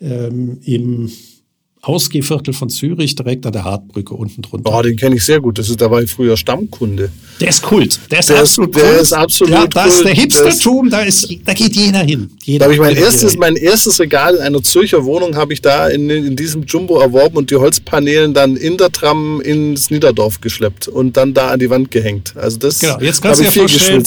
ähm, 0.00 0.58
im 0.64 1.10
Ausgehviertel 1.86 2.54
von 2.54 2.70
Zürich, 2.70 3.14
direkt 3.14 3.44
an 3.44 3.52
der 3.52 3.64
Hartbrücke 3.64 4.14
unten 4.14 4.42
drunter. 4.42 4.72
Oh, 4.74 4.80
den 4.80 4.96
kenne 4.96 5.16
ich 5.16 5.24
sehr 5.24 5.40
gut. 5.40 5.58
Das 5.58 5.68
ist, 5.68 5.80
da 5.80 5.90
war 5.90 6.02
ich 6.02 6.10
früher 6.10 6.36
Stammkunde. 6.36 7.12
Der 7.40 7.48
ist 7.48 7.62
Kult. 7.62 8.00
Der 8.10 8.20
ist 8.20 8.30
der 8.30 8.40
absolut 8.40 8.74
ist, 8.74 8.82
Der 8.82 9.00
ist 9.00 9.12
absolut 9.12 9.54
ja, 9.54 9.66
das 9.66 9.96
ist 9.96 10.04
der 10.04 10.14
Hipstertum, 10.14 10.88
da, 10.88 11.00
ist, 11.00 11.28
da 11.44 11.52
geht 11.52 11.76
jeder 11.76 12.00
hin. 12.00 12.30
Jeder 12.42 12.60
da 12.60 12.64
habe 12.64 12.74
ich 12.74 12.80
mein 12.80 12.96
erstes, 12.96 13.36
mein 13.36 13.56
erstes 13.56 14.00
Regal 14.00 14.36
in 14.36 14.40
einer 14.40 14.62
Zürcher 14.62 15.04
Wohnung 15.04 15.36
habe 15.36 15.52
ich 15.52 15.60
da 15.60 15.88
in, 15.88 16.08
in 16.08 16.36
diesem 16.36 16.64
Jumbo 16.64 16.98
erworben 17.00 17.36
und 17.36 17.50
die 17.50 17.56
Holzpaneelen 17.56 18.32
dann 18.32 18.56
in 18.56 18.78
der 18.78 18.90
Tram 18.90 19.40
ins 19.42 19.90
Niederdorf 19.90 20.40
geschleppt 20.40 20.88
und 20.88 21.16
dann 21.16 21.34
da 21.34 21.50
an 21.50 21.58
die 21.58 21.68
Wand 21.68 21.90
gehängt. 21.90 22.34
Also 22.36 22.58
das 22.58 22.78
genau. 22.78 22.98
Jetzt 23.00 23.20
kannst 23.20 23.40
du 23.40 23.44
dir 23.44 23.52
vorstellen, 23.52 24.04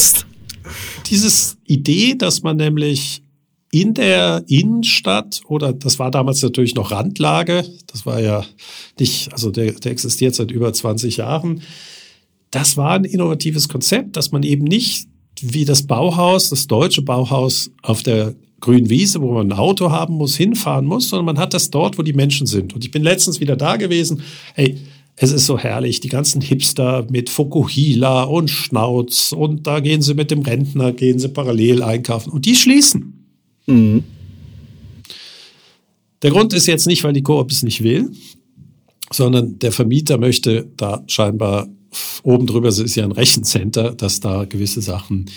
dieses 1.06 1.58
Idee, 1.66 2.16
dass 2.16 2.42
man 2.42 2.58
nämlich 2.58 3.22
in 3.82 3.94
der 3.94 4.44
Innenstadt 4.48 5.42
oder 5.48 5.74
das 5.74 6.00
war 6.00 6.12
damals 6.12 6.42
natürlich 6.42 6.76
noch 6.76 6.92
Randlage, 6.92 7.66
das 7.88 8.06
war 8.06 8.22
ja 8.22 8.44
nicht, 9.00 9.32
also 9.34 9.52
der, 9.52 9.74
der 9.74 9.92
existiert 9.92 10.36
seit 10.36 10.52
über 10.52 10.74
20 10.74 11.18
Jahren. 11.18 11.62
Das 12.52 12.78
war 12.78 12.92
ein 12.92 13.04
innovatives 13.04 13.70
Konzept, 13.70 14.16
dass 14.16 14.32
man 14.32 14.44
eben 14.44 14.64
nicht 14.64 15.08
wie 15.42 15.66
das 15.66 15.86
Bauhaus, 15.86 16.50
das 16.50 16.68
deutsche 16.68 17.02
Bauhaus 17.02 17.70
auf 17.84 18.02
der 18.02 18.36
grünen 18.60 18.90
Wiese, 18.90 19.22
wo 19.22 19.34
man 19.34 19.52
ein 19.52 19.58
Auto 19.58 19.92
haben 19.92 20.16
muss, 20.16 20.36
hinfahren 20.36 20.86
muss, 20.86 21.10
sondern 21.10 21.26
man 21.26 21.38
hat 21.38 21.54
das 21.54 21.70
dort, 21.70 22.00
wo 22.00 22.02
die 22.02 22.14
Menschen 22.14 22.48
sind. 22.48 22.74
Und 22.74 22.84
ich 22.84 22.90
bin 22.90 23.04
letztens 23.04 23.40
wieder 23.40 23.56
da 23.56 23.76
gewesen. 23.76 24.22
Hey, 24.56 24.78
es 25.16 25.32
ist 25.32 25.46
so 25.46 25.60
herrlich, 25.60 26.00
die 26.00 26.10
ganzen 26.10 26.42
Hipster 26.42 27.06
mit 27.10 27.30
Fokuhila 27.30 28.24
und 28.24 28.50
Schnauz 28.50 29.32
und 29.32 29.68
da 29.68 29.80
gehen 29.80 30.02
sie 30.02 30.14
mit 30.14 30.32
dem 30.32 30.42
Rentner, 30.42 30.92
gehen 30.94 31.20
sie 31.20 31.30
parallel 31.30 31.84
einkaufen 31.84 32.32
und 32.32 32.46
die 32.46 32.56
schließen. 32.56 33.27
Mhm. 33.68 34.04
Der 36.24 36.32
Grund 36.32 36.54
ist 36.54 36.66
jetzt 36.66 36.88
nicht, 36.88 37.04
weil 37.04 37.14
die 37.14 37.22
Koop 37.22 37.52
es 37.52 37.64
nicht 37.64 37.84
will, 37.84 38.12
sondern 39.12 39.60
der 39.60 39.72
Vermieter 39.72 40.18
möchte 40.18 40.68
da 40.76 41.04
scheinbar 41.08 41.68
oben 42.24 42.48
drüber, 42.48 42.68
es 42.70 42.80
ist 42.80 42.96
ja 42.96 43.04
ein 43.04 43.12
Rechencenter, 43.12 43.94
dass 43.94 44.20
da 44.20 44.46
gewisse 44.46 44.82
Sachen 44.82 45.30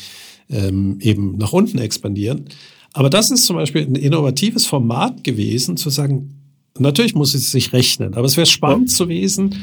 ähm, 0.48 0.98
eben 1.00 1.36
nach 1.36 1.52
unten 1.52 1.78
expandieren. 1.78 2.46
Aber 2.92 3.10
das 3.10 3.30
ist 3.30 3.46
zum 3.46 3.56
Beispiel 3.56 3.82
ein 3.82 3.94
innovatives 3.94 4.66
Format 4.66 5.22
gewesen, 5.22 5.76
zu 5.76 5.90
sagen, 5.90 6.34
natürlich 6.78 7.14
muss 7.14 7.34
es 7.34 7.52
sich 7.52 7.72
rechnen, 7.72 8.14
aber 8.14 8.26
es 8.26 8.36
wäre 8.36 8.46
spannend 8.46 8.90
ja. 8.90 8.96
zu 8.96 9.08
wissen, 9.08 9.54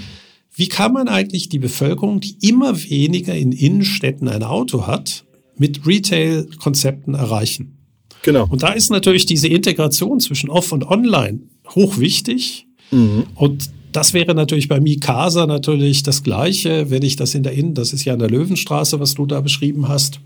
wie 0.53 0.69
kann 0.69 0.93
man 0.93 1.07
eigentlich 1.07 1.49
die 1.49 1.59
Bevölkerung, 1.59 2.19
die 2.19 2.37
immer 2.41 2.81
weniger 2.83 3.35
in 3.35 3.51
Innenstädten 3.51 4.27
ein 4.27 4.43
Auto 4.43 4.87
hat, 4.87 5.25
mit 5.57 5.85
Retail-Konzepten 5.85 7.13
erreichen? 7.13 7.76
Genau. 8.23 8.47
Und 8.49 8.63
da 8.63 8.73
ist 8.73 8.89
natürlich 8.89 9.25
diese 9.25 9.47
Integration 9.47 10.19
zwischen 10.19 10.49
Off 10.49 10.71
und 10.71 10.85
Online 10.85 11.39
hochwichtig. 11.69 12.67
Mhm. 12.91 13.25
Und 13.35 13.69
das 13.91 14.13
wäre 14.13 14.35
natürlich 14.35 14.67
bei 14.67 14.79
Mikasa 14.79 15.45
natürlich 15.47 16.03
das 16.03 16.23
Gleiche, 16.23 16.89
wenn 16.89 17.03
ich 17.03 17.15
das 17.15 17.35
in 17.35 17.43
der 17.43 17.53
Innen, 17.53 17.73
das 17.73 17.93
ist 17.93 18.05
ja 18.05 18.13
in 18.13 18.19
der 18.19 18.29
Löwenstraße, 18.29 18.99
was 18.99 19.15
du 19.15 19.25
da 19.25 19.41
beschrieben 19.41 19.87
hast. 19.87 20.19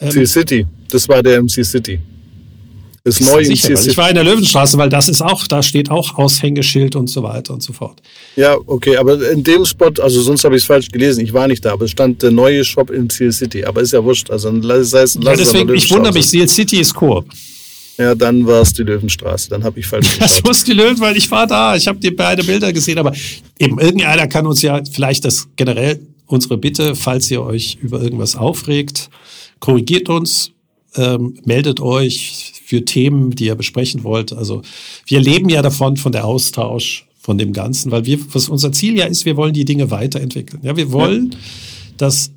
Ähm, 0.00 0.26
City, 0.26 0.66
das 0.88 1.08
war 1.08 1.22
der 1.22 1.42
MC 1.42 1.64
City. 1.64 2.00
Ist 3.04 3.20
neu 3.20 3.44
sicher, 3.44 3.72
Ich 3.72 3.96
war 3.96 4.10
in 4.10 4.14
der 4.14 4.22
Löwenstraße, 4.22 4.78
weil 4.78 4.88
das 4.88 5.08
ist 5.08 5.22
auch, 5.22 5.48
da 5.48 5.60
steht 5.60 5.90
auch 5.90 6.14
Aushängeschild 6.14 6.94
und 6.94 7.10
so 7.10 7.24
weiter 7.24 7.52
und 7.52 7.60
so 7.60 7.72
fort. 7.72 8.00
Ja, 8.36 8.56
okay, 8.66 8.96
aber 8.96 9.30
in 9.32 9.42
dem 9.42 9.64
Spot, 9.64 9.90
also 10.00 10.22
sonst 10.22 10.44
habe 10.44 10.54
ich 10.54 10.62
es 10.62 10.66
falsch 10.66 10.88
gelesen, 10.88 11.24
ich 11.24 11.32
war 11.32 11.48
nicht 11.48 11.64
da, 11.64 11.72
aber 11.72 11.86
es 11.86 11.90
stand 11.90 12.22
der 12.22 12.30
neue 12.30 12.64
Shop 12.64 12.90
in 12.90 13.10
Seal 13.10 13.32
City, 13.32 13.64
aber 13.64 13.80
ist 13.80 13.92
ja 13.92 14.04
wurscht, 14.04 14.30
also 14.30 14.52
das 14.52 14.92
heißt, 14.92 15.18
ja, 15.20 15.34
deswegen, 15.34 15.74
ich 15.74 15.90
wundere 15.90 16.12
mich, 16.12 16.26
Seal 16.26 16.48
City 16.48 16.78
ist 16.78 16.94
Coop. 16.94 17.26
Ja, 17.98 18.14
dann 18.14 18.46
war 18.46 18.62
es 18.62 18.72
die 18.72 18.84
Löwenstraße, 18.84 19.50
dann 19.50 19.64
habe 19.64 19.80
ich 19.80 19.86
falsch 19.86 20.06
geschaut. 20.18 20.22
Das 20.22 20.42
muss 20.44 20.62
die 20.62 20.72
Löwen, 20.72 21.00
weil 21.00 21.16
ich 21.16 21.28
war 21.28 21.48
da, 21.48 21.74
ich 21.74 21.88
habe 21.88 21.98
die 21.98 22.12
beiden 22.12 22.46
Bilder 22.46 22.72
gesehen, 22.72 22.98
aber 22.98 23.12
eben 23.58 23.80
irgendeiner 23.80 24.28
kann 24.28 24.46
uns 24.46 24.62
ja 24.62 24.80
vielleicht 24.92 25.24
das 25.24 25.48
generell 25.56 26.06
unsere 26.26 26.56
Bitte, 26.56 26.94
falls 26.94 27.28
ihr 27.32 27.42
euch 27.42 27.78
über 27.82 28.00
irgendwas 28.00 28.36
aufregt, 28.36 29.10
korrigiert 29.58 30.08
uns, 30.08 30.52
ähm, 30.94 31.34
meldet 31.44 31.80
euch 31.80 32.52
für 32.72 32.86
Themen, 32.86 33.32
die 33.32 33.44
ihr 33.44 33.54
besprechen 33.54 34.02
wollt. 34.02 34.32
Also 34.32 34.62
wir 35.04 35.20
leben 35.20 35.50
ja 35.50 35.60
davon, 35.60 35.98
von 35.98 36.10
der 36.10 36.24
Austausch, 36.24 37.06
von 37.18 37.36
dem 37.36 37.52
Ganzen, 37.52 37.92
weil 37.92 38.06
wir, 38.06 38.18
was 38.32 38.48
unser 38.48 38.72
Ziel 38.72 38.96
ja 38.96 39.04
ist, 39.04 39.26
wir 39.26 39.36
wollen 39.36 39.52
die 39.52 39.66
Dinge 39.66 39.90
weiterentwickeln. 39.90 40.62
Ja, 40.64 40.74
wir 40.74 40.90
wollen, 40.90 41.32
ja. 41.32 41.38
dass 41.98 42.30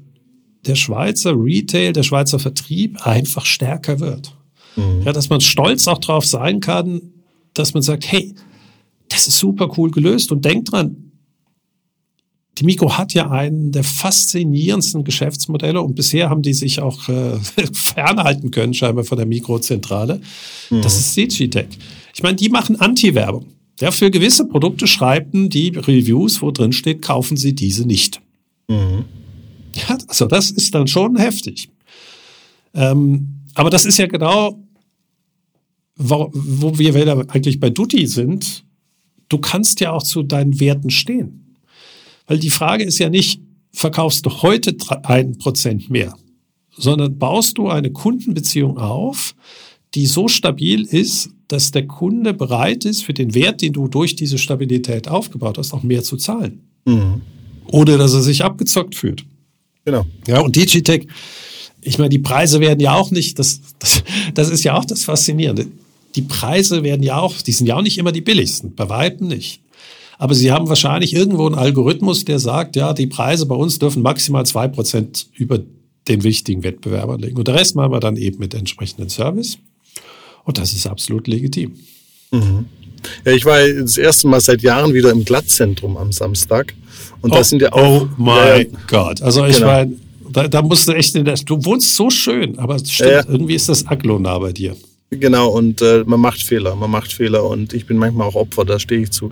der 0.65 0.76
Schweizer 0.76 1.34
Retail, 1.41 1.93
der 1.93 2.04
Schweizer 2.04 2.38
Vertrieb 2.38 3.08
einfach 3.08 3.45
stärker 3.45 4.02
wird. 4.02 4.36
Mhm. 4.76 5.04
Ja, 5.06 5.13
dass 5.13 5.30
man 5.30 5.39
stolz 5.39 5.88
auch 5.88 6.00
drauf 6.00 6.26
sein 6.26 6.60
kann, 6.60 7.02
dass 7.54 7.74
man 7.74 7.82
sagt, 7.82 8.12
hey, 8.12 8.36
das 9.08 9.30
ist 9.30 9.39
super 9.39 9.71
cool 9.78 9.89
gelöst. 9.89 10.34
Und 10.34 10.43
denk 10.43 10.65
dran, 10.65 11.04
die 12.57 12.63
Mikro 12.63 12.97
hat 12.97 13.13
ja 13.13 13.29
einen 13.29 13.71
der 13.71 13.83
faszinierendsten 13.83 15.03
Geschäftsmodelle 15.03 15.81
und 15.81 15.95
bisher 15.95 16.29
haben 16.29 16.41
die 16.41 16.53
sich 16.53 16.79
auch 16.79 17.09
äh, 17.09 17.37
fernhalten 17.73 18.51
können, 18.51 18.73
scheinbar 18.73 19.03
von 19.03 19.17
der 19.17 19.27
Mikrozentrale. 19.27 20.21
Mhm. 20.69 20.81
Das 20.81 20.97
ist 20.97 21.15
Digitech. 21.17 21.67
Ich 22.13 22.23
meine, 22.23 22.37
die 22.37 22.49
machen 22.49 22.79
Anti-Werbung. 22.79 23.45
Ja, 23.81 23.91
für 23.91 24.09
gewisse 24.09 24.47
Produkte 24.47 24.87
schreiben 24.87 25.49
die 25.49 25.69
Reviews, 25.69 26.41
wo 26.41 26.51
drin 26.51 26.71
steht, 26.71 27.01
kaufen 27.01 27.35
Sie 27.35 27.53
diese 27.53 27.85
nicht. 27.85 28.21
Mhm. 28.69 29.03
Ja, 29.75 29.97
also 30.07 30.25
das 30.25 30.51
ist 30.51 30.73
dann 30.73 30.87
schon 30.87 31.17
heftig. 31.17 31.69
Ähm, 32.73 33.41
aber 33.53 33.69
das 33.69 33.85
ist 33.85 33.97
ja 33.97 34.07
genau, 34.07 34.57
wo, 35.97 36.29
wo 36.33 36.77
wir 36.77 36.95
eigentlich 37.29 37.59
bei 37.59 37.69
Duty 37.69 38.07
sind. 38.07 38.63
Du 39.27 39.39
kannst 39.39 39.81
ja 39.81 39.91
auch 39.91 40.03
zu 40.03 40.23
deinen 40.23 40.59
Werten 40.61 40.89
stehen. 40.89 41.44
Weil 42.27 42.39
die 42.39 42.49
Frage 42.49 42.83
ist 42.83 42.99
ja 42.99 43.09
nicht, 43.09 43.41
verkaufst 43.71 44.25
du 44.25 44.41
heute 44.41 44.75
ein 45.03 45.38
Prozent 45.38 45.89
mehr, 45.89 46.15
sondern 46.75 47.17
baust 47.17 47.57
du 47.57 47.69
eine 47.69 47.91
Kundenbeziehung 47.91 48.77
auf, 48.77 49.35
die 49.93 50.05
so 50.05 50.27
stabil 50.27 50.83
ist, 50.83 51.29
dass 51.47 51.71
der 51.71 51.85
Kunde 51.88 52.33
bereit 52.33 52.85
ist, 52.85 53.03
für 53.03 53.13
den 53.13 53.33
Wert, 53.33 53.61
den 53.61 53.73
du 53.73 53.88
durch 53.88 54.15
diese 54.15 54.38
Stabilität 54.38 55.07
aufgebaut 55.07 55.57
hast, 55.57 55.73
auch 55.73 55.83
mehr 55.83 56.03
zu 56.03 56.17
zahlen. 56.17 56.61
Mhm. 56.85 57.21
Oder 57.67 57.97
dass 57.97 58.13
er 58.13 58.21
sich 58.21 58.43
abgezockt 58.43 58.95
fühlt. 58.95 59.25
Genau. 59.85 60.05
Ja, 60.27 60.39
und 60.41 60.55
Digitech, 60.55 61.07
ich 61.81 61.97
meine, 61.97 62.09
die 62.09 62.19
Preise 62.19 62.59
werden 62.59 62.79
ja 62.79 62.95
auch 62.95 63.11
nicht, 63.11 63.38
das, 63.38 63.61
das, 63.79 64.03
das 64.33 64.49
ist 64.49 64.63
ja 64.63 64.75
auch 64.75 64.85
das 64.85 65.03
Faszinierende. 65.03 65.67
Die 66.15 66.23
Preise 66.23 66.81
werden 66.83 67.03
ja 67.03 67.19
auch, 67.19 67.41
die 67.41 67.51
sind 67.51 67.67
ja 67.67 67.75
auch 67.75 67.81
nicht 67.81 67.97
immer 67.97 68.11
die 68.11 68.21
billigsten, 68.21 68.73
bei 68.73 68.89
weitem 68.89 69.27
nicht. 69.27 69.61
Aber 70.17 70.34
Sie 70.34 70.51
haben 70.51 70.69
wahrscheinlich 70.69 71.13
irgendwo 71.13 71.45
einen 71.45 71.56
Algorithmus, 71.56 72.25
der 72.25 72.39
sagt, 72.39 72.75
ja, 72.75 72.93
die 72.93 73.08
Preise 73.08 73.45
bei 73.45 73.56
uns 73.56 73.80
dürfen 73.80 74.01
maximal 74.01 74.45
zwei 74.45 74.67
Prozent 74.67 75.28
über 75.34 75.60
den 76.08 76.23
wichtigen 76.23 76.63
Wettbewerbern 76.63 77.19
liegen. 77.19 77.38
Und 77.38 77.47
der 77.47 77.56
Rest 77.56 77.75
machen 77.75 77.91
wir 77.91 77.99
dann 77.99 78.15
eben 78.15 78.39
mit 78.39 78.54
entsprechenden 78.54 79.10
Service. 79.10 79.58
Und 80.43 80.58
das 80.58 80.73
ist 80.73 80.88
absolut 80.88 81.28
legitim. 81.28 81.73
Mhm. 82.32 82.65
Ja, 83.23 83.32
ich 83.34 83.45
war 83.45 83.60
das 83.67 83.97
erste 83.97 84.28
Mal 84.28 84.41
seit 84.41 84.62
Jahren 84.62 84.93
wieder 84.93 85.12
im 85.12 85.25
Glattzentrum 85.25 85.97
am 85.97 86.12
Samstag. 86.12 86.73
Und 87.21 87.32
oh, 87.32 87.36
da 87.36 87.43
sind 87.43 87.62
ja 87.62 87.73
auch. 87.73 88.04
Oh 88.04 88.08
mein 88.17 88.62
ja, 88.62 88.80
Gott. 88.88 89.21
Also 89.21 89.45
ich 89.45 89.58
genau. 89.58 89.67
meine, 89.67 89.95
da, 90.32 90.47
da 90.47 90.62
musst 90.62 90.88
du 90.88 90.93
echt 90.93 91.15
in 91.15 91.25
der. 91.25 91.36
Du 91.36 91.63
wohnst 91.65 91.95
so 91.95 92.10
schön, 92.10 92.58
aber 92.58 92.80
stimmt, 92.80 93.12
ja, 93.12 93.23
irgendwie 93.28 93.56
ist 93.56 93.69
das 93.69 93.86
Aglo 93.88 94.19
nah 94.19 94.38
bei 94.39 94.54
dir. 94.54 94.75
Genau, 95.11 95.49
und 95.49 95.81
äh, 95.83 96.03
man 96.05 96.19
macht 96.19 96.41
Fehler, 96.41 96.75
man 96.75 96.89
macht 96.89 97.13
Fehler 97.13 97.43
und 97.43 97.73
ich 97.73 97.85
bin 97.85 97.97
manchmal 97.97 98.27
auch 98.27 98.35
Opfer, 98.35 98.65
da 98.65 98.79
stehe 98.79 99.01
ich 99.01 99.11
zu. 99.11 99.31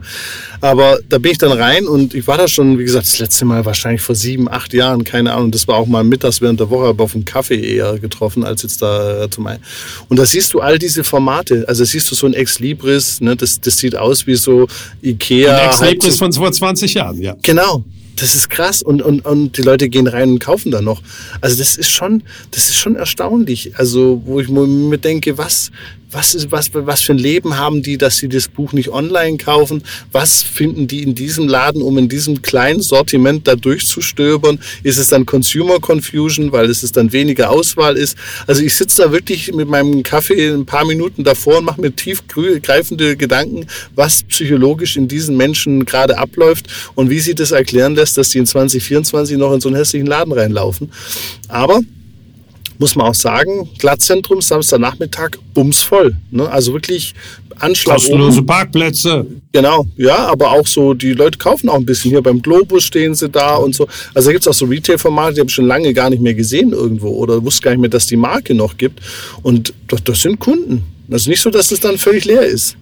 Aber 0.61 0.99
da 1.09 1.17
bin 1.17 1.31
ich 1.31 1.39
dann 1.39 1.51
rein 1.51 1.87
und 1.87 2.13
ich 2.13 2.27
war 2.27 2.37
da 2.37 2.47
schon, 2.47 2.77
wie 2.77 2.83
gesagt, 2.83 3.05
das 3.05 3.17
letzte 3.17 3.45
Mal 3.45 3.65
wahrscheinlich 3.65 4.01
vor 4.01 4.13
sieben, 4.13 4.47
acht 4.47 4.71
Jahren, 4.73 5.03
keine 5.03 5.33
Ahnung. 5.33 5.49
Das 5.49 5.67
war 5.67 5.77
auch 5.77 5.87
mal 5.87 6.03
mittags 6.03 6.41
während 6.41 6.59
der 6.59 6.69
Woche, 6.69 6.85
aber 6.85 7.03
auf 7.03 7.13
dem 7.13 7.25
Kaffee 7.25 7.59
eher 7.59 7.97
getroffen, 7.97 8.43
als 8.43 8.61
jetzt 8.61 8.83
da 8.83 9.23
äh, 9.23 9.29
zum 9.31 9.47
einen. 9.47 9.63
Und 10.09 10.17
da 10.17 10.25
siehst 10.25 10.53
du 10.53 10.61
all 10.61 10.77
diese 10.77 11.03
Formate. 11.03 11.65
Also 11.67 11.83
siehst 11.83 12.09
du 12.11 12.15
so 12.15 12.27
ein 12.27 12.33
Ex 12.33 12.59
Libris, 12.59 13.19
ne, 13.19 13.35
das, 13.35 13.59
das 13.59 13.77
sieht 13.79 13.95
aus 13.95 14.27
wie 14.27 14.35
so 14.35 14.67
Ikea. 15.01 15.57
Ein 15.57 15.69
Ex 15.69 15.81
Libris 15.81 16.05
halt, 16.05 16.17
von 16.17 16.33
vor 16.33 16.51
20 16.51 16.93
Jahren, 16.93 17.19
ja. 17.19 17.35
Genau, 17.41 17.83
das 18.15 18.35
ist 18.35 18.49
krass 18.49 18.81
und, 18.81 19.01
und, 19.01 19.25
und 19.25 19.57
die 19.57 19.61
Leute 19.61 19.89
gehen 19.89 20.07
rein 20.07 20.29
und 20.29 20.39
kaufen 20.39 20.71
da 20.71 20.81
noch. 20.81 21.01
Also 21.41 21.57
das 21.57 21.77
ist 21.77 21.89
schon, 21.89 22.23
das 22.51 22.69
ist 22.69 22.75
schon 22.75 22.95
erstaunlich. 22.95 23.77
Also 23.77 24.21
wo 24.25 24.39
ich 24.39 24.49
mir 24.49 24.97
denke, 24.97 25.37
was, 25.37 25.71
was, 26.13 26.35
ist, 26.35 26.51
was, 26.51 26.69
was 26.73 27.01
für 27.01 27.13
ein 27.13 27.17
Leben 27.17 27.57
haben 27.57 27.81
die, 27.81 27.97
dass 27.97 28.17
sie 28.17 28.29
das 28.29 28.47
Buch 28.47 28.73
nicht 28.73 28.89
online 28.89 29.37
kaufen? 29.37 29.83
Was 30.11 30.43
finden 30.43 30.87
die 30.87 31.03
in 31.03 31.15
diesem 31.15 31.47
Laden, 31.47 31.81
um 31.81 31.97
in 31.97 32.09
diesem 32.09 32.41
kleinen 32.41 32.81
Sortiment 32.81 33.47
da 33.47 33.55
durchzustöbern? 33.55 34.59
Ist 34.83 34.97
es 34.97 35.07
dann 35.07 35.25
Consumer 35.25 35.79
Confusion, 35.79 36.51
weil 36.51 36.69
es 36.69 36.91
dann 36.91 37.11
weniger 37.11 37.49
Auswahl 37.49 37.97
ist? 37.97 38.17
Also 38.47 38.61
ich 38.63 38.75
sitze 38.75 39.01
da 39.01 39.11
wirklich 39.11 39.53
mit 39.53 39.67
meinem 39.67 40.03
Kaffee 40.03 40.49
ein 40.49 40.65
paar 40.65 40.85
Minuten 40.85 41.23
davor 41.23 41.57
und 41.57 41.65
mache 41.65 41.81
mir 41.81 41.91
tiefgreifende 41.95 43.17
Gedanken, 43.17 43.65
was 43.95 44.23
psychologisch 44.23 44.95
in 44.97 45.07
diesen 45.07 45.37
Menschen 45.37 45.85
gerade 45.85 46.17
abläuft 46.17 46.67
und 46.95 47.09
wie 47.09 47.19
sie 47.19 47.35
das 47.35 47.51
erklären 47.51 47.95
lässt, 47.95 48.17
dass 48.17 48.29
die 48.29 48.39
in 48.39 48.45
2024 48.45 49.37
noch 49.37 49.53
in 49.53 49.61
so 49.61 49.69
einen 49.69 49.77
hässlichen 49.77 50.07
Laden 50.07 50.33
reinlaufen. 50.33 50.91
Aber 51.47 51.81
muss 52.83 52.97
man 52.97 53.07
auch 53.07 53.15
sagen, 53.15 53.69
Glattzentrum, 53.77 54.41
Samstagnachmittag, 54.41 55.37
bumsvoll. 55.53 56.17
Ne? 56.31 56.49
Also 56.49 56.73
wirklich 56.73 57.13
Anschlag. 57.59 57.95
Kostenlose 57.95 58.39
oben. 58.39 58.47
Parkplätze. 58.47 59.25
Genau, 59.53 59.85
ja, 59.95 60.27
aber 60.27 60.51
auch 60.51 60.67
so, 60.67 60.93
die 60.93 61.13
Leute 61.13 61.37
kaufen 61.37 61.69
auch 61.69 61.75
ein 61.75 61.85
bisschen. 61.85 62.11
Hier 62.11 62.21
beim 62.21 62.41
Globus 62.41 62.83
stehen 62.83 63.15
sie 63.15 63.29
da 63.29 63.55
und 63.55 63.73
so. 63.73 63.87
Also 64.13 64.27
da 64.27 64.33
gibt 64.33 64.43
es 64.43 64.49
auch 64.49 64.53
so 64.53 64.65
Retail-Formate, 64.65 65.35
die 65.35 65.39
habe 65.39 65.49
ich 65.49 65.55
schon 65.55 65.65
lange 65.65 65.93
gar 65.93 66.09
nicht 66.09 66.21
mehr 66.21 66.33
gesehen 66.33 66.73
irgendwo 66.73 67.07
oder 67.11 67.41
wusste 67.41 67.61
gar 67.61 67.71
nicht 67.71 67.79
mehr, 67.79 67.89
dass 67.89 68.05
die 68.05 68.17
Marke 68.17 68.53
noch 68.53 68.75
gibt. 68.75 68.99
Und 69.43 69.73
das, 69.87 70.03
das 70.03 70.21
sind 70.21 70.41
Kunden. 70.41 70.83
Also 71.09 71.29
nicht 71.29 71.41
so, 71.41 71.51
dass 71.51 71.71
es 71.71 71.79
dann 71.79 71.97
völlig 71.97 72.25
leer 72.25 72.43
ist. 72.43 72.75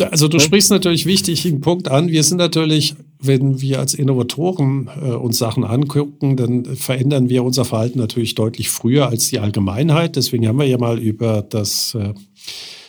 Also 0.00 0.28
du 0.28 0.38
sprichst 0.38 0.70
natürlich 0.70 1.04
wichtig 1.04 1.44
einen 1.44 1.60
Punkt 1.60 1.88
an. 1.88 2.08
Wir 2.08 2.24
sind 2.24 2.38
natürlich, 2.38 2.94
wenn 3.22 3.60
wir 3.60 3.78
als 3.78 3.94
Innovatoren 3.94 4.88
äh, 5.02 5.10
uns 5.10 5.38
Sachen 5.38 5.64
angucken, 5.64 6.36
dann 6.36 6.64
verändern 6.64 7.28
wir 7.28 7.44
unser 7.44 7.64
Verhalten 7.64 7.98
natürlich 7.98 8.34
deutlich 8.34 8.70
früher 8.70 9.08
als 9.08 9.28
die 9.28 9.38
Allgemeinheit. 9.38 10.16
Deswegen 10.16 10.48
haben 10.48 10.58
wir 10.58 10.66
ja 10.66 10.78
mal 10.78 10.98
über 10.98 11.42
das 11.42 11.94
äh, 11.94 12.14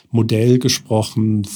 Modell 0.09 0.59
gesprochen, 0.59 1.47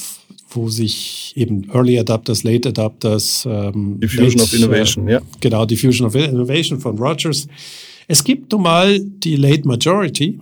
wo 0.49 0.69
sich 0.69 1.33
eben 1.35 1.69
Early 1.73 1.99
Adapters, 1.99 2.43
Late 2.43 2.69
Adapters, 2.69 3.47
ähm, 3.49 3.99
Diffusion 3.99 4.39
late, 4.39 4.43
of 4.43 4.53
Innovation, 4.53 5.07
äh, 5.07 5.13
ja. 5.13 5.21
Genau, 5.39 5.65
Diffusion 5.65 6.07
of 6.07 6.15
Innovation 6.15 6.79
von 6.79 6.97
Rogers. 6.97 7.47
Es 8.07 8.23
gibt 8.23 8.51
nun 8.51 8.63
mal 8.63 8.99
die 8.99 9.35
Late 9.35 9.67
Majority 9.67 10.39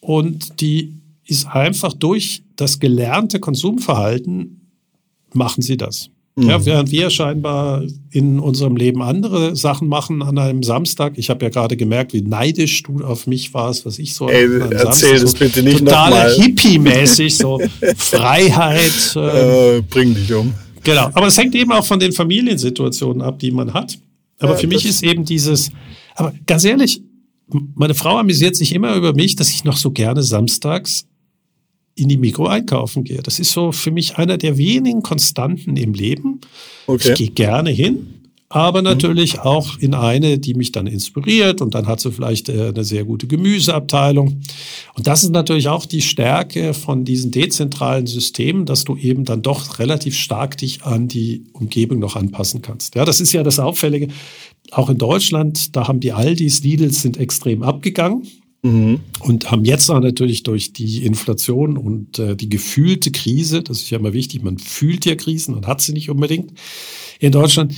und 0.00 0.60
die 0.60 0.94
ist 1.26 1.46
einfach 1.46 1.92
durch 1.92 2.42
das 2.56 2.80
gelernte 2.80 3.38
Konsumverhalten 3.38 4.72
machen 5.32 5.62
sie 5.62 5.76
das. 5.76 6.10
Mhm. 6.40 6.50
Ja, 6.50 6.64
während 6.64 6.90
wir 6.90 7.10
scheinbar 7.10 7.82
in 8.10 8.40
unserem 8.40 8.76
Leben 8.76 9.02
andere 9.02 9.56
Sachen 9.56 9.88
machen 9.88 10.22
an 10.22 10.38
einem 10.38 10.62
Samstag. 10.62 11.14
Ich 11.16 11.30
habe 11.30 11.44
ja 11.44 11.50
gerade 11.50 11.76
gemerkt, 11.76 12.12
wie 12.12 12.22
neidisch 12.22 12.82
du 12.82 13.04
auf 13.04 13.26
mich 13.26 13.52
warst, 13.54 13.86
was 13.86 13.98
ich 13.98 14.14
so 14.14 14.28
Ey, 14.28 14.44
erzähl 14.70 15.18
Samstag, 15.18 15.20
das 15.20 15.34
bitte 15.34 15.62
nicht 15.62 15.78
Total 15.78 16.34
hippie-mäßig, 16.34 17.36
so 17.36 17.60
Freiheit. 17.96 19.16
Äh, 19.16 19.78
äh, 19.78 19.82
bring 19.82 20.14
dich 20.14 20.32
um. 20.32 20.52
Genau, 20.82 21.10
aber 21.12 21.26
es 21.26 21.36
hängt 21.36 21.54
eben 21.54 21.72
auch 21.72 21.84
von 21.84 22.00
den 22.00 22.12
Familiensituationen 22.12 23.22
ab, 23.22 23.38
die 23.38 23.50
man 23.50 23.74
hat. 23.74 23.98
Aber 24.38 24.52
ja, 24.52 24.58
für 24.58 24.66
mich 24.66 24.86
ist 24.86 25.02
eben 25.02 25.24
dieses, 25.24 25.70
aber 26.14 26.32
ganz 26.46 26.64
ehrlich, 26.64 27.02
meine 27.74 27.94
Frau 27.94 28.16
amüsiert 28.16 28.56
sich 28.56 28.74
immer 28.74 28.94
über 28.94 29.12
mich, 29.12 29.36
dass 29.36 29.50
ich 29.50 29.64
noch 29.64 29.76
so 29.76 29.90
gerne 29.90 30.22
samstags 30.22 31.04
in 32.00 32.08
die 32.08 32.16
Mikro 32.16 32.46
einkaufen 32.46 33.04
gehe. 33.04 33.22
Das 33.22 33.38
ist 33.38 33.52
so 33.52 33.72
für 33.72 33.90
mich 33.90 34.16
einer 34.16 34.38
der 34.38 34.56
wenigen 34.56 35.02
Konstanten 35.02 35.76
im 35.76 35.92
Leben. 35.92 36.40
Okay. 36.86 37.10
Ich 37.12 37.18
gehe 37.18 37.30
gerne 37.30 37.70
hin, 37.70 38.20
aber 38.52 38.82
natürlich 38.82 39.34
mhm. 39.34 39.40
auch 39.42 39.78
in 39.78 39.94
eine, 39.94 40.38
die 40.38 40.54
mich 40.54 40.72
dann 40.72 40.88
inspiriert 40.88 41.62
und 41.62 41.74
dann 41.74 41.86
hat 41.86 42.00
sie 42.00 42.10
vielleicht 42.10 42.48
äh, 42.48 42.68
eine 42.68 42.82
sehr 42.82 43.04
gute 43.04 43.28
Gemüseabteilung. 43.28 44.42
Und 44.94 45.06
das 45.06 45.22
ist 45.22 45.30
natürlich 45.30 45.68
auch 45.68 45.86
die 45.86 46.02
Stärke 46.02 46.74
von 46.74 47.04
diesen 47.04 47.30
dezentralen 47.30 48.08
Systemen, 48.08 48.66
dass 48.66 48.82
du 48.84 48.96
eben 48.96 49.24
dann 49.24 49.42
doch 49.42 49.78
relativ 49.78 50.16
stark 50.16 50.58
dich 50.58 50.82
an 50.82 51.06
die 51.06 51.44
Umgebung 51.52 52.00
noch 52.00 52.16
anpassen 52.16 52.60
kannst. 52.60 52.96
Ja, 52.96 53.04
das 53.04 53.20
ist 53.20 53.32
ja 53.32 53.44
das 53.44 53.60
Auffällige. 53.60 54.08
Auch 54.72 54.90
in 54.90 54.98
Deutschland, 54.98 55.76
da 55.76 55.86
haben 55.86 56.00
die 56.00 56.12
Aldis, 56.12 56.62
Lidls 56.64 57.02
sind 57.02 57.18
extrem 57.18 57.62
abgegangen. 57.62 58.26
Mhm. 58.62 59.00
Und 59.20 59.50
haben 59.50 59.64
jetzt 59.64 59.90
auch 59.90 60.00
natürlich 60.00 60.42
durch 60.42 60.72
die 60.72 61.04
Inflation 61.04 61.78
und 61.78 62.18
äh, 62.18 62.36
die 62.36 62.48
gefühlte 62.48 63.10
Krise, 63.10 63.62
das 63.62 63.78
ist 63.78 63.90
ja 63.90 63.98
immer 63.98 64.12
wichtig, 64.12 64.42
man 64.42 64.58
fühlt 64.58 65.06
ja 65.06 65.14
Krisen 65.14 65.54
und 65.54 65.66
hat 65.66 65.80
sie 65.80 65.92
nicht 65.92 66.10
unbedingt. 66.10 66.52
In 67.20 67.32
Deutschland 67.32 67.74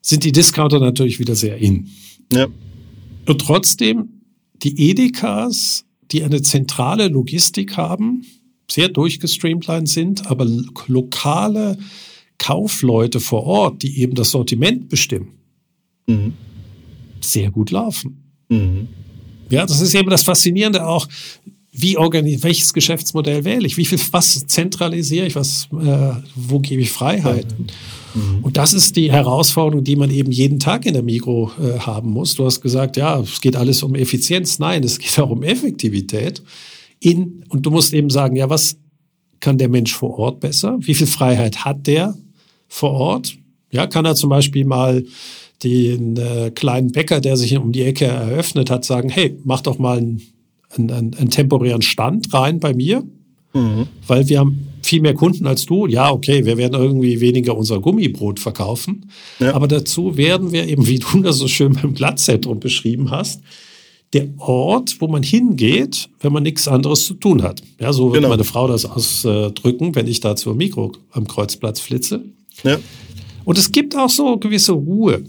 sind 0.00 0.24
die 0.24 0.32
Discounter 0.32 0.80
natürlich 0.80 1.18
wieder 1.20 1.36
sehr 1.36 1.58
in. 1.58 1.88
Ja. 2.32 2.48
Und 3.26 3.40
trotzdem, 3.40 4.08
die 4.62 4.90
Edekas, 4.90 5.84
die 6.10 6.24
eine 6.24 6.42
zentrale 6.42 7.08
Logistik 7.08 7.76
haben, 7.76 8.24
sehr 8.70 8.88
durchgestreamlined 8.88 9.88
sind, 9.88 10.26
aber 10.26 10.46
lokale 10.86 11.78
Kaufleute 12.38 13.20
vor 13.20 13.44
Ort, 13.44 13.82
die 13.82 14.00
eben 14.00 14.14
das 14.14 14.32
Sortiment 14.32 14.88
bestimmen, 14.88 15.28
mhm. 16.06 16.32
sehr 17.20 17.50
gut 17.50 17.70
laufen. 17.70 18.24
Mhm. 18.48 18.88
Ja, 19.50 19.66
das 19.66 19.80
ist 19.80 19.94
eben 19.94 20.10
das 20.10 20.22
Faszinierende 20.22 20.86
auch. 20.86 21.08
Wie 21.76 21.96
welches 21.96 22.72
Geschäftsmodell 22.72 23.44
wähle 23.44 23.66
ich? 23.66 23.76
Wie 23.76 23.84
viel, 23.84 23.98
was 24.12 24.46
zentralisiere 24.46 25.26
ich? 25.26 25.34
Was, 25.34 25.68
äh, 25.72 26.12
wo 26.36 26.60
gebe 26.60 26.82
ich 26.82 26.92
Freiheiten? 26.92 27.66
Mhm. 28.14 28.44
Und 28.44 28.56
das 28.56 28.72
ist 28.74 28.94
die 28.94 29.10
Herausforderung, 29.10 29.82
die 29.82 29.96
man 29.96 30.10
eben 30.10 30.30
jeden 30.30 30.60
Tag 30.60 30.86
in 30.86 30.94
der 30.94 31.02
Mikro 31.02 31.50
äh, 31.60 31.80
haben 31.80 32.10
muss. 32.10 32.36
Du 32.36 32.44
hast 32.44 32.60
gesagt, 32.60 32.96
ja, 32.96 33.18
es 33.18 33.40
geht 33.40 33.56
alles 33.56 33.82
um 33.82 33.96
Effizienz. 33.96 34.60
Nein, 34.60 34.84
es 34.84 35.00
geht 35.00 35.18
auch 35.18 35.30
um 35.30 35.42
Effektivität. 35.42 36.42
In, 37.00 37.44
und 37.48 37.66
du 37.66 37.70
musst 37.70 37.92
eben 37.92 38.08
sagen, 38.08 38.36
ja, 38.36 38.48
was 38.48 38.76
kann 39.40 39.58
der 39.58 39.68
Mensch 39.68 39.92
vor 39.92 40.16
Ort 40.16 40.38
besser? 40.38 40.76
Wie 40.78 40.94
viel 40.94 41.08
Freiheit 41.08 41.64
hat 41.64 41.88
der? 41.88 42.14
vor 42.74 42.90
Ort. 42.92 43.36
Ja, 43.70 43.86
kann 43.86 44.04
er 44.04 44.14
zum 44.14 44.30
Beispiel 44.30 44.64
mal 44.64 45.04
den 45.62 46.16
äh, 46.16 46.50
kleinen 46.54 46.92
Bäcker, 46.92 47.20
der 47.20 47.36
sich 47.36 47.56
um 47.56 47.72
die 47.72 47.82
Ecke 47.82 48.06
eröffnet 48.06 48.70
hat, 48.70 48.84
sagen, 48.84 49.08
hey, 49.08 49.36
mach 49.44 49.60
doch 49.60 49.78
mal 49.78 49.98
einen, 49.98 50.22
einen, 50.76 51.14
einen 51.14 51.30
temporären 51.30 51.82
Stand 51.82 52.32
rein 52.34 52.60
bei 52.60 52.74
mir, 52.74 53.04
mhm. 53.52 53.86
weil 54.06 54.28
wir 54.28 54.40
haben 54.40 54.68
viel 54.82 55.00
mehr 55.00 55.14
Kunden 55.14 55.46
als 55.46 55.64
du. 55.64 55.86
Ja, 55.86 56.10
okay, 56.10 56.44
wir 56.44 56.56
werden 56.56 56.74
irgendwie 56.74 57.20
weniger 57.20 57.56
unser 57.56 57.80
Gummibrot 57.80 58.40
verkaufen, 58.40 59.10
ja. 59.38 59.54
aber 59.54 59.68
dazu 59.68 60.16
werden 60.16 60.52
wir 60.52 60.68
eben, 60.68 60.86
wie 60.86 60.98
du 60.98 61.22
das 61.22 61.36
so 61.36 61.48
schön 61.48 61.72
beim 61.72 61.94
Glattzentrum 61.94 62.60
beschrieben 62.60 63.10
hast, 63.10 63.40
der 64.12 64.28
Ort, 64.38 65.00
wo 65.00 65.08
man 65.08 65.22
hingeht, 65.22 66.08
wenn 66.20 66.32
man 66.32 66.44
nichts 66.44 66.68
anderes 66.68 67.04
zu 67.04 67.14
tun 67.14 67.42
hat. 67.42 67.62
Ja, 67.80 67.92
so 67.92 68.12
wird 68.12 68.22
genau. 68.22 68.28
meine 68.28 68.44
Frau 68.44 68.68
das 68.68 68.84
ausdrücken, 68.84 69.94
wenn 69.96 70.06
ich 70.06 70.20
da 70.20 70.36
zur 70.36 70.54
Mikro 70.54 70.92
am 71.10 71.26
Kreuzplatz 71.26 71.80
flitze. 71.80 72.24
Ja. 72.62 72.78
Und 73.44 73.58
es 73.58 73.72
gibt 73.72 73.96
auch 73.96 74.08
so 74.08 74.38
gewisse 74.38 74.72
Ruhe. 74.72 75.24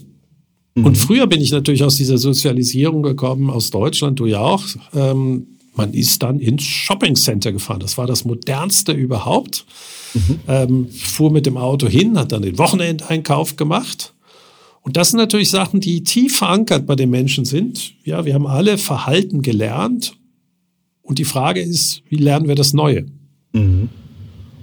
Mhm. 0.76 0.86
Und 0.86 0.98
früher 0.98 1.26
bin 1.28 1.42
ich 1.42 1.52
natürlich 1.52 1.84
aus 1.84 1.96
dieser 1.96 2.18
Sozialisierung 2.18 3.02
gekommen, 3.02 3.50
aus 3.50 3.72
Deutschland, 3.72 4.20
du 4.20 4.26
ja 4.26 4.40
auch. 4.40 4.64
Ähm, 4.94 5.48
man 5.74 5.94
ist 5.94 6.24
dann 6.24 6.40
ins 6.40 6.64
Shoppingcenter 6.64 7.52
gefahren. 7.52 7.80
Das 7.80 7.98
war 7.98 8.08
das 8.08 8.24
modernste 8.24 8.92
überhaupt. 8.92 9.66
Mhm. 10.14 10.40
Ähm, 10.48 10.90
fuhr 10.90 11.32
mit 11.32 11.46
dem 11.46 11.58
Auto 11.58 11.88
hin, 11.88 12.18
hat 12.18 12.32
dann 12.32 12.44
den 12.44 12.58
Wochenendeinkauf 12.58 13.56
gemacht. 13.58 14.14
Und 14.82 14.98
das 14.98 15.10
sind 15.10 15.18
natürlich 15.18 15.50
Sachen, 15.50 15.82
die 15.82 16.04
tief 16.04 16.38
verankert 16.38 16.86
bei 16.86 16.96
den 16.96 17.10
Menschen 17.10 17.44
sind. 17.44 17.94
Ja, 18.04 18.24
wir 18.24 18.34
haben 18.34 18.48
alle 18.48 18.78
Verhalten 18.78 19.42
gelernt. 19.42 20.16
Und 21.02 21.20
die 21.20 21.26
Frage 21.26 21.62
ist, 21.62 22.04
wie 22.10 22.18
lernen 22.18 22.48
wir 22.48 22.56
das 22.56 22.74
Neue? 22.74 23.06
Mhm. 23.54 23.90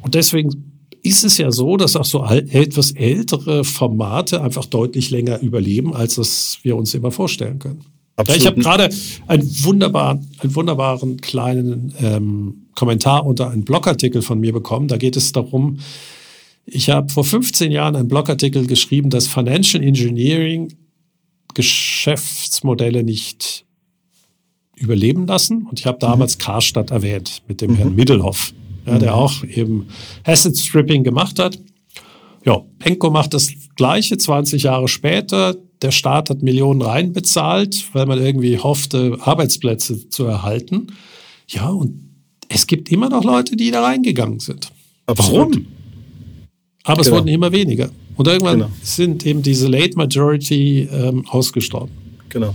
Und 0.00 0.14
deswegen 0.14 0.71
ist 1.03 1.24
es 1.24 1.38
ja 1.38 1.50
so, 1.50 1.76
dass 1.76 1.96
auch 1.96 2.05
so 2.05 2.24
etwas 2.24 2.92
ältere 2.92 3.64
Formate 3.64 4.40
einfach 4.40 4.64
deutlich 4.66 5.11
länger 5.11 5.40
überleben, 5.40 5.94
als 5.94 6.14
das 6.14 6.59
wir 6.62 6.76
uns 6.76 6.94
immer 6.94 7.11
vorstellen 7.11 7.59
können. 7.59 7.84
Absolut. 8.16 8.40
Ich 8.40 8.46
habe 8.46 8.61
gerade 8.61 8.90
einen 9.26 9.64
wunderbaren, 9.64 10.28
einen 10.38 10.55
wunderbaren 10.55 11.20
kleinen 11.20 11.94
ähm, 12.00 12.66
Kommentar 12.74 13.26
unter 13.26 13.50
einen 13.50 13.64
Blogartikel 13.64 14.22
von 14.22 14.38
mir 14.38 14.53
bekommen. 14.53 14.86
Da 14.86 14.96
geht 14.96 15.16
es 15.16 15.32
darum, 15.32 15.78
ich 16.66 16.90
habe 16.90 17.11
vor 17.11 17.24
15 17.24 17.72
Jahren 17.72 17.96
einen 17.96 18.09
Blogartikel 18.09 18.66
geschrieben, 18.66 19.11
dass 19.11 19.26
Financial 19.26 19.82
Engineering 19.82 20.72
Geschäftsmodelle 21.55 23.03
nicht 23.03 23.64
überleben 24.76 25.26
lassen. 25.26 25.66
Und 25.68 25.80
ich 25.80 25.86
habe 25.86 25.98
damals 25.98 26.36
mhm. 26.38 26.42
Karstadt 26.42 26.90
erwähnt 26.90 27.42
mit 27.48 27.61
dem 27.61 27.72
mhm. 27.72 27.76
Herrn 27.76 27.94
Middelhoff 27.94 28.53
ja, 28.86 28.98
der 28.98 29.14
auch 29.14 29.44
eben 29.44 29.86
Asset 30.24 30.56
Stripping 30.56 31.04
gemacht 31.04 31.38
hat. 31.38 31.58
Ja, 32.44 32.60
Penko 32.78 33.10
macht 33.10 33.34
das 33.34 33.48
Gleiche 33.76 34.18
20 34.18 34.64
Jahre 34.64 34.88
später. 34.88 35.56
Der 35.80 35.90
Staat 35.90 36.30
hat 36.30 36.42
Millionen 36.42 36.82
reinbezahlt, 36.82 37.88
weil 37.92 38.06
man 38.06 38.20
irgendwie 38.20 38.58
hoffte, 38.58 39.16
Arbeitsplätze 39.20 40.08
zu 40.08 40.24
erhalten. 40.24 40.88
Ja, 41.48 41.68
und 41.68 42.12
es 42.48 42.66
gibt 42.66 42.90
immer 42.90 43.08
noch 43.08 43.24
Leute, 43.24 43.56
die 43.56 43.70
da 43.70 43.82
reingegangen 43.82 44.40
sind. 44.40 44.70
Absolut. 45.06 45.54
Warum? 45.54 45.66
Aber 46.84 46.96
genau. 46.96 47.00
es 47.00 47.10
wurden 47.12 47.28
immer 47.28 47.52
weniger. 47.52 47.90
Und 48.16 48.28
irgendwann 48.28 48.58
genau. 48.58 48.70
sind 48.82 49.24
eben 49.24 49.42
diese 49.42 49.68
Late 49.68 49.96
Majority 49.96 50.88
ähm, 50.92 51.26
ausgestorben. 51.28 51.90
Genau. 52.28 52.54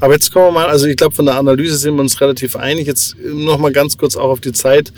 Aber 0.00 0.14
jetzt 0.14 0.32
kommen 0.32 0.46
wir 0.46 0.52
mal, 0.52 0.66
also 0.66 0.86
ich 0.86 0.96
glaube, 0.96 1.14
von 1.14 1.26
der 1.26 1.36
Analyse 1.36 1.76
sind 1.76 1.94
wir 1.94 2.00
uns 2.00 2.20
relativ 2.20 2.56
einig. 2.56 2.86
Jetzt 2.86 3.16
noch 3.24 3.58
mal 3.58 3.72
ganz 3.72 3.98
kurz 3.98 4.16
auch 4.16 4.30
auf 4.30 4.40
die 4.40 4.52
Zeit 4.52 4.92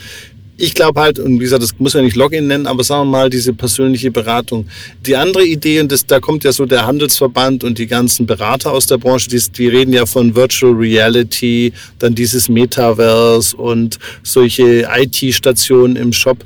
ich 0.60 0.74
glaube 0.74 1.00
halt, 1.00 1.20
und 1.20 1.34
wie 1.34 1.44
gesagt, 1.44 1.62
das 1.62 1.78
muss 1.78 1.94
ja 1.94 2.02
nicht 2.02 2.16
Login 2.16 2.48
nennen, 2.48 2.66
aber 2.66 2.82
sagen 2.82 3.08
wir 3.08 3.18
mal, 3.18 3.30
diese 3.30 3.52
persönliche 3.52 4.10
Beratung. 4.10 4.66
Die 5.06 5.14
andere 5.14 5.44
Idee, 5.44 5.80
und 5.80 5.92
das, 5.92 6.04
da 6.04 6.18
kommt 6.18 6.42
ja 6.42 6.50
so 6.50 6.66
der 6.66 6.84
Handelsverband 6.84 7.62
und 7.62 7.78
die 7.78 7.86
ganzen 7.86 8.26
Berater 8.26 8.72
aus 8.72 8.86
der 8.86 8.98
Branche, 8.98 9.28
die, 9.30 9.40
die 9.56 9.68
reden 9.68 9.92
ja 9.92 10.04
von 10.04 10.34
Virtual 10.34 10.72
Reality, 10.72 11.72
dann 12.00 12.16
dieses 12.16 12.48
Metaverse 12.48 13.56
und 13.56 14.00
solche 14.24 14.88
IT-Stationen 14.92 15.94
im 15.94 16.12
Shop. 16.12 16.38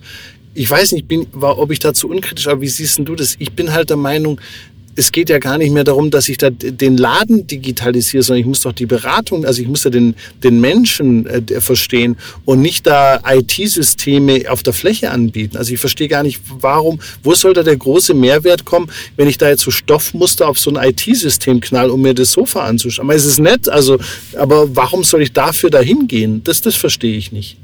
Ich 0.52 0.68
weiß 0.68 0.92
nicht, 0.92 1.08
bin, 1.08 1.26
war, 1.32 1.58
ob 1.58 1.70
ich 1.70 1.78
dazu 1.78 2.10
unkritisch, 2.10 2.46
aber 2.48 2.60
wie 2.60 2.68
siehst 2.68 3.00
du 3.02 3.14
das? 3.14 3.36
Ich 3.38 3.52
bin 3.52 3.72
halt 3.72 3.88
der 3.88 3.96
Meinung, 3.96 4.38
es 4.96 5.12
geht 5.12 5.30
ja 5.30 5.38
gar 5.38 5.58
nicht 5.58 5.72
mehr 5.72 5.84
darum, 5.84 6.10
dass 6.10 6.28
ich 6.28 6.38
da 6.38 6.50
den 6.50 6.96
Laden 6.96 7.46
digitalisiere, 7.46 8.22
sondern 8.22 8.40
ich 8.40 8.46
muss 8.46 8.62
doch 8.62 8.72
die 8.72 8.86
Beratung, 8.86 9.44
also 9.46 9.62
ich 9.62 9.68
muss 9.68 9.84
ja 9.84 9.90
den, 9.90 10.14
den 10.42 10.60
Menschen 10.60 11.26
äh, 11.26 11.60
verstehen 11.60 12.16
und 12.44 12.60
nicht 12.60 12.86
da 12.86 13.20
IT-Systeme 13.26 14.44
auf 14.48 14.62
der 14.62 14.72
Fläche 14.72 15.10
anbieten. 15.10 15.56
Also 15.56 15.72
ich 15.72 15.80
verstehe 15.80 16.08
gar 16.08 16.22
nicht, 16.22 16.40
warum, 16.60 17.00
wo 17.22 17.34
soll 17.34 17.54
da 17.54 17.62
der 17.62 17.76
große 17.76 18.14
Mehrwert 18.14 18.64
kommen, 18.64 18.90
wenn 19.16 19.28
ich 19.28 19.38
da 19.38 19.48
jetzt 19.48 19.62
so 19.62 19.70
Stoffmuster 19.70 20.48
auf 20.48 20.58
so 20.58 20.74
ein 20.74 20.90
IT-System 20.90 21.60
knall, 21.60 21.90
um 21.90 22.02
mir 22.02 22.14
das 22.14 22.32
Sofa 22.32 22.64
anzuschauen. 22.64 23.06
Aber 23.06 23.16
es 23.16 23.24
ist 23.24 23.38
nett, 23.38 23.68
also, 23.68 23.98
aber 24.36 24.74
warum 24.76 25.04
soll 25.04 25.22
ich 25.22 25.32
dafür 25.32 25.70
dahin 25.70 26.06
gehen? 26.06 26.42
Das, 26.44 26.60
das 26.60 26.74
verstehe 26.74 27.16
ich 27.16 27.32
nicht. 27.32 27.56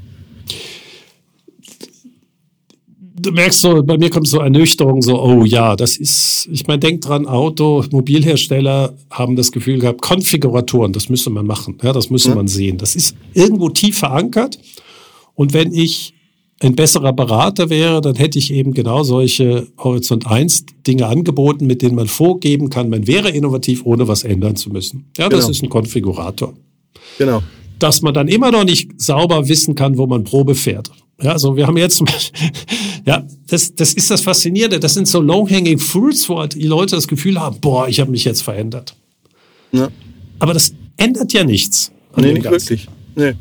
Du 3.21 3.31
merkst 3.31 3.61
so, 3.61 3.83
bei 3.83 3.97
mir 3.97 4.09
kommt 4.09 4.27
so 4.27 4.39
Ernüchterung, 4.39 5.01
so, 5.01 5.21
oh 5.21 5.43
ja, 5.43 5.75
das 5.75 5.97
ist, 5.97 6.47
ich 6.51 6.67
meine, 6.67 6.79
denk 6.79 7.01
dran, 7.01 7.25
Auto, 7.25 7.83
Mobilhersteller 7.91 8.93
haben 9.09 9.35
das 9.35 9.51
Gefühl 9.51 9.79
gehabt, 9.79 10.01
Konfiguratoren, 10.01 10.93
das 10.93 11.09
müsste 11.09 11.29
man 11.29 11.45
machen, 11.45 11.77
ja, 11.83 11.93
das 11.93 12.09
müsste 12.09 12.29
ja. 12.29 12.35
man 12.35 12.47
sehen. 12.47 12.77
Das 12.77 12.95
ist 12.95 13.15
irgendwo 13.33 13.69
tief 13.69 13.99
verankert. 13.99 14.59
Und 15.35 15.53
wenn 15.53 15.73
ich 15.73 16.13
ein 16.61 16.75
besserer 16.75 17.13
Berater 17.13 17.69
wäre, 17.69 18.01
dann 18.01 18.15
hätte 18.15 18.37
ich 18.37 18.51
eben 18.51 18.73
genau 18.73 19.03
solche 19.03 19.67
Horizont 19.77 20.27
1 20.27 20.65
Dinge 20.85 21.07
angeboten, 21.07 21.65
mit 21.65 21.81
denen 21.81 21.95
man 21.95 22.07
vorgeben 22.07 22.69
kann, 22.69 22.89
man 22.89 23.07
wäre 23.07 23.29
innovativ, 23.29 23.85
ohne 23.85 24.07
was 24.07 24.23
ändern 24.23 24.57
zu 24.57 24.69
müssen. 24.69 25.09
Ja, 25.17 25.29
das 25.29 25.41
genau. 25.41 25.51
ist 25.51 25.63
ein 25.63 25.69
Konfigurator. 25.69 26.53
Genau. 27.17 27.41
Dass 27.79 28.01
man 28.01 28.13
dann 28.13 28.27
immer 28.27 28.51
noch 28.51 28.65
nicht 28.65 28.99
sauber 28.99 29.47
wissen 29.47 29.75
kann, 29.75 29.97
wo 29.97 30.05
man 30.05 30.25
Probe 30.25 30.53
fährt. 30.53 30.91
Ja, 31.21 31.33
also 31.33 31.55
wir 31.55 31.67
haben 31.67 31.77
jetzt, 31.77 32.01
ja, 33.05 33.25
das, 33.47 33.75
das 33.75 33.93
ist 33.93 34.09
das 34.09 34.21
Faszinierende. 34.21 34.79
Das 34.79 34.93
sind 34.93 35.07
so 35.07 35.21
low-hanging 35.21 35.77
fruits, 35.77 36.29
wo 36.29 36.39
halt 36.39 36.55
die 36.55 36.67
Leute 36.67 36.95
das 36.95 37.07
Gefühl 37.07 37.39
haben, 37.39 37.59
boah, 37.59 37.87
ich 37.87 37.99
habe 37.99 38.11
mich 38.11 38.23
jetzt 38.23 38.41
verändert. 38.41 38.95
Ja. 39.71 39.89
Aber 40.39 40.53
das 40.53 40.73
ändert 40.97 41.33
ja 41.33 41.43
nichts. 41.43 41.91
Nee, 42.15 42.33
nicht 42.33 42.43
Ganzen. 42.43 42.69
wirklich. 42.69 42.87
Nee. 43.15 43.33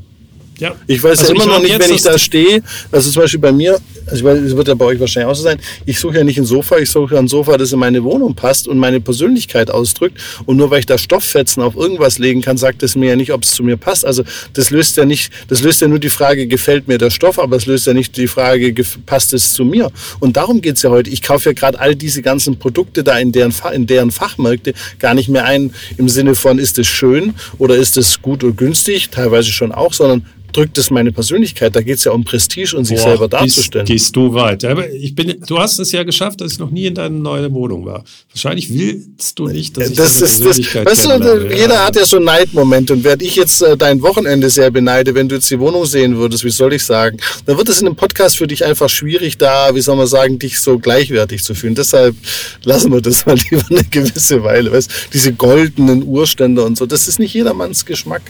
Ja. 0.59 0.74
Ich 0.86 1.02
weiß 1.02 1.20
also 1.20 1.34
ja 1.34 1.42
immer 1.42 1.52
noch 1.54 1.62
nicht, 1.62 1.78
wenn 1.78 1.94
ich 1.94 2.02
da 2.02 2.18
stehe, 2.18 2.62
also 2.90 3.11
zum 3.11 3.22
Beispiel 3.22 3.40
bei 3.40 3.52
mir, 3.52 3.78
also 4.06 4.28
es 4.28 4.56
wird 4.56 4.68
ja 4.68 4.74
bei 4.74 4.86
euch 4.86 4.98
wahrscheinlich 4.98 5.30
auch 5.30 5.36
so 5.36 5.42
sein, 5.42 5.59
ich 5.86 6.00
suche 6.00 6.18
ja 6.18 6.24
nicht 6.24 6.38
ein 6.38 6.44
Sofa, 6.44 6.78
ich 6.78 6.90
suche 6.90 7.16
ein 7.16 7.28
Sofa, 7.28 7.56
das 7.56 7.72
in 7.72 7.78
meine 7.78 8.02
Wohnung 8.02 8.34
passt 8.34 8.66
und 8.66 8.78
meine 8.78 9.00
Persönlichkeit 9.00 9.70
ausdrückt. 9.70 10.20
Und 10.46 10.56
nur 10.56 10.70
weil 10.70 10.80
ich 10.80 10.86
da 10.86 10.98
Stofffetzen 10.98 11.62
auf 11.62 11.76
irgendwas 11.76 12.18
legen 12.18 12.42
kann, 12.42 12.56
sagt 12.56 12.82
es 12.82 12.96
mir 12.96 13.11
ja 13.11 13.16
nicht, 13.16 13.32
ob 13.32 13.44
es 13.44 13.52
zu 13.52 13.62
mir 13.62 13.76
passt. 13.76 14.04
Also 14.04 14.24
das 14.54 14.70
löst 14.70 14.96
ja 14.96 15.04
nicht, 15.04 15.30
das 15.48 15.62
löst 15.62 15.80
ja 15.80 15.88
nur 15.88 16.00
die 16.00 16.11
Frage, 16.11 16.46
gefällt 16.48 16.88
mir 16.88 16.98
der 16.98 17.11
Stoff, 17.11 17.38
aber 17.38 17.56
es 17.56 17.66
löst 17.66 17.86
ja 17.86 17.94
nicht 17.94 18.16
die 18.16 18.26
Frage, 18.26 18.74
passt 19.06 19.32
es 19.34 19.52
zu 19.52 19.64
mir. 19.64 19.92
Und 20.18 20.36
darum 20.36 20.61
geht's 20.61 20.82
ja 20.82 20.90
heute. 20.90 21.11
Ich 21.11 21.22
kaufe 21.22 21.50
ja 21.50 21.52
gerade 21.52 21.78
all 21.78 21.94
diese 21.94 22.22
ganzen 22.22 22.59
Produkte 22.59 23.04
da 23.04 23.16
in 23.18 23.30
deren, 23.30 23.54
in 23.72 23.86
deren 23.86 24.11
Fachmärkte 24.11 24.74
gar 24.98 25.14
nicht 25.14 25.28
mehr 25.28 25.44
ein 25.44 25.72
im 25.98 26.09
Sinne 26.09 26.34
von, 26.34 26.59
ist 26.59 26.78
es 26.78 26.88
schön 26.88 27.34
oder 27.59 27.76
ist 27.76 27.96
es 27.96 28.20
gut 28.22 28.42
und 28.42 28.56
günstig, 28.56 29.11
teilweise 29.11 29.52
schon 29.52 29.70
auch, 29.70 29.92
sondern 29.92 30.24
drückt 30.53 30.78
es 30.78 30.90
meine 30.90 31.12
Persönlichkeit. 31.12 31.74
Da 31.76 31.82
geht 31.82 31.99
es 31.99 32.05
ja 32.05 32.12
um 32.12 32.24
Prestige 32.24 32.76
und 32.76 32.84
sich 32.84 32.96
Boah, 32.96 33.05
selber 33.11 33.28
darzustellen. 33.28 33.86
Gehst, 33.86 34.07
gehst 34.07 34.16
du 34.16 34.34
weit. 34.34 34.64
Aber 34.64 34.90
ich 34.90 35.14
bin, 35.14 35.36
du 35.46 35.59
hast 35.59 35.78
es 35.78 35.92
ja 35.92 36.03
geschafft, 36.03 36.40
dass 36.40 36.53
ich 36.53 36.59
noch 36.59 36.70
nie 36.70 36.86
in 36.86 36.94
deiner 36.94 37.16
neuen 37.16 37.53
Wohnung 37.53 37.84
war. 37.84 38.05
Wahrscheinlich 38.32 38.72
willst 38.72 39.38
du 39.38 39.49
nicht, 39.49 39.76
dass 39.76 39.90
ich 39.90 39.96
das 39.96 40.20
ist, 40.20 40.42
Persönlichkeit 40.42 40.86
das, 40.86 41.07
weißt 41.07 41.24
du, 41.24 41.55
Jeder 41.55 41.74
ja. 41.74 41.86
hat 41.86 41.96
ja 41.96 42.05
so 42.05 42.18
Neidmomente 42.18 42.92
und 42.92 43.05
werde 43.05 43.24
ich 43.24 43.36
jetzt 43.36 43.62
äh, 43.62 43.76
dein 43.76 44.03
Wochenende 44.03 44.51
sehr 44.51 44.70
beneide, 44.70 45.14
wenn 45.14 45.28
du 45.28 45.36
jetzt 45.36 45.51
die 45.51 45.61
Wohnung 45.61 45.84
sehen 45.86 46.16
würdest, 46.16 46.44
wie 46.44 46.51
soll 46.51 46.72
ich 46.72 46.84
sagen, 46.84 47.18
dann 47.46 47.57
wird 47.57 47.68
es 47.68 47.80
in 47.80 47.86
einem 47.86 47.96
Podcast 47.96 48.36
für 48.36 48.46
dich 48.46 48.64
einfach 48.64 48.88
schwierig, 48.88 49.38
da, 49.38 49.74
wie 49.74 49.80
soll 49.80 49.96
man 49.96 50.07
sagen, 50.07 50.38
dich 50.38 50.61
so 50.61 50.78
gleichwertig 50.78 51.44
zu 51.44 51.55
fühlen. 51.55 51.74
Deshalb 51.74 52.16
lassen 52.64 52.92
wir 52.92 53.01
das 53.01 53.26
mal 53.26 53.36
lieber 53.51 53.64
eine 53.70 53.84
gewisse 53.84 54.42
Weile. 54.42 54.72
Weißt? 54.72 54.90
Diese 55.12 55.32
goldenen 55.32 56.05
Urstände 56.05 56.64
und 56.64 56.78
so, 56.78 56.86
das 56.86 57.09
ist 57.09 57.18
nicht 57.18 57.34
jedermanns 57.34 57.84
Geschmack. 57.84 58.22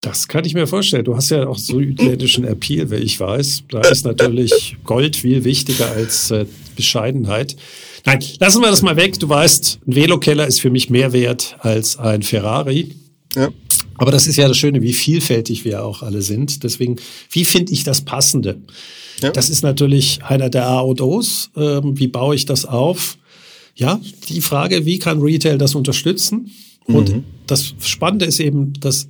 Das 0.00 0.28
kann 0.28 0.46
ich 0.46 0.54
mir 0.54 0.66
vorstellen. 0.66 1.04
Du 1.04 1.14
hast 1.14 1.30
ja 1.30 1.46
auch 1.46 1.58
südländischen 1.58 2.44
Appeal, 2.44 2.90
wie 2.90 2.96
ich 2.96 3.20
weiß. 3.20 3.64
Da 3.68 3.80
ist 3.82 4.06
natürlich 4.06 4.76
Gold 4.84 5.14
viel 5.14 5.44
wichtiger 5.44 5.90
als 5.90 6.30
äh, 6.30 6.46
Bescheidenheit. 6.74 7.54
Nein, 8.06 8.24
lassen 8.38 8.62
wir 8.62 8.70
das 8.70 8.80
mal 8.80 8.96
weg. 8.96 9.18
Du 9.20 9.28
weißt, 9.28 9.80
ein 9.86 9.94
Velokeller 9.94 10.46
ist 10.46 10.60
für 10.60 10.70
mich 10.70 10.88
mehr 10.88 11.12
wert 11.12 11.56
als 11.58 11.98
ein 11.98 12.22
Ferrari. 12.22 12.94
Ja. 13.36 13.50
Aber 13.96 14.10
das 14.10 14.26
ist 14.26 14.36
ja 14.36 14.48
das 14.48 14.56
Schöne, 14.56 14.80
wie 14.80 14.94
vielfältig 14.94 15.66
wir 15.66 15.84
auch 15.84 16.02
alle 16.02 16.22
sind. 16.22 16.64
Deswegen, 16.64 16.96
wie 17.30 17.44
finde 17.44 17.72
ich 17.72 17.84
das 17.84 18.00
Passende? 18.00 18.62
Ja. 19.20 19.30
Das 19.32 19.50
ist 19.50 19.62
natürlich 19.62 20.22
einer 20.22 20.48
der 20.48 20.66
A 20.66 20.80
und 20.80 21.02
O's. 21.02 21.50
Ähm, 21.54 21.98
wie 21.98 22.08
baue 22.08 22.34
ich 22.34 22.46
das 22.46 22.64
auf? 22.64 23.18
Ja, 23.74 24.00
die 24.30 24.40
Frage, 24.40 24.86
wie 24.86 24.98
kann 24.98 25.20
Retail 25.20 25.58
das 25.58 25.74
unterstützen? 25.74 26.50
Und 26.86 27.10
mhm. 27.10 27.24
das 27.46 27.74
Spannende 27.80 28.24
ist 28.24 28.40
eben, 28.40 28.72
dass 28.80 29.08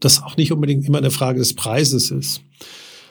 das 0.00 0.22
auch 0.22 0.36
nicht 0.36 0.52
unbedingt 0.52 0.86
immer 0.86 0.98
eine 0.98 1.10
Frage 1.10 1.38
des 1.38 1.54
Preises 1.54 2.10
ist. 2.10 2.42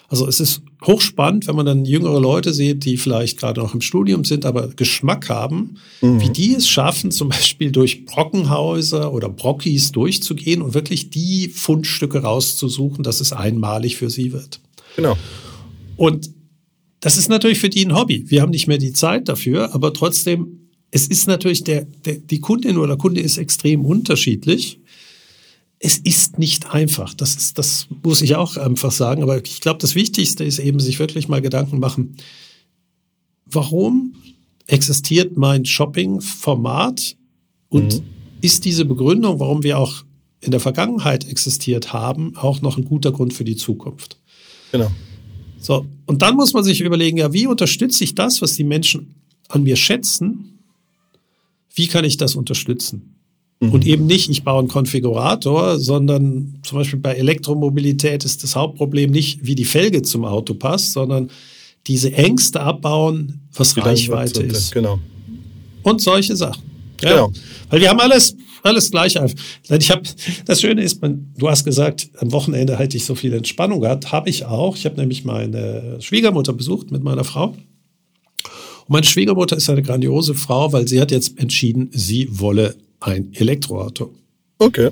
Also 0.07 0.27
es 0.27 0.39
ist 0.39 0.61
hochspannend, 0.85 1.47
wenn 1.47 1.55
man 1.55 1.65
dann 1.65 1.85
jüngere 1.85 2.19
Leute 2.19 2.53
sieht, 2.53 2.85
die 2.85 2.97
vielleicht 2.97 3.39
gerade 3.39 3.59
noch 3.59 3.73
im 3.73 3.81
Studium 3.81 4.23
sind, 4.23 4.45
aber 4.45 4.67
Geschmack 4.67 5.29
haben, 5.29 5.77
mhm. 6.01 6.21
wie 6.21 6.29
die 6.29 6.53
es 6.53 6.69
schaffen, 6.69 7.09
zum 7.11 7.29
Beispiel 7.29 7.71
durch 7.71 8.05
Brockenhäuser 8.05 9.11
oder 9.11 9.29
Brockis 9.29 9.91
durchzugehen 9.91 10.61
und 10.61 10.73
wirklich 10.73 11.09
die 11.09 11.49
Fundstücke 11.49 12.19
rauszusuchen, 12.19 13.03
dass 13.03 13.19
es 13.19 13.33
einmalig 13.33 13.95
für 13.95 14.09
sie 14.09 14.31
wird. 14.31 14.59
Genau. 14.95 15.17
Und 15.97 16.29
das 16.99 17.17
ist 17.17 17.29
natürlich 17.29 17.59
für 17.59 17.69
die 17.69 17.85
ein 17.85 17.95
Hobby. 17.95 18.25
Wir 18.27 18.41
haben 18.41 18.51
nicht 18.51 18.67
mehr 18.67 18.77
die 18.77 18.93
Zeit 18.93 19.27
dafür, 19.27 19.73
aber 19.73 19.91
trotzdem, 19.93 20.69
es 20.91 21.07
ist 21.07 21.27
natürlich 21.27 21.63
der, 21.63 21.85
der 22.05 22.15
die 22.15 22.39
Kundin 22.39 22.77
oder 22.77 22.89
der 22.89 22.97
Kunde 22.97 23.21
ist 23.21 23.37
extrem 23.37 23.85
unterschiedlich 23.85 24.79
es 25.85 25.99
ist 25.99 26.39
nicht 26.39 26.73
einfach. 26.73 27.13
Das 27.13 27.35
ist, 27.35 27.59
das 27.59 27.85
muss 28.03 28.23
ich 28.23 28.35
auch 28.35 28.57
einfach 28.57 28.91
sagen. 28.91 29.21
Aber 29.21 29.37
ich 29.45 29.61
glaube, 29.61 29.77
das 29.79 29.93
Wichtigste 29.93 30.43
ist 30.43 30.57
eben, 30.57 30.79
sich 30.79 30.97
wirklich 30.97 31.27
mal 31.27 31.43
Gedanken 31.43 31.79
machen. 31.79 32.17
Warum 33.45 34.15
existiert 34.65 35.37
mein 35.37 35.63
Shopping-Format 35.63 37.15
und 37.69 38.01
mhm. 38.01 38.03
ist 38.41 38.65
diese 38.65 38.83
Begründung, 38.85 39.39
warum 39.39 39.61
wir 39.61 39.77
auch 39.77 40.03
in 40.41 40.49
der 40.49 40.59
Vergangenheit 40.59 41.29
existiert 41.29 41.93
haben, 41.93 42.35
auch 42.35 42.61
noch 42.61 42.77
ein 42.77 42.85
guter 42.85 43.11
Grund 43.11 43.35
für 43.35 43.43
die 43.43 43.55
Zukunft? 43.55 44.17
Genau. 44.71 44.89
So. 45.59 45.85
Und 46.07 46.23
dann 46.23 46.35
muss 46.35 46.53
man 46.53 46.63
sich 46.63 46.81
überlegen, 46.81 47.17
ja, 47.17 47.31
wie 47.31 47.45
unterstütze 47.45 48.03
ich 48.03 48.15
das, 48.15 48.41
was 48.41 48.53
die 48.53 48.63
Menschen 48.63 49.13
an 49.49 49.61
mir 49.61 49.75
schätzen? 49.75 50.57
Wie 51.75 51.85
kann 51.85 52.05
ich 52.05 52.17
das 52.17 52.33
unterstützen? 52.33 53.14
Mhm. 53.59 53.71
Und 53.71 53.87
eben 53.87 54.05
nicht, 54.05 54.29
ich 54.29 54.43
baue 54.43 54.59
einen 54.59 54.67
Konfigurator, 54.67 55.79
sondern 55.79 56.59
zum 56.63 56.77
Beispiel 56.77 56.99
bei 56.99 57.13
Elektromobilität 57.13 58.25
ist 58.25 58.43
das 58.43 58.55
Hauptproblem 58.55 59.11
nicht, 59.11 59.45
wie 59.45 59.55
die 59.55 59.65
Felge 59.65 60.01
zum 60.01 60.25
Auto 60.25 60.53
passt, 60.53 60.93
sondern 60.93 61.29
diese 61.87 62.13
Ängste 62.13 62.61
abbauen, 62.61 63.47
was 63.53 63.77
Reichweite 63.77 64.41
ist. 64.43 64.71
Genau. 64.71 64.99
Und 65.83 66.01
solche 66.01 66.35
Sachen. 66.35 66.63
Ja, 67.01 67.09
genau. 67.09 67.31
Weil 67.69 67.81
wir 67.81 67.89
haben 67.89 67.99
alles, 67.99 68.35
alles 68.63 68.89
gleich. 68.91 69.15
Ich 69.69 69.91
habe, 69.91 70.01
das 70.45 70.61
Schöne 70.61 70.81
ist, 70.81 71.01
man, 71.01 71.31
du 71.37 71.47
hast 71.47 71.63
gesagt, 71.63 72.09
am 72.17 72.31
Wochenende 72.31 72.77
hätte 72.77 72.97
ich 72.97 73.05
so 73.05 73.15
viel 73.15 73.33
Entspannung 73.33 73.81
gehabt. 73.81 74.11
Habe 74.11 74.29
ich 74.29 74.45
auch. 74.45 74.75
Ich 74.75 74.85
habe 74.85 74.99
nämlich 74.99 75.23
meine 75.23 75.97
Schwiegermutter 76.01 76.53
besucht 76.53 76.91
mit 76.91 77.03
meiner 77.03 77.23
Frau. 77.23 77.49
Und 77.49 78.89
meine 78.89 79.05
Schwiegermutter 79.05 79.55
ist 79.55 79.69
eine 79.69 79.83
grandiose 79.83 80.33
Frau, 80.33 80.73
weil 80.73 80.87
sie 80.87 80.99
hat 80.99 81.11
jetzt 81.11 81.37
entschieden, 81.39 81.89
sie 81.91 82.27
wolle 82.31 82.75
ein 82.99 83.33
Elektroauto. 83.33 84.13
Okay, 84.57 84.89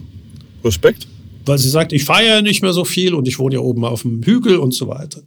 Respekt. 0.64 1.08
Weil 1.46 1.58
sie 1.58 1.70
sagt, 1.70 1.92
ich 1.92 2.06
fahre 2.06 2.26
ja 2.26 2.42
nicht 2.42 2.62
mehr 2.62 2.74
so 2.74 2.86
viel 2.86 3.14
und 3.14 3.28
ich 3.28 3.38
wohne 3.38 3.56
ja 3.56 3.62
oben 3.62 3.84
auf 3.84 4.04
dem 4.04 4.24
Hügel 4.24 4.58
und 4.58 4.74
so 4.74 4.88
weiter. 4.88 5.22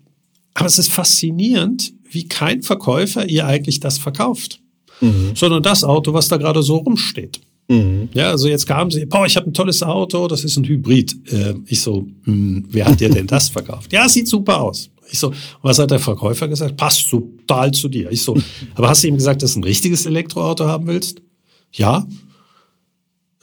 Aber 0.55 0.67
es 0.67 0.79
ist 0.79 0.91
faszinierend, 0.91 1.93
wie 2.11 2.27
kein 2.27 2.63
Verkäufer 2.63 3.29
ihr 3.29 3.47
eigentlich 3.47 3.81
das 3.81 3.99
verkauft, 3.99 4.61
mhm. 5.01 5.33
sondern 5.35 5.63
das 5.63 5.85
Auto, 5.85 6.15
was 6.15 6.29
da 6.29 6.39
gerade 6.39 6.63
so 6.63 6.77
rumsteht. 6.77 7.41
Mhm. 7.69 8.09
Ja, 8.15 8.31
also 8.31 8.49
jetzt 8.49 8.67
kam 8.67 8.91
sie, 8.91 9.05
boah, 9.07 9.27
ich 9.27 9.37
habe 9.37 9.51
ein 9.51 9.53
tolles 9.53 9.83
Auto, 9.83 10.29
das 10.29 10.45
ist 10.45 10.57
ein 10.57 10.65
Hybrid. 10.65 11.17
Äh, 11.31 11.55
ich 11.67 11.81
so, 11.81 12.07
mh, 12.25 12.25
hm, 12.25 12.65
wer 12.71 12.87
hat 12.87 13.01
dir 13.01 13.11
denn 13.11 13.27
das 13.27 13.49
verkauft? 13.49 13.93
ja, 13.93 14.09
sieht 14.09 14.29
super 14.29 14.61
aus. 14.61 14.91
Ich 15.11 15.19
so, 15.19 15.33
was 15.63 15.79
hat 15.79 15.91
der 15.91 16.01
Verkäufer 16.01 16.49
gesagt? 16.49 16.77
Passt 16.77 17.09
total 17.11 17.71
zu 17.73 17.89
dir. 17.89 18.11
Ich 18.11 18.23
so, 18.23 18.37
aber 18.75 18.89
hast 18.89 19.05
du 19.05 19.09
ihm 19.09 19.17
gesagt, 19.17 19.43
dass 19.43 19.55
du 19.55 19.61
ein 19.61 19.65
richtiges 19.65 20.07
Elektroauto 20.07 20.65
haben 20.65 20.87
willst? 20.87 21.23
Ja. 21.73 22.07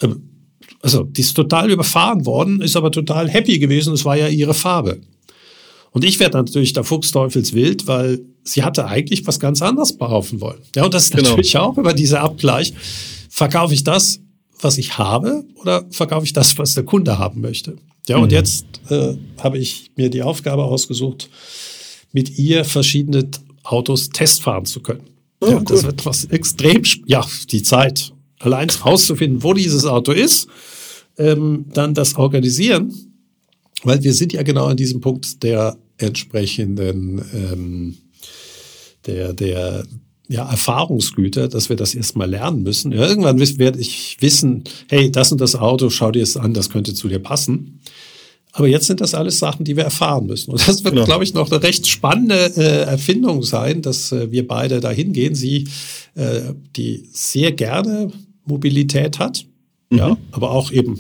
Ähm, 0.02 0.30
also, 0.82 1.04
die 1.04 1.22
ist 1.22 1.34
total 1.34 1.72
überfahren 1.72 2.26
worden, 2.26 2.62
ist 2.62 2.76
aber 2.76 2.92
total 2.92 3.30
happy 3.30 3.60
gewesen. 3.60 3.94
Es 3.94 4.06
war 4.06 4.18
ja 4.18 4.28
ihre 4.28 4.54
Farbe. 4.54 5.02
Und 5.92 6.04
ich 6.04 6.20
werde 6.20 6.38
natürlich 6.38 6.74
der 6.74 6.84
Fuchsteufelswild, 6.84 7.88
weil 7.88 8.22
sie 8.44 8.64
hatte 8.64 8.88
eigentlich 8.88 9.26
was 9.28 9.40
ganz 9.40 9.62
anderes 9.62 9.98
behaupten 9.98 10.42
wollen. 10.42 10.62
Ja, 10.76 10.86
und 10.86 10.94
das 10.94 11.06
ist 11.06 11.16
genau. 11.16 11.30
natürlich 11.30 11.58
auch 11.58 11.78
über 11.78 11.94
diese 11.94 12.20
Abgleich. 12.20 12.74
Verkaufe 13.30 13.74
ich 13.74 13.84
das, 13.84 14.20
was 14.60 14.78
ich 14.78 14.98
habe, 14.98 15.46
oder 15.56 15.86
verkaufe 15.92 16.26
ich 16.26 16.34
das, 16.34 16.58
was 16.58 16.74
der 16.74 16.84
Kunde 16.84 17.20
haben 17.20 17.42
möchte? 17.42 17.76
Ja, 18.08 18.18
und 18.18 18.32
mhm. 18.32 18.38
jetzt 18.38 18.66
äh, 18.90 19.16
habe 19.40 19.58
ich 19.58 19.92
mir 19.96 20.10
die 20.10 20.24
Aufgabe 20.24 20.64
ausgesucht, 20.64 21.30
mit 22.12 22.38
ihr 22.38 22.66
verschiedene 22.66 23.30
Autos 23.64 24.10
testfahren 24.10 24.66
zu 24.66 24.82
können. 24.82 25.08
Oh, 25.40 25.48
ja, 25.48 25.60
das 25.60 25.84
wird 25.84 26.06
was 26.06 26.26
extrem, 26.26 26.84
ja, 27.06 27.26
die 27.52 27.64
Zeit 27.64 28.14
allein 28.44 28.70
rauszufinden, 28.70 29.44
wo 29.44 29.54
dieses 29.54 29.86
Auto 29.86 30.12
ist, 30.12 30.48
ähm, 31.18 31.66
dann 31.74 31.94
das 31.94 32.16
organisieren, 32.16 32.94
weil 33.84 34.04
wir 34.04 34.14
sind 34.14 34.34
ja 34.34 34.44
genau 34.44 34.66
an 34.66 34.78
diesem 34.78 35.02
Punkt 35.02 35.44
der 35.44 35.78
entsprechenden 35.98 37.24
ähm, 37.34 37.98
der 39.06 39.34
der 39.34 39.86
ja, 40.30 40.50
Erfahrungsgüter, 40.50 41.48
dass 41.48 41.70
wir 41.70 41.76
das 41.76 41.94
erstmal 41.94 42.30
lernen 42.30 42.64
müssen. 42.64 42.92
Ja, 42.92 43.08
irgendwann 43.08 43.40
werde 43.40 43.80
ich 43.80 44.18
wissen, 44.22 44.64
hey, 44.90 45.12
das 45.12 45.32
und 45.32 45.42
das 45.42 45.56
Auto, 45.56 45.90
schau 45.90 46.12
dir 46.12 46.24
es 46.24 46.38
an, 46.38 46.54
das 46.54 46.70
könnte 46.70 46.94
zu 46.94 47.08
dir 47.08 47.20
passen. 47.20 47.82
Aber 48.54 48.68
jetzt 48.68 48.86
sind 48.86 49.02
das 49.02 49.16
alles 49.16 49.40
Sachen, 49.40 49.66
die 49.66 49.76
wir 49.76 49.84
erfahren 49.84 50.28
müssen. 50.28 50.52
Und 50.52 50.68
das 50.68 50.84
wird, 50.84 50.94
genau. 50.94 51.06
glaube 51.06 51.24
ich, 51.24 51.34
noch 51.34 51.52
eine 51.52 51.62
recht 51.62 51.88
spannende 51.88 52.54
äh, 52.56 52.84
Erfindung 52.84 53.44
sein, 53.44 53.82
dass 53.82 54.12
äh, 54.12 54.32
wir 54.32 54.48
beide 54.48 54.80
dahin 54.80 55.12
gehen. 55.12 55.34
Sie, 55.34 55.68
äh, 56.14 56.54
die 56.76 57.08
sehr 57.12 57.52
gerne 57.52 58.12
Mobilität 58.46 59.20
hat, 59.20 59.46
mhm. 59.90 59.98
ja, 59.98 60.18
aber 60.32 60.52
auch 60.52 60.72
eben 60.72 61.00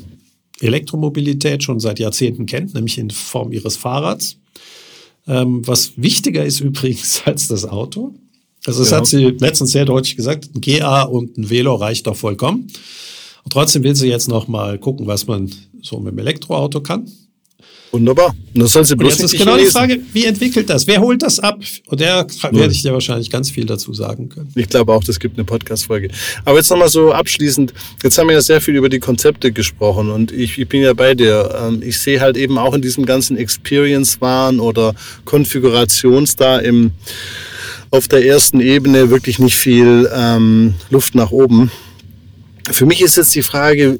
Elektromobilität 0.60 1.64
schon 1.64 1.80
seit 1.80 2.00
Jahrzehnten 2.00 2.46
kennt, 2.46 2.74
nämlich 2.74 2.98
in 2.98 3.10
Form 3.10 3.52
ihres 3.52 3.76
Fahrrads. 3.76 4.38
Ähm, 5.28 5.66
was 5.68 5.94
wichtiger 5.96 6.46
ist 6.46 6.60
übrigens 6.62 7.24
als 7.26 7.48
das 7.48 7.66
Auto. 7.66 8.14
Also 8.66 8.80
das 8.80 8.91
ja. 8.91 8.98
hat 8.98 9.08
sie 9.08 9.26
letztens 9.26 9.72
sehr 9.72 9.86
deutlich 9.86 10.16
gesagt, 10.16 10.50
ein 10.56 10.62
GA 10.62 11.04
und 11.04 11.38
ein 11.38 11.50
Velo 11.50 11.76
reicht 11.76 12.08
doch 12.08 12.16
vollkommen. 12.16 12.68
Und 13.44 13.52
trotzdem 13.52 13.84
will 13.84 13.96
sie 13.96 14.08
jetzt 14.08 14.30
noch 14.30 14.48
mal 14.48 14.80
gucken, 14.80 15.06
was 15.06 15.28
man 15.28 15.52
so 15.82 16.00
mit 16.00 16.14
dem 16.14 16.20
Elektroauto 16.20 16.80
kann. 16.82 17.10
Wunderbar. 17.94 18.36
Und 18.56 18.60
das 18.60 18.72
soll 18.72 18.84
sie 18.86 18.96
bloß 18.96 19.20
jetzt 19.20 19.34
ist 19.34 19.39
genau 19.39 19.56
lesen. 19.56 19.68
die 19.68 19.72
Frage, 19.72 20.00
wie 20.14 20.26
entwickelt 20.26 20.68
das? 20.68 20.88
Wer 20.88 21.00
holt 21.00 21.22
das 21.22 21.39
ab? 21.39 21.60
Und 21.86 22.00
der 22.00 22.26
werde 22.50 22.74
ich 22.74 22.82
dir 22.82 22.91
wahrscheinlich 22.91 23.30
ganz 23.30 23.52
viel 23.52 23.66
dazu 23.66 23.94
sagen 23.94 24.30
können. 24.30 24.52
Ich 24.56 24.68
glaube 24.68 24.91
auch, 24.91 25.04
das 25.04 25.20
gibt 25.20 25.38
eine 25.38 25.46
Podcast-Folge. 25.46 26.10
Aber 26.44 26.58
jetzt 26.58 26.72
nochmal 26.72 26.89
so 26.89 27.14
abschließend. 27.14 27.72
Jetzt 28.02 28.18
haben 28.18 28.30
wir 28.30 28.34
ja 28.34 28.41
sehr 28.41 28.62
viel 28.62 28.76
über 28.76 28.89
die 28.89 28.98
Konzepte 28.98 29.52
gesprochen 29.52 30.10
und 30.10 30.32
ich, 30.32 30.58
ich 30.58 30.68
bin 30.68 30.82
ja 30.82 30.94
bei 30.94 31.14
dir. 31.14 31.56
Ähm, 31.68 31.84
ich 31.86 32.00
sehe 32.00 32.20
halt 32.20 32.36
eben 32.36 32.58
auch 32.58 32.74
in 32.74 32.82
diesem 32.82 33.06
ganzen 33.06 33.38
Experience-Wahn 33.38 34.60
oder 34.60 34.96
Konfigurations 35.26 36.36
da 36.36 36.58
im, 36.58 36.94
auf 37.91 38.08
der 38.08 38.26
ersten 38.26 38.60
Ebene 38.60 39.12
wirklich 39.12 39.38
nicht 39.38 39.56
viel 39.56 40.10
ähm, 40.12 40.74
Luft 40.89 41.14
nach 41.14 41.30
oben. 41.30 41.70
Für 42.72 42.88
mich 42.88 43.02
ist 43.02 43.18
jetzt 43.18 43.36
die 43.36 43.44
Frage, 43.44 44.00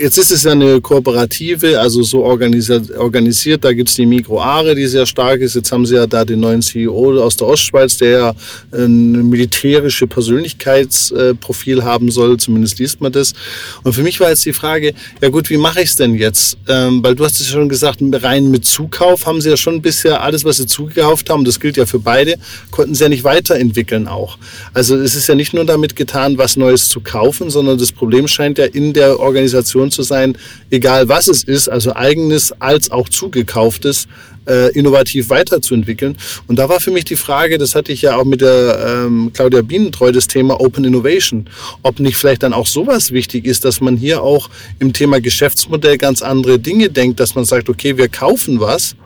Jetzt 0.00 0.16
ist 0.16 0.30
es 0.30 0.44
ja 0.44 0.52
eine 0.52 0.80
Kooperative, 0.80 1.78
also 1.78 2.02
so 2.02 2.24
organisiert, 2.24 3.64
da 3.64 3.72
gibt's 3.74 3.96
die 3.96 4.06
Mikroare, 4.06 4.74
die 4.74 4.86
sehr 4.86 5.04
stark 5.04 5.42
ist. 5.42 5.54
Jetzt 5.54 5.70
haben 5.72 5.84
sie 5.84 5.96
ja 5.96 6.06
da 6.06 6.24
den 6.24 6.40
neuen 6.40 6.62
CEO 6.62 7.20
aus 7.20 7.36
der 7.36 7.48
Ostschweiz, 7.48 7.98
der 7.98 8.10
ja 8.10 8.34
ein 8.72 9.28
militärische 9.28 10.06
Persönlichkeitsprofil 10.06 11.84
haben 11.84 12.10
soll, 12.10 12.38
zumindest 12.38 12.78
liest 12.78 13.02
man 13.02 13.12
das. 13.12 13.34
Und 13.82 13.92
für 13.92 14.02
mich 14.02 14.18
war 14.20 14.30
jetzt 14.30 14.46
die 14.46 14.54
Frage, 14.54 14.94
ja 15.20 15.28
gut, 15.28 15.50
wie 15.50 15.58
mache 15.58 15.82
ich 15.82 15.90
es 15.90 15.96
denn 15.96 16.14
jetzt? 16.14 16.56
Ähm, 16.66 17.02
weil 17.02 17.14
du 17.14 17.22
hast 17.22 17.38
es 17.38 17.48
schon 17.48 17.68
gesagt, 17.68 17.98
rein 18.00 18.50
mit 18.50 18.64
Zukauf 18.64 19.26
haben 19.26 19.42
sie 19.42 19.50
ja 19.50 19.58
schon 19.58 19.82
bisher 19.82 20.22
alles, 20.22 20.46
was 20.46 20.56
sie 20.56 20.66
zugekauft 20.66 21.28
haben, 21.28 21.44
das 21.44 21.60
gilt 21.60 21.76
ja 21.76 21.84
für 21.84 21.98
beide, 21.98 22.36
konnten 22.70 22.94
sie 22.94 23.02
ja 23.02 23.10
nicht 23.10 23.24
weiterentwickeln 23.24 24.08
auch. 24.08 24.38
Also 24.72 24.96
es 24.96 25.14
ist 25.14 25.26
ja 25.26 25.34
nicht 25.34 25.52
nur 25.52 25.66
damit 25.66 25.94
getan, 25.94 26.38
was 26.38 26.56
Neues 26.56 26.88
zu 26.88 27.00
kaufen, 27.02 27.50
sondern 27.50 27.76
das 27.76 27.92
Problem 27.92 28.26
scheint 28.28 28.56
ja 28.56 28.64
in 28.64 28.94
der 28.94 29.20
Organisation 29.20 29.89
zu 29.90 30.02
sein, 30.02 30.36
egal 30.70 31.08
was 31.08 31.28
es 31.28 31.42
ist, 31.44 31.68
also 31.68 31.94
eigenes 31.94 32.52
als 32.60 32.90
auch 32.90 33.08
zugekauftes, 33.08 34.06
äh, 34.46 34.72
innovativ 34.72 35.30
weiterzuentwickeln. 35.30 36.16
Und 36.46 36.58
da 36.58 36.68
war 36.68 36.80
für 36.80 36.90
mich 36.90 37.04
die 37.04 37.16
Frage, 37.16 37.58
das 37.58 37.74
hatte 37.74 37.92
ich 37.92 38.02
ja 38.02 38.16
auch 38.16 38.24
mit 38.24 38.40
der 38.40 39.04
ähm, 39.06 39.30
Claudia 39.32 39.62
Bienentreu, 39.62 40.12
das 40.12 40.26
Thema 40.26 40.60
Open 40.60 40.84
Innovation, 40.84 41.48
ob 41.82 42.00
nicht 42.00 42.16
vielleicht 42.16 42.42
dann 42.42 42.52
auch 42.52 42.66
sowas 42.66 43.12
wichtig 43.12 43.46
ist, 43.46 43.64
dass 43.64 43.80
man 43.80 43.96
hier 43.96 44.22
auch 44.22 44.50
im 44.78 44.92
Thema 44.92 45.20
Geschäftsmodell 45.20 45.98
ganz 45.98 46.22
andere 46.22 46.58
Dinge 46.58 46.90
denkt, 46.90 47.20
dass 47.20 47.34
man 47.34 47.44
sagt, 47.44 47.68
okay, 47.68 47.96
wir 47.96 48.08
kaufen 48.08 48.60
was, 48.60 48.96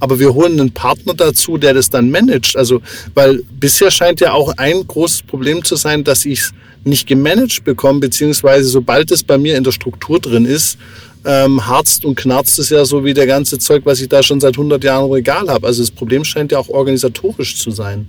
aber 0.00 0.18
wir 0.18 0.34
holen 0.34 0.58
einen 0.58 0.72
Partner 0.72 1.14
dazu, 1.14 1.58
der 1.58 1.74
das 1.74 1.90
dann 1.90 2.10
managt. 2.10 2.56
Also, 2.56 2.80
weil 3.14 3.42
bisher 3.58 3.90
scheint 3.90 4.20
ja 4.20 4.32
auch 4.32 4.56
ein 4.56 4.86
großes 4.86 5.22
Problem 5.22 5.62
zu 5.62 5.76
sein, 5.76 6.04
dass 6.04 6.24
ich 6.24 6.40
es 6.40 6.54
nicht 6.84 7.06
gemanagt 7.06 7.64
bekomme, 7.64 8.00
beziehungsweise 8.00 8.68
sobald 8.68 9.10
es 9.10 9.22
bei 9.22 9.38
mir 9.38 9.56
in 9.56 9.64
der 9.64 9.72
Struktur 9.72 10.20
drin 10.20 10.44
ist, 10.44 10.78
ähm, 11.24 11.66
harzt 11.66 12.04
und 12.04 12.14
knarzt 12.16 12.58
es 12.58 12.70
ja 12.70 12.84
so 12.84 13.04
wie 13.04 13.14
der 13.14 13.26
ganze 13.26 13.58
Zeug, 13.58 13.82
was 13.84 14.00
ich 14.00 14.08
da 14.08 14.22
schon 14.22 14.40
seit 14.40 14.54
100 14.54 14.82
Jahren 14.82 15.06
im 15.06 15.12
Regal 15.12 15.48
habe. 15.48 15.66
Also 15.66 15.82
das 15.82 15.90
Problem 15.90 16.24
scheint 16.24 16.52
ja 16.52 16.58
auch 16.58 16.68
organisatorisch 16.68 17.56
zu 17.56 17.70
sein. 17.70 18.08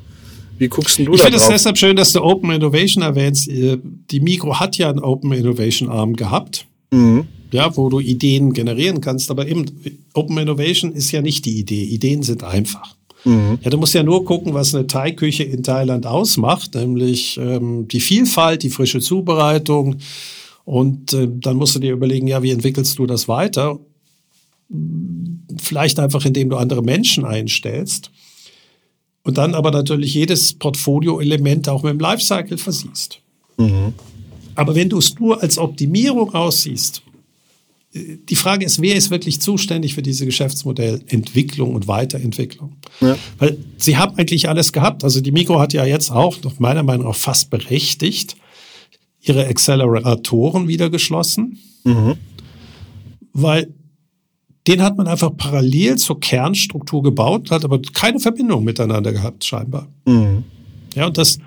Wie 0.58 0.68
guckst 0.68 0.98
du 0.98 1.02
ich 1.02 1.08
da 1.08 1.14
Ich 1.14 1.22
finde 1.24 1.38
es 1.40 1.48
deshalb 1.48 1.78
schön, 1.78 1.96
dass 1.96 2.14
du 2.14 2.22
Open 2.22 2.52
Innovation 2.52 3.04
erwähnst. 3.04 3.48
Äh, 3.50 3.80
die 4.12 4.20
Mikro 4.20 4.60
hat 4.60 4.78
ja 4.78 4.90
einen 4.90 5.00
Open 5.00 5.32
Innovation 5.34 5.90
Arm 5.90 6.16
gehabt. 6.16 6.68
Mhm. 6.92 7.26
Ja, 7.52 7.76
wo 7.76 7.90
du 7.90 8.00
Ideen 8.00 8.54
generieren 8.54 9.02
kannst. 9.02 9.30
Aber 9.30 9.48
eben, 9.48 9.66
Open 10.14 10.38
Innovation 10.38 10.94
ist 10.94 11.12
ja 11.12 11.22
nicht 11.22 11.46
die 11.46 11.60
Idee. 11.60 11.84
Ideen 11.84 12.24
sind 12.24 12.44
einfach. 12.44 12.96
Mhm. 13.24 13.60
Ja, 13.62 13.70
du 13.70 13.78
musst 13.78 13.94
ja 13.94 14.04
nur 14.04 14.26
gucken, 14.26 14.54
was 14.54 14.74
eine 14.74 14.88
Thai-Küche 14.88 15.44
in 15.44 15.64
Thailand 15.64 16.06
ausmacht, 16.06 16.76
nämlich 16.76 17.38
ähm, 17.38 17.88
die 17.88 18.00
Vielfalt, 18.00 18.64
die 18.64 18.70
frische 18.70 19.00
Zubereitung. 19.00 19.98
Und 20.66 21.14
äh, 21.14 21.28
dann 21.30 21.58
musst 21.58 21.76
du 21.76 21.80
dir 21.80 21.94
überlegen, 21.94 22.28
ja, 22.28 22.42
wie 22.44 22.52
entwickelst 22.52 22.98
du 22.98 23.06
das 23.06 23.28
weiter? 23.28 23.80
Vielleicht 25.58 26.00
einfach, 26.00 26.26
indem 26.26 26.50
du 26.50 26.58
andere 26.58 26.82
Menschen 26.82 27.26
einstellst. 27.26 28.12
Und 29.24 29.38
dann 29.38 29.54
aber 29.54 29.72
natürlich 29.72 30.14
jedes 30.14 30.54
Portfolio-Element 30.54 31.70
auch 31.70 31.84
mit 31.84 31.94
dem 31.94 32.00
Lifecycle 32.00 32.58
versiehst. 32.58 33.20
Mhm. 33.58 33.94
Aber 34.56 34.76
wenn 34.76 34.90
du 34.90 34.98
es 34.98 35.18
nur 35.20 35.42
als 35.42 35.58
Optimierung 35.58 36.34
aussiehst, 36.34 37.04
die 37.94 38.36
Frage 38.36 38.66
ist, 38.66 38.82
wer 38.82 38.96
ist 38.96 39.12
wirklich 39.12 39.42
zuständig 39.42 39.96
für 39.96 40.02
diese 40.02 40.26
Geschäftsmodellentwicklung 40.26 41.76
und 41.76 41.88
Weiterentwicklung? 41.88 42.78
Ja. 43.02 43.18
Weil 43.38 43.58
sie 43.78 43.98
haben 43.98 44.18
eigentlich 44.18 44.48
alles 44.48 44.72
gehabt. 44.72 45.04
Also 45.04 45.20
die 45.20 45.32
Mikro 45.32 45.60
hat 45.60 45.74
ja 45.74 45.86
jetzt 45.86 46.10
auch, 46.10 46.38
nach 46.44 46.58
meiner 46.60 46.84
Meinung 46.84 47.08
auch 47.08 47.16
fast 47.16 47.50
berechtigt, 47.50 48.38
ihre 49.22 49.46
Acceleratoren 49.46 50.68
wieder 50.68 50.90
geschlossen. 50.90 51.60
Mhm. 51.84 52.16
Weil 53.34 53.74
den 54.68 54.82
hat 54.82 54.96
man 54.96 55.08
einfach 55.08 55.36
parallel 55.36 55.98
zur 55.98 56.20
Kernstruktur 56.20 57.04
gebaut, 57.04 57.52
hat 57.52 57.66
aber 57.66 57.82
keine 57.94 58.20
Verbindung 58.20 58.64
miteinander 58.64 59.12
gehabt, 59.12 59.44
scheinbar. 59.44 59.88
Mhm. 60.06 60.44
Ja, 60.96 61.08
und 61.08 61.18
das 61.18 61.40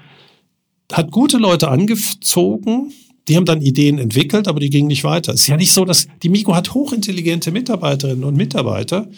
hat 0.93 1.11
gute 1.11 1.39
Leute 1.39 1.69
angezogen, 1.69 2.93
die 3.29 3.37
haben 3.37 3.47
dann 3.47 3.63
Ideen 3.63 3.99
entwickelt, 3.99 4.49
aber 4.49 4.61
die 4.61 4.71
gingen 4.71 4.89
nicht 4.89 5.05
weiter. 5.05 5.33
Es 5.33 5.43
ist 5.43 5.47
ja 5.47 5.57
nicht 5.57 5.73
so, 5.73 5.85
dass 5.85 6.07
die 6.23 6.29
Mikro 6.29 6.55
hat 6.55 6.75
hochintelligente 6.75 7.53
Mitarbeiterinnen 7.53 8.25
und 8.25 8.37
Mitarbeiter, 8.37 9.09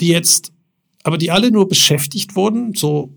die 0.00 0.08
jetzt, 0.08 0.52
aber 1.02 1.18
die 1.18 1.30
alle 1.30 1.50
nur 1.50 1.68
beschäftigt 1.68 2.36
wurden, 2.36 2.74
so 2.74 3.12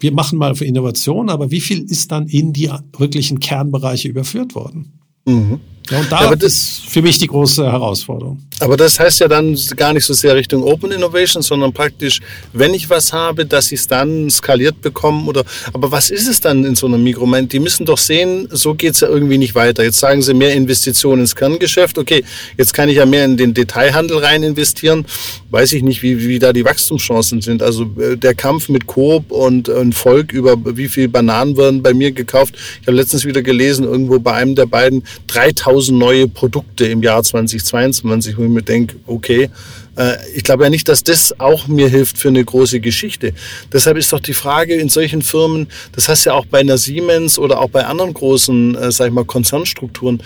wir 0.00 0.12
machen 0.12 0.38
mal 0.38 0.54
für 0.54 0.64
Innovation, 0.64 1.28
aber 1.28 1.50
wie 1.50 1.60
viel 1.60 1.80
ist 1.90 2.12
dann 2.12 2.26
in 2.28 2.52
die 2.52 2.70
wirklichen 2.96 3.40
Kernbereiche 3.40 4.08
überführt 4.08 4.54
worden? 4.54 4.92
Mhm. 5.26 5.60
Ja, 5.90 6.00
und 6.00 6.12
da 6.12 6.24
ja, 6.24 6.36
das, 6.36 6.52
ist 6.52 6.82
für 6.88 7.00
mich 7.00 7.18
die 7.18 7.26
große 7.26 7.64
Herausforderung. 7.64 8.42
Aber 8.60 8.76
das 8.76 8.98
heißt 8.98 9.20
ja 9.20 9.28
dann 9.28 9.56
gar 9.76 9.92
nicht 9.92 10.04
so 10.04 10.12
sehr 10.12 10.34
Richtung 10.34 10.62
Open 10.62 10.90
Innovation, 10.90 11.42
sondern 11.42 11.72
praktisch, 11.72 12.20
wenn 12.52 12.74
ich 12.74 12.90
was 12.90 13.12
habe, 13.12 13.46
dass 13.46 13.72
ich 13.72 13.80
es 13.80 13.88
dann 13.88 14.28
skaliert 14.28 14.82
bekomme 14.82 15.24
oder, 15.26 15.44
aber 15.72 15.90
was 15.90 16.10
ist 16.10 16.28
es 16.28 16.40
dann 16.40 16.64
in 16.64 16.74
so 16.74 16.86
einem 16.86 17.02
Mikromoment? 17.02 17.52
Die 17.52 17.60
müssen 17.60 17.86
doch 17.86 17.98
sehen, 17.98 18.48
so 18.50 18.74
geht 18.74 18.94
es 18.94 19.00
ja 19.00 19.08
irgendwie 19.08 19.38
nicht 19.38 19.54
weiter. 19.54 19.82
Jetzt 19.82 20.00
sagen 20.00 20.22
sie 20.22 20.34
mehr 20.34 20.54
Investitionen 20.54 21.22
ins 21.22 21.34
Kerngeschäft. 21.34 21.96
Okay, 21.96 22.24
jetzt 22.56 22.74
kann 22.74 22.88
ich 22.88 22.96
ja 22.96 23.06
mehr 23.06 23.24
in 23.24 23.36
den 23.36 23.54
Detailhandel 23.54 24.18
rein 24.18 24.42
investieren. 24.42 25.06
Weiß 25.50 25.72
ich 25.72 25.82
nicht, 25.82 26.02
wie, 26.02 26.26
wie 26.26 26.38
da 26.38 26.52
die 26.52 26.64
Wachstumschancen 26.64 27.40
sind. 27.40 27.62
Also 27.62 27.84
äh, 27.98 28.16
der 28.16 28.34
Kampf 28.34 28.68
mit 28.68 28.86
Coop 28.86 29.30
und 29.30 29.68
ein 29.68 29.92
Volk 29.92 30.32
über 30.32 30.56
wie 30.76 30.88
viel 30.88 31.08
Bananen 31.08 31.56
werden 31.56 31.82
bei 31.82 31.94
mir 31.94 32.12
gekauft. 32.12 32.54
Ich 32.82 32.86
habe 32.86 32.96
letztens 32.96 33.24
wieder 33.24 33.40
gelesen, 33.42 33.84
irgendwo 33.84 34.18
bei 34.18 34.34
einem 34.34 34.54
der 34.54 34.66
beiden 34.66 35.04
3000 35.28 35.77
1000 35.78 35.96
neue 35.96 36.28
Produkte 36.28 36.86
im 36.86 37.02
Jahr 37.02 37.22
2022, 37.22 38.36
wo 38.36 38.42
ich 38.42 38.48
mir 38.48 38.62
denke, 38.62 38.96
okay, 39.06 39.48
äh, 39.96 40.16
ich 40.34 40.42
glaube 40.42 40.64
ja 40.64 40.70
nicht, 40.70 40.88
dass 40.88 41.04
das 41.04 41.38
auch 41.38 41.68
mir 41.68 41.88
hilft 41.88 42.18
für 42.18 42.28
eine 42.28 42.44
große 42.44 42.80
Geschichte. 42.80 43.32
Deshalb 43.72 43.96
ist 43.96 44.12
doch 44.12 44.20
die 44.20 44.34
Frage 44.34 44.74
in 44.74 44.88
solchen 44.88 45.22
Firmen, 45.22 45.68
das 45.92 46.08
heißt 46.08 46.26
ja 46.26 46.34
auch 46.34 46.46
bei 46.46 46.58
einer 46.58 46.78
Siemens 46.78 47.38
oder 47.38 47.60
auch 47.60 47.70
bei 47.70 47.84
anderen 47.84 48.12
großen, 48.12 48.74
äh, 48.74 48.90
sag 48.90 49.08
ich 49.08 49.12
mal, 49.12 49.24
Konzernstrukturen, 49.24 50.20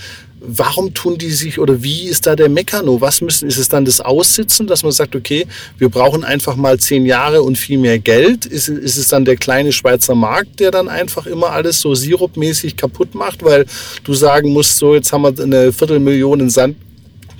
warum 0.45 0.93
tun 0.95 1.18
die 1.18 1.30
sich 1.30 1.59
oder 1.59 1.82
wie 1.82 2.05
ist 2.05 2.26
da 2.26 2.36
der 2.36 2.49
Mekano? 2.49 3.01
Was 3.01 3.20
müssen, 3.20 3.49
ist 3.49 3.59
es 3.59 3.68
dann 3.68 3.84
das 3.84 4.01
Aussitzen, 4.01 4.66
dass 4.66 4.82
man 4.82 4.93
sagt, 4.93 5.14
okay, 5.14 5.47
wir 5.78 5.88
brauchen 5.88 6.24
einfach 6.24 6.57
mal 6.57 6.78
zehn 6.78 7.07
Jahre 7.07 7.43
und 7.43 7.57
viel 7.57 7.78
mehr 7.78 7.99
Geld? 7.99 8.47
Ist, 8.47 8.68
ist 8.68 8.97
es 8.97 9.09
dann 9.09 9.24
der 9.24 9.36
kleine 9.36 9.72
Schweizer 9.72 10.14
Markt, 10.14 10.61
der 10.61 10.70
dann 10.70 10.88
einfach 10.88 11.26
immer 11.26 11.51
alles 11.51 11.80
so 11.80 11.95
sirupmäßig 11.95 12.76
kaputt 12.76 13.14
macht, 13.14 13.45
weil 13.45 13.66
du 14.05 14.14
sagen 14.14 14.53
musst, 14.53 14.76
so 14.76 14.95
jetzt 14.95 15.12
haben 15.12 15.22
wir 15.22 15.43
eine 15.43 15.72
Viertelmillion 15.72 16.40
in 16.40 16.51
Sand 16.51 16.76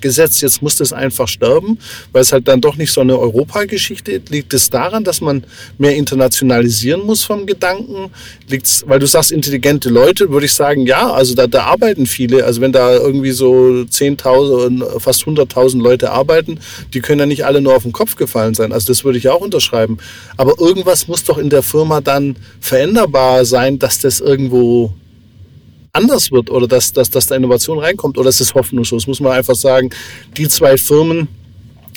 gesetzt, 0.03 0.42
jetzt 0.42 0.61
muss 0.61 0.76
das 0.76 0.92
einfach 0.92 1.28
sterben, 1.28 1.78
weil 2.12 2.22
es 2.22 2.32
halt 2.32 2.48
dann 2.48 2.61
doch 2.61 2.76
nicht 2.76 2.92
so 2.92 3.00
eine 3.00 3.18
Europageschichte 3.18 4.12
ist. 4.12 4.30
Liegt 4.30 4.53
es 4.53 4.68
daran, 4.70 5.05
dass 5.05 5.20
man 5.20 5.44
mehr 5.78 5.96
internationalisieren 5.96 7.07
muss 7.07 7.24
vom 7.24 7.46
Gedanken? 7.46 8.11
Liegt's, 8.48 8.84
weil 8.86 8.98
du 8.98 9.07
sagst 9.07 9.32
intelligente 9.32 9.88
Leute, 9.88 10.30
würde 10.30 10.46
ich 10.46 10.55
sagen, 10.55 10.86
ja, 10.86 11.11
also 11.11 11.34
da, 11.34 11.46
da 11.46 11.64
arbeiten 11.64 12.07
viele. 12.07 12.44
Also 12.44 12.61
wenn 12.61 12.72
da 12.72 12.94
irgendwie 12.94 13.32
so 13.32 13.55
10.000, 13.55 15.00
fast 15.00 15.22
100.000 15.22 15.80
Leute 15.80 16.11
arbeiten, 16.11 16.59
die 16.92 17.00
können 17.00 17.20
ja 17.20 17.26
nicht 17.26 17.44
alle 17.46 17.61
nur 17.61 17.74
auf 17.74 17.84
den 17.84 17.92
Kopf 17.92 18.16
gefallen 18.16 18.55
sein. 18.55 18.72
Also 18.72 18.88
das 18.88 19.05
würde 19.05 19.18
ich 19.18 19.28
auch 19.28 19.40
unterschreiben. 19.40 19.98
Aber 20.36 20.55
irgendwas 20.59 21.09
muss 21.09 21.24
doch 21.24 21.38
in 21.38 21.50
der 21.50 21.62
Firma 21.62 22.00
dann 22.00 22.36
veränderbar 22.61 23.44
sein, 23.44 23.78
dass 23.78 24.00
das 24.00 24.20
irgendwo 24.20 24.92
anders 25.93 26.32
wird 26.32 26.51
oder 26.51 26.66
dass, 26.66 26.93
dass, 26.93 27.11
dass 27.11 27.26
da 27.26 27.36
Innovation 27.36 27.78
reinkommt 27.78 28.16
oder 28.16 28.30
ist 28.30 28.40
es 28.40 28.55
hoffnungslos? 28.55 29.07
Muss 29.07 29.20
man 29.20 29.32
einfach 29.32 29.55
sagen, 29.55 29.90
die 30.36 30.49
zwei 30.49 30.78
Firmen 30.78 31.28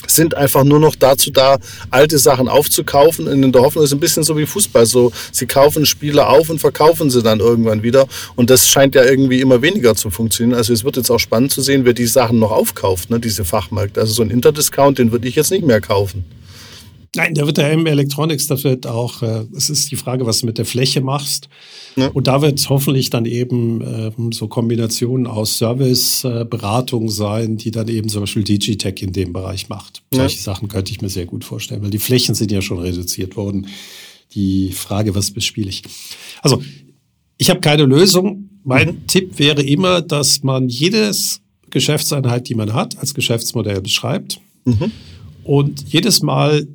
sind 0.07 0.35
einfach 0.35 0.65
nur 0.65 0.79
noch 0.81 0.95
dazu 0.95 1.31
da, 1.31 1.57
alte 1.89 2.19
Sachen 2.19 2.49
aufzukaufen. 2.49 3.25
In 3.27 3.51
der 3.53 3.61
Hoffnung 3.61 3.85
ist 3.85 3.93
ein 3.93 3.99
bisschen 4.01 4.23
so 4.23 4.37
wie 4.37 4.45
Fußball. 4.45 4.85
So, 4.85 5.13
sie 5.31 5.47
kaufen 5.47 5.85
Spieler 5.85 6.29
auf 6.29 6.49
und 6.49 6.59
verkaufen 6.59 7.09
sie 7.09 7.23
dann 7.23 7.39
irgendwann 7.39 7.81
wieder. 7.83 8.05
Und 8.35 8.49
das 8.49 8.67
scheint 8.67 8.95
ja 8.95 9.03
irgendwie 9.03 9.39
immer 9.39 9.61
weniger 9.61 9.95
zu 9.95 10.11
funktionieren. 10.11 10.57
Also 10.57 10.73
es 10.73 10.83
wird 10.83 10.97
jetzt 10.97 11.09
auch 11.09 11.19
spannend 11.19 11.53
zu 11.53 11.61
sehen, 11.61 11.85
wer 11.85 11.93
die 11.93 12.05
Sachen 12.05 12.37
noch 12.37 12.51
aufkauft, 12.51 13.09
ne, 13.09 13.19
diese 13.19 13.45
Fachmärkte. 13.45 14.01
Also 14.01 14.13
so 14.13 14.21
ein 14.21 14.29
Interdiscount, 14.29 14.99
den 14.99 15.11
würde 15.11 15.27
ich 15.27 15.35
jetzt 15.35 15.51
nicht 15.51 15.65
mehr 15.65 15.81
kaufen. 15.81 16.25
Nein, 17.15 17.33
da 17.33 17.45
wird 17.45 17.57
der 17.57 17.71
M 17.71 17.85
Electronics, 17.85 18.47
das 18.47 18.63
wird 18.63 18.87
auch, 18.87 19.21
äh, 19.21 19.45
es 19.55 19.69
ist 19.69 19.91
die 19.91 19.95
Frage, 19.95 20.25
was 20.25 20.39
du 20.39 20.45
mit 20.45 20.57
der 20.57 20.65
Fläche 20.65 21.01
machst. 21.01 21.49
Ja. 21.95 22.07
Und 22.09 22.27
da 22.27 22.41
wird 22.41 22.67
hoffentlich 22.69 23.09
dann 23.09 23.25
eben 23.25 23.81
ähm, 23.81 24.31
so 24.31 24.47
Kombinationen 24.47 25.27
aus 25.27 25.57
Service, 25.57 26.23
äh, 26.23 26.45
Beratung 26.49 27.09
sein, 27.09 27.57
die 27.57 27.71
dann 27.71 27.87
eben 27.87 28.09
zum 28.09 28.21
Beispiel 28.21 28.43
Digitech 28.43 29.01
in 29.01 29.13
dem 29.13 29.33
Bereich 29.33 29.69
macht. 29.69 30.03
Ja. 30.13 30.19
Solche 30.19 30.41
Sachen 30.41 30.67
könnte 30.67 30.91
ich 30.91 31.01
mir 31.01 31.09
sehr 31.09 31.25
gut 31.25 31.43
vorstellen, 31.43 31.81
weil 31.83 31.89
die 31.89 31.99
Flächen 31.99 32.35
sind 32.35 32.51
ja 32.51 32.61
schon 32.61 32.79
reduziert 32.79 33.35
worden. 33.37 33.67
Die 34.33 34.71
Frage, 34.71 35.15
was 35.15 35.31
bespiele 35.31 35.69
ich? 35.69 35.83
Also, 36.41 36.61
ich 37.37 37.49
habe 37.49 37.61
keine 37.61 37.83
Lösung. 37.83 38.49
Mein 38.63 38.87
mhm. 38.87 39.07
Tipp 39.07 39.39
wäre 39.39 39.61
immer, 39.61 40.01
dass 40.01 40.43
man 40.43 40.67
jedes 40.67 41.41
Geschäftseinheit, 41.69 42.49
die 42.49 42.55
man 42.55 42.73
hat, 42.73 42.97
als 42.97 43.13
Geschäftsmodell 43.13 43.81
beschreibt. 43.81 44.39
Mhm. 44.65 44.91
Und 45.43 45.85
jedes 45.87 46.21
Mal 46.21 46.67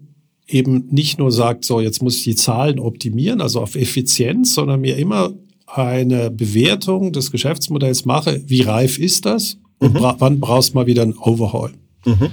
eben 0.51 0.87
nicht 0.91 1.19
nur 1.19 1.33
sagt, 1.33 1.65
so 1.65 1.81
jetzt 1.81 2.03
muss 2.03 2.19
ich 2.19 2.25
die 2.25 2.35
Zahlen 2.35 2.79
optimieren, 2.79 3.41
also 3.41 3.61
auf 3.61 3.75
Effizienz, 3.77 4.55
sondern 4.55 4.81
mir 4.81 4.97
immer 4.97 5.33
eine 5.67 6.31
Bewertung 6.31 7.13
des 7.13 7.31
Geschäftsmodells 7.31 8.05
mache, 8.05 8.43
wie 8.47 8.63
reif 8.63 8.99
ist 8.99 9.25
das 9.27 9.59
und 9.79 9.95
mhm. 9.95 9.99
bra 9.99 10.17
wann 10.19 10.41
brauchst 10.41 10.71
du 10.71 10.75
mal 10.79 10.87
wieder 10.87 11.03
ein 11.03 11.17
Overhaul. 11.17 11.73
Mhm. 12.05 12.31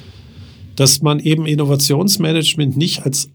Dass 0.75 1.01
man 1.01 1.19
eben 1.19 1.45
Innovationsmanagement 1.45 2.77
nicht 2.77 3.03
als 3.03 3.29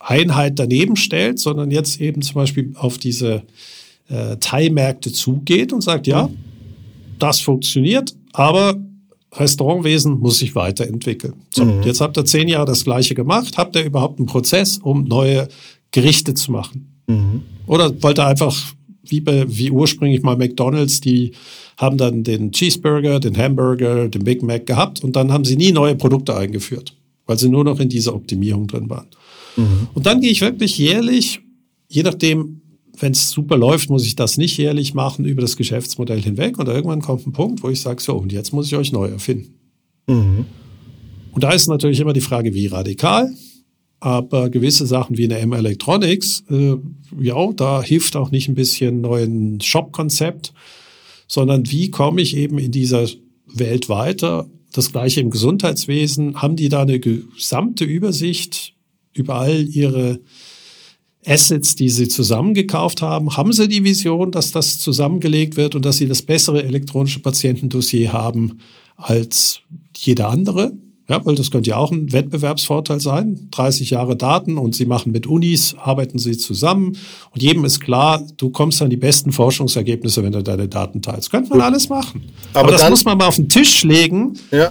Einheit 0.00 0.58
daneben 0.58 0.96
stellt, 0.96 1.38
sondern 1.38 1.70
jetzt 1.70 2.00
eben 2.00 2.22
zum 2.22 2.34
Beispiel 2.34 2.72
auf 2.76 2.98
diese 2.98 3.42
äh, 4.08 4.36
Teilmärkte 4.38 5.12
zugeht 5.12 5.72
und 5.72 5.80
sagt, 5.80 6.06
ja, 6.06 6.28
mhm. 6.28 6.36
das 7.18 7.40
funktioniert, 7.40 8.14
aber 8.32 8.76
Restaurantwesen 9.38 10.18
muss 10.18 10.38
sich 10.38 10.54
weiterentwickeln. 10.54 11.34
So, 11.50 11.64
mhm. 11.64 11.82
Jetzt 11.82 12.00
habt 12.00 12.16
ihr 12.16 12.24
zehn 12.24 12.48
Jahre 12.48 12.66
das 12.66 12.84
Gleiche 12.84 13.14
gemacht. 13.14 13.56
Habt 13.56 13.76
ihr 13.76 13.84
überhaupt 13.84 14.18
einen 14.18 14.26
Prozess, 14.26 14.78
um 14.78 15.04
neue 15.04 15.48
Gerichte 15.90 16.34
zu 16.34 16.52
machen? 16.52 17.02
Mhm. 17.06 17.42
Oder 17.66 18.02
wollt 18.02 18.18
ihr 18.18 18.26
einfach, 18.26 18.56
wie, 19.04 19.20
bei, 19.20 19.44
wie 19.48 19.70
ursprünglich 19.70 20.22
mal 20.22 20.36
McDonalds, 20.36 21.00
die 21.00 21.32
haben 21.76 21.98
dann 21.98 22.24
den 22.24 22.52
Cheeseburger, 22.52 23.20
den 23.20 23.36
Hamburger, 23.36 24.08
den 24.08 24.24
Big 24.24 24.42
Mac 24.42 24.66
gehabt 24.66 25.04
und 25.04 25.14
dann 25.14 25.32
haben 25.32 25.44
sie 25.44 25.56
nie 25.56 25.72
neue 25.72 25.94
Produkte 25.94 26.36
eingeführt, 26.36 26.94
weil 27.26 27.38
sie 27.38 27.48
nur 27.48 27.64
noch 27.64 27.80
in 27.80 27.88
dieser 27.88 28.14
Optimierung 28.14 28.66
drin 28.66 28.88
waren. 28.88 29.06
Mhm. 29.56 29.88
Und 29.94 30.06
dann 30.06 30.20
gehe 30.20 30.30
ich 30.30 30.40
wirklich 30.40 30.78
jährlich, 30.78 31.40
je 31.88 32.02
nachdem, 32.02 32.62
wenn 32.98 33.12
es 33.12 33.30
super 33.30 33.56
läuft, 33.56 33.90
muss 33.90 34.06
ich 34.06 34.16
das 34.16 34.36
nicht 34.36 34.56
jährlich 34.56 34.94
machen 34.94 35.24
über 35.24 35.42
das 35.42 35.56
Geschäftsmodell 35.56 36.22
hinweg. 36.22 36.58
Und 36.58 36.68
irgendwann 36.68 37.02
kommt 37.02 37.26
ein 37.26 37.32
Punkt, 37.32 37.62
wo 37.62 37.68
ich 37.68 37.80
sage, 37.80 38.02
so, 38.02 38.16
und 38.16 38.32
jetzt 38.32 38.52
muss 38.52 38.66
ich 38.66 38.76
euch 38.76 38.92
neu 38.92 39.08
erfinden. 39.08 39.54
Mhm. 40.06 40.46
Und 41.32 41.44
da 41.44 41.52
ist 41.52 41.68
natürlich 41.68 42.00
immer 42.00 42.12
die 42.12 42.20
Frage, 42.20 42.54
wie 42.54 42.66
radikal. 42.66 43.32
Aber 44.00 44.50
gewisse 44.50 44.86
Sachen 44.86 45.16
wie 45.16 45.24
eine 45.24 45.38
M 45.38 45.52
Electronics, 45.52 46.44
äh, 46.50 46.76
ja, 47.20 47.52
da 47.52 47.82
hilft 47.82 48.16
auch 48.16 48.30
nicht 48.30 48.48
ein 48.48 48.54
bisschen 48.54 49.00
neuen 49.00 49.60
Shop-Konzept, 49.60 50.52
sondern 51.26 51.70
wie 51.70 51.90
komme 51.90 52.20
ich 52.20 52.36
eben 52.36 52.58
in 52.58 52.72
dieser 52.72 53.08
Welt 53.46 53.88
weiter? 53.88 54.48
Das 54.72 54.92
gleiche 54.92 55.20
im 55.20 55.30
Gesundheitswesen. 55.30 56.40
Haben 56.42 56.56
die 56.56 56.68
da 56.68 56.82
eine 56.82 57.00
gesamte 57.00 57.84
Übersicht 57.84 58.74
über 59.14 59.36
all 59.36 59.66
ihre 59.66 60.20
Assets, 61.26 61.74
die 61.74 61.90
sie 61.90 62.08
zusammengekauft 62.08 63.02
haben, 63.02 63.36
haben 63.36 63.52
sie 63.52 63.68
die 63.68 63.84
Vision, 63.84 64.30
dass 64.30 64.52
das 64.52 64.78
zusammengelegt 64.78 65.56
wird 65.56 65.74
und 65.74 65.84
dass 65.84 65.96
sie 65.96 66.06
das 66.06 66.22
bessere 66.22 66.62
elektronische 66.62 67.20
Patientendossier 67.20 68.12
haben 68.12 68.58
als 68.96 69.60
jeder 69.96 70.28
andere? 70.28 70.72
Ja, 71.08 71.24
weil 71.24 71.36
das 71.36 71.52
könnte 71.52 71.70
ja 71.70 71.76
auch 71.76 71.92
ein 71.92 72.12
Wettbewerbsvorteil 72.12 72.98
sein. 73.00 73.48
30 73.52 73.90
Jahre 73.90 74.16
Daten 74.16 74.58
und 74.58 74.74
sie 74.74 74.86
machen 74.86 75.12
mit 75.12 75.28
Unis, 75.28 75.76
arbeiten 75.78 76.18
sie 76.18 76.36
zusammen 76.36 76.96
und 77.32 77.42
jedem 77.42 77.64
ist 77.64 77.78
klar, 77.80 78.26
du 78.36 78.50
kommst 78.50 78.82
an 78.82 78.90
die 78.90 78.96
besten 78.96 79.30
Forschungsergebnisse, 79.30 80.24
wenn 80.24 80.32
du 80.32 80.42
deine 80.42 80.66
Daten 80.66 81.02
teilst. 81.02 81.30
Könnte 81.30 81.50
man 81.50 81.60
alles 81.60 81.88
machen. 81.88 82.24
Aber, 82.52 82.68
Aber 82.68 82.72
das 82.72 82.90
muss 82.90 83.04
man 83.04 83.18
mal 83.18 83.28
auf 83.28 83.36
den 83.36 83.48
Tisch 83.48 83.84
legen. 83.84 84.34
Ja 84.50 84.70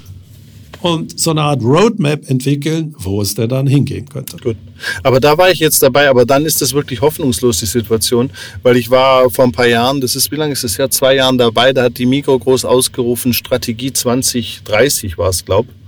und 0.86 1.20
so 1.20 1.32
eine 1.32 1.42
Art 1.42 1.64
Roadmap 1.64 2.30
entwickeln, 2.30 2.94
wo 3.00 3.20
es 3.20 3.34
denn 3.34 3.50
dann 3.50 3.66
hingehen 3.66 4.08
könnte. 4.08 4.38
Gut. 4.38 4.56
Aber 5.02 5.20
da 5.20 5.36
war 5.38 5.50
ich 5.50 5.60
jetzt 5.60 5.82
dabei, 5.82 6.10
aber 6.10 6.26
dann 6.26 6.46
ist 6.46 6.62
das 6.62 6.74
wirklich 6.74 7.02
hoffnungslos, 7.02 7.60
die 7.60 7.66
Situation, 7.66 8.30
weil 8.62 8.78
ich 8.78 8.92
war 8.92 9.30
vor 9.32 9.46
ein 9.46 9.52
paar 9.52 9.66
Jahren, 9.66 10.00
das 10.00 10.16
ist, 10.16 10.32
wie 10.32 10.36
lange 10.36 10.54
ist 10.54 10.64
das 10.64 10.78
her? 10.78 10.92
Zwei 10.92 11.16
Jahren 11.16 11.40
dabei, 11.40 11.74
da 11.74 11.84
hat 11.84 11.98
die 11.98 12.06
Mikro 12.06 12.38
groß 12.38 12.66
ausgerufen, 12.66 13.34
Strategie 13.34 13.94
2030 13.94 15.18
war 15.18 15.30
es, 15.30 15.44
glaube 15.44 15.70
ich 15.72 15.85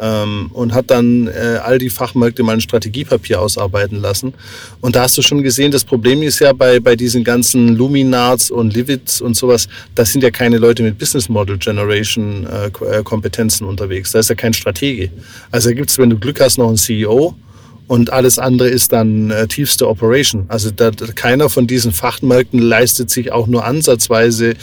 ähm, 0.00 0.50
und 0.52 0.74
hat 0.74 0.90
dann 0.90 1.28
äh, 1.28 1.58
all 1.62 1.78
die 1.78 1.90
Fachmärkte 1.90 2.42
mal 2.42 2.52
ein 2.52 2.60
Strategiepapier 2.60 3.40
ausarbeiten 3.40 4.00
lassen. 4.00 4.34
Und 4.80 4.96
da 4.96 5.02
hast 5.02 5.18
du 5.18 5.22
schon 5.22 5.42
gesehen, 5.42 5.72
das 5.72 5.84
Problem 5.84 6.22
ist 6.22 6.38
ja 6.40 6.52
bei, 6.52 6.80
bei 6.80 6.96
diesen 6.96 7.24
ganzen 7.24 7.76
Luminards 7.76 8.50
und 8.50 8.74
Livids 8.74 9.20
und 9.20 9.36
sowas, 9.36 9.68
das 9.94 10.12
sind 10.12 10.22
ja 10.22 10.30
keine 10.30 10.58
Leute 10.58 10.82
mit 10.82 10.98
Business 10.98 11.28
Model 11.28 11.58
Generation 11.58 12.46
äh, 12.46 12.98
äh 12.98 13.02
Kompetenzen 13.02 13.66
unterwegs. 13.66 14.12
Da 14.12 14.20
ist 14.20 14.28
ja 14.28 14.34
kein 14.34 14.52
Stratege. 14.52 15.10
Also 15.50 15.70
da 15.70 15.74
gibt's, 15.74 15.98
wenn 15.98 16.10
du 16.10 16.18
Glück 16.18 16.40
hast, 16.40 16.58
noch 16.58 16.68
einen 16.68 16.76
CEO 16.76 17.34
und 17.88 18.12
alles 18.12 18.38
andere 18.38 18.68
ist 18.68 18.92
dann 18.92 19.30
äh, 19.30 19.48
tiefste 19.48 19.88
Operation. 19.88 20.44
Also 20.48 20.70
da, 20.70 20.90
keiner 20.90 21.48
von 21.48 21.66
diesen 21.66 21.90
Fachmärkten 21.90 22.60
leistet 22.60 23.10
sich 23.10 23.32
auch 23.32 23.46
nur 23.46 23.64
ansatzweise 23.64 24.54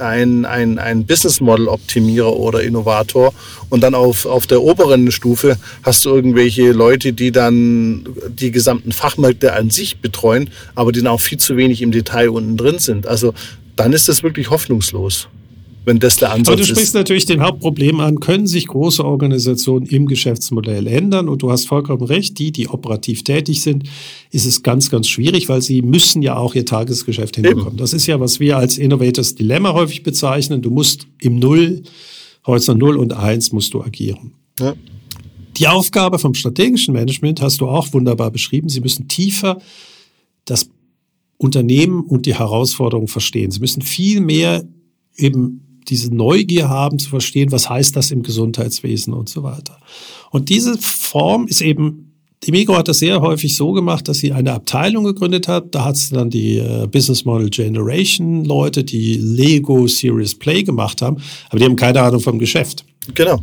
ein, 0.00 0.44
ein, 0.44 0.78
ein 0.78 1.06
Business 1.06 1.40
Model 1.40 1.68
Optimierer 1.68 2.36
oder 2.36 2.62
Innovator 2.62 3.32
und 3.68 3.82
dann 3.82 3.94
auf, 3.94 4.26
auf 4.26 4.46
der 4.46 4.62
oberen 4.62 5.10
Stufe 5.10 5.56
hast 5.82 6.04
du 6.04 6.10
irgendwelche 6.10 6.72
Leute, 6.72 7.12
die 7.12 7.32
dann 7.32 8.06
die 8.28 8.50
gesamten 8.50 8.92
Fachmärkte 8.92 9.52
an 9.52 9.70
sich 9.70 9.98
betreuen, 9.98 10.50
aber 10.74 10.92
die 10.92 11.00
dann 11.00 11.12
auch 11.12 11.20
viel 11.20 11.38
zu 11.38 11.56
wenig 11.56 11.82
im 11.82 11.92
Detail 11.92 12.30
unten 12.30 12.56
drin 12.56 12.78
sind. 12.78 13.06
Also 13.06 13.34
dann 13.76 13.92
ist 13.92 14.08
das 14.08 14.22
wirklich 14.22 14.50
hoffnungslos 14.50 15.28
wenn 15.84 15.98
das 15.98 16.16
der 16.16 16.32
Ansatz 16.32 16.42
ist. 16.42 16.48
Aber 16.48 16.56
du 16.56 16.64
sprichst 16.64 16.88
ist. 16.88 16.94
natürlich 16.94 17.26
den 17.26 17.42
Hauptproblem 17.42 18.00
an, 18.00 18.20
können 18.20 18.46
sich 18.46 18.66
große 18.66 19.04
Organisationen 19.04 19.86
im 19.86 20.06
Geschäftsmodell 20.06 20.86
ändern? 20.86 21.28
Und 21.28 21.42
du 21.42 21.50
hast 21.50 21.66
vollkommen 21.66 22.02
recht, 22.02 22.38
die, 22.38 22.52
die 22.52 22.68
operativ 22.68 23.24
tätig 23.24 23.62
sind, 23.62 23.84
ist 24.30 24.44
es 24.44 24.62
ganz, 24.62 24.90
ganz 24.90 25.08
schwierig, 25.08 25.48
weil 25.48 25.62
sie 25.62 25.82
müssen 25.82 26.22
ja 26.22 26.36
auch 26.36 26.54
ihr 26.54 26.66
Tagesgeschäft 26.66 27.36
hinbekommen. 27.36 27.68
Eben. 27.68 27.76
Das 27.76 27.92
ist 27.92 28.06
ja, 28.06 28.20
was 28.20 28.40
wir 28.40 28.58
als 28.58 28.78
Innovators 28.78 29.34
Dilemma 29.34 29.72
häufig 29.72 30.02
bezeichnen. 30.02 30.62
Du 30.62 30.70
musst 30.70 31.06
im 31.18 31.38
Null, 31.38 31.82
Horizont 32.46 32.78
0 32.78 32.96
und 32.96 33.12
1 33.12 33.52
musst 33.52 33.72
du 33.74 33.82
agieren. 33.82 34.32
Ja. 34.58 34.74
Die 35.56 35.66
Aufgabe 35.66 36.18
vom 36.18 36.34
strategischen 36.34 36.94
Management 36.94 37.40
hast 37.40 37.60
du 37.60 37.68
auch 37.68 37.92
wunderbar 37.92 38.30
beschrieben. 38.30 38.68
Sie 38.68 38.80
müssen 38.80 39.08
tiefer 39.08 39.60
das 40.44 40.70
Unternehmen 41.36 42.04
und 42.04 42.26
die 42.26 42.34
Herausforderungen 42.34 43.08
verstehen. 43.08 43.50
Sie 43.50 43.60
müssen 43.60 43.82
viel 43.82 44.20
mehr 44.20 44.64
eben 45.16 45.69
diese 45.90 46.14
Neugier 46.14 46.68
haben 46.68 46.98
zu 46.98 47.10
verstehen, 47.10 47.52
was 47.52 47.68
heißt 47.68 47.96
das 47.96 48.10
im 48.10 48.22
Gesundheitswesen 48.22 49.12
und 49.12 49.28
so 49.28 49.42
weiter. 49.42 49.78
Und 50.30 50.48
diese 50.48 50.78
Form 50.78 51.46
ist 51.46 51.60
eben 51.60 52.10
die 52.44 52.52
Migro 52.52 52.76
hat 52.76 52.88
das 52.88 53.00
sehr 53.00 53.20
häufig 53.20 53.54
so 53.54 53.72
gemacht, 53.72 54.08
dass 54.08 54.18
sie 54.18 54.32
eine 54.32 54.54
Abteilung 54.54 55.04
gegründet 55.04 55.46
hat. 55.46 55.74
Da 55.74 55.84
hat 55.84 55.96
sie 55.96 56.14
dann 56.14 56.30
die 56.30 56.56
äh, 56.56 56.86
Business 56.90 57.24
Model 57.24 57.50
Generation 57.50 58.44
Leute, 58.44 58.82
die 58.82 59.16
Lego 59.16 59.86
Serious 59.86 60.34
Play 60.34 60.62
gemacht 60.62 61.02
haben, 61.02 61.18
aber 61.50 61.58
die 61.58 61.66
haben 61.66 61.76
keine 61.76 62.00
Ahnung 62.00 62.20
vom 62.20 62.38
Geschäft. 62.38 62.86
Genau. 63.14 63.40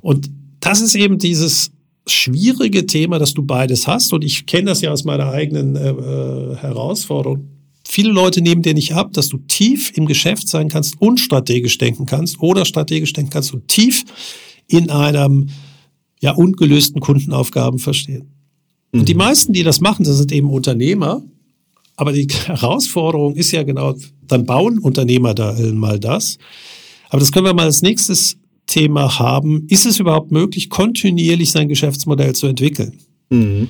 Und 0.00 0.30
das 0.58 0.80
ist 0.80 0.96
eben 0.96 1.18
dieses 1.18 1.70
schwierige 2.08 2.86
Thema, 2.86 3.20
dass 3.20 3.34
du 3.34 3.42
beides 3.42 3.86
hast. 3.86 4.12
Und 4.12 4.24
ich 4.24 4.46
kenne 4.46 4.66
das 4.66 4.80
ja 4.80 4.90
aus 4.90 5.04
meiner 5.04 5.30
eigenen 5.30 5.76
äh, 5.76 5.90
äh 5.90 6.56
Herausforderung. 6.56 7.48
Viele 7.94 8.10
Leute 8.10 8.40
nehmen 8.40 8.62
dir 8.62 8.72
nicht 8.72 8.94
ab, 8.94 9.12
dass 9.12 9.28
du 9.28 9.36
tief 9.36 9.92
im 9.94 10.06
Geschäft 10.06 10.48
sein 10.48 10.70
kannst 10.70 10.98
und 10.98 11.20
strategisch 11.20 11.76
denken 11.76 12.06
kannst 12.06 12.40
oder 12.40 12.64
strategisch 12.64 13.12
denken 13.12 13.30
kannst 13.30 13.52
und 13.52 13.68
tief 13.68 14.04
in 14.66 14.88
einem 14.88 15.50
ja 16.18 16.32
ungelösten 16.32 17.02
Kundenaufgaben 17.02 17.78
verstehen. 17.78 18.30
Mhm. 18.92 19.00
Und 19.00 19.08
die 19.10 19.12
mhm. 19.12 19.18
meisten, 19.18 19.52
die 19.52 19.62
das 19.62 19.82
machen, 19.82 20.06
das 20.06 20.16
sind 20.16 20.32
eben 20.32 20.48
Unternehmer. 20.48 21.22
Aber 21.94 22.14
die 22.14 22.26
Herausforderung 22.46 23.34
ist 23.34 23.52
ja 23.52 23.62
genau, 23.62 23.94
dann 24.26 24.46
bauen 24.46 24.78
Unternehmer 24.78 25.34
da 25.34 25.54
mal 25.74 26.00
das. 26.00 26.38
Aber 27.10 27.20
das 27.20 27.30
können 27.30 27.44
wir 27.44 27.52
mal 27.52 27.66
als 27.66 27.82
nächstes 27.82 28.38
Thema 28.66 29.18
haben. 29.18 29.66
Ist 29.68 29.84
es 29.84 30.00
überhaupt 30.00 30.32
möglich, 30.32 30.70
kontinuierlich 30.70 31.50
sein 31.50 31.68
Geschäftsmodell 31.68 32.34
zu 32.34 32.46
entwickeln? 32.46 32.96
Mhm 33.28 33.68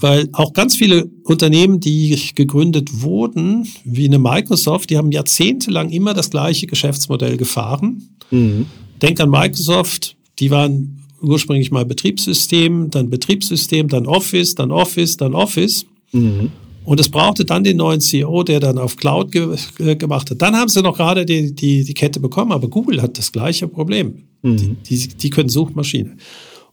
weil 0.00 0.28
auch 0.32 0.52
ganz 0.52 0.76
viele 0.76 1.10
Unternehmen, 1.24 1.80
die 1.80 2.18
gegründet 2.34 3.02
wurden, 3.02 3.66
wie 3.84 4.06
eine 4.06 4.18
Microsoft, 4.18 4.90
die 4.90 4.96
haben 4.96 5.12
jahrzehntelang 5.12 5.90
immer 5.90 6.14
das 6.14 6.30
gleiche 6.30 6.66
Geschäftsmodell 6.66 7.36
gefahren. 7.36 8.08
Mhm. 8.30 8.66
Denk 9.02 9.20
an 9.20 9.30
Microsoft, 9.30 10.16
die 10.38 10.50
waren 10.50 11.04
ursprünglich 11.20 11.70
mal 11.70 11.84
Betriebssystem, 11.84 12.90
dann 12.90 13.10
Betriebssystem, 13.10 13.88
dann 13.88 14.06
Office, 14.06 14.54
dann 14.54 14.70
Office, 14.70 15.16
dann 15.16 15.34
Office. 15.34 15.86
Mhm. 16.12 16.50
Und 16.84 17.00
es 17.00 17.10
brauchte 17.10 17.44
dann 17.44 17.64
den 17.64 17.76
neuen 17.76 18.00
CEO, 18.00 18.44
der 18.44 18.60
dann 18.60 18.78
auf 18.78 18.96
Cloud 18.96 19.30
ge 19.30 19.56
äh, 19.78 19.96
gemacht 19.96 20.30
hat. 20.30 20.40
Dann 20.40 20.56
haben 20.56 20.68
sie 20.68 20.80
noch 20.80 20.96
gerade 20.96 21.26
die, 21.26 21.54
die, 21.54 21.84
die 21.84 21.94
Kette 21.94 22.18
bekommen, 22.18 22.50
aber 22.50 22.68
Google 22.68 23.02
hat 23.02 23.18
das 23.18 23.30
gleiche 23.30 23.68
Problem. 23.68 24.22
Mhm. 24.42 24.76
Die, 24.88 24.96
die, 24.96 25.08
die 25.08 25.30
können 25.30 25.50
Suchmaschine. 25.50 26.16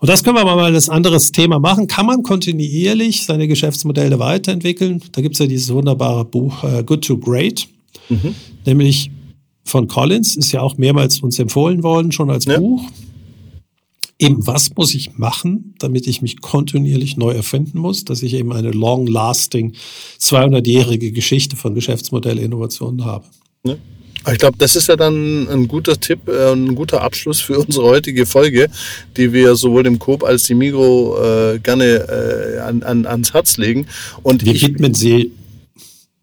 Und 0.06 0.10
das 0.10 0.24
können 0.24 0.38
wir 0.38 0.45
mal 0.45 0.72
als 0.72 0.88
anderes 0.88 1.32
Thema 1.32 1.58
machen. 1.58 1.88
Kann 1.88 2.06
man 2.06 2.22
kontinuierlich 2.22 3.24
seine 3.24 3.47
Geschäftsmodelle 3.47 4.20
weiterentwickeln? 4.20 5.01
Da 5.14 5.22
gibt 5.24 5.34
es 5.34 5.39
ja 5.39 5.47
dieses 5.47 5.74
wunderbare 5.74 6.26
Buch 6.26 6.64
uh, 6.64 6.84
Good 6.84 7.06
to 7.06 7.18
Great, 7.18 7.68
mhm. 8.10 8.36
nämlich 8.68 9.10
von 9.64 9.88
Collins, 9.88 10.36
ist 10.36 10.51
ja 10.51 10.62
auch 10.62 10.78
mehrmals 10.78 11.22
uns 11.22 11.39
empfohlen 11.39 11.82
worden, 11.82 12.12
schon 12.12 12.30
als 12.30 12.45
ja. 12.45 12.60
Buch. 12.60 12.84
Eben, 14.20 14.45
was 14.45 14.76
muss 14.76 14.93
ich 14.93 15.18
machen, 15.18 15.74
damit 15.80 16.06
ich 16.06 16.22
mich 16.22 16.39
kontinuierlich 16.39 17.18
neu 17.18 17.32
erfinden 17.32 17.80
muss, 17.80 18.06
dass 18.06 18.22
ich 18.22 18.36
eben 18.36 18.53
eine 18.53 18.70
long-lasting, 18.70 19.74
200-jährige 20.20 21.14
Geschichte 21.14 21.56
von 21.56 21.74
Geschäftsmodellinnovationen 21.74 23.06
habe. 23.06 23.26
Ja. 23.66 23.76
Ich 24.32 24.40
glaube, 24.40 24.58
das 24.58 24.76
ist 24.76 24.88
ja 24.88 24.96
dann 24.96 25.48
ein 25.50 25.68
guter 25.68 26.00
Tipp, 26.00 26.28
äh, 26.28 26.52
ein 26.52 26.74
guter 26.76 27.02
Abschluss 27.02 27.42
für 27.42 27.60
unsere 27.66 27.86
heutige 27.86 28.26
Folge, 28.26 28.70
die 29.18 29.34
wir 29.34 29.56
sowohl 29.56 29.84
dem 29.84 30.00
Coop 30.00 30.24
als 30.24 30.44
die 30.44 30.56
Migro 30.56 31.18
äh, 31.22 31.60
gerne 31.60 31.86
äh, 31.86 32.60
an, 32.60 32.84
an, 32.84 33.06
ans 33.06 33.34
Herz 33.34 33.58
legen. 33.58 33.88
Und 34.24 34.46
wir 34.46 34.60
widmen 34.60 34.94
sie 34.94 35.32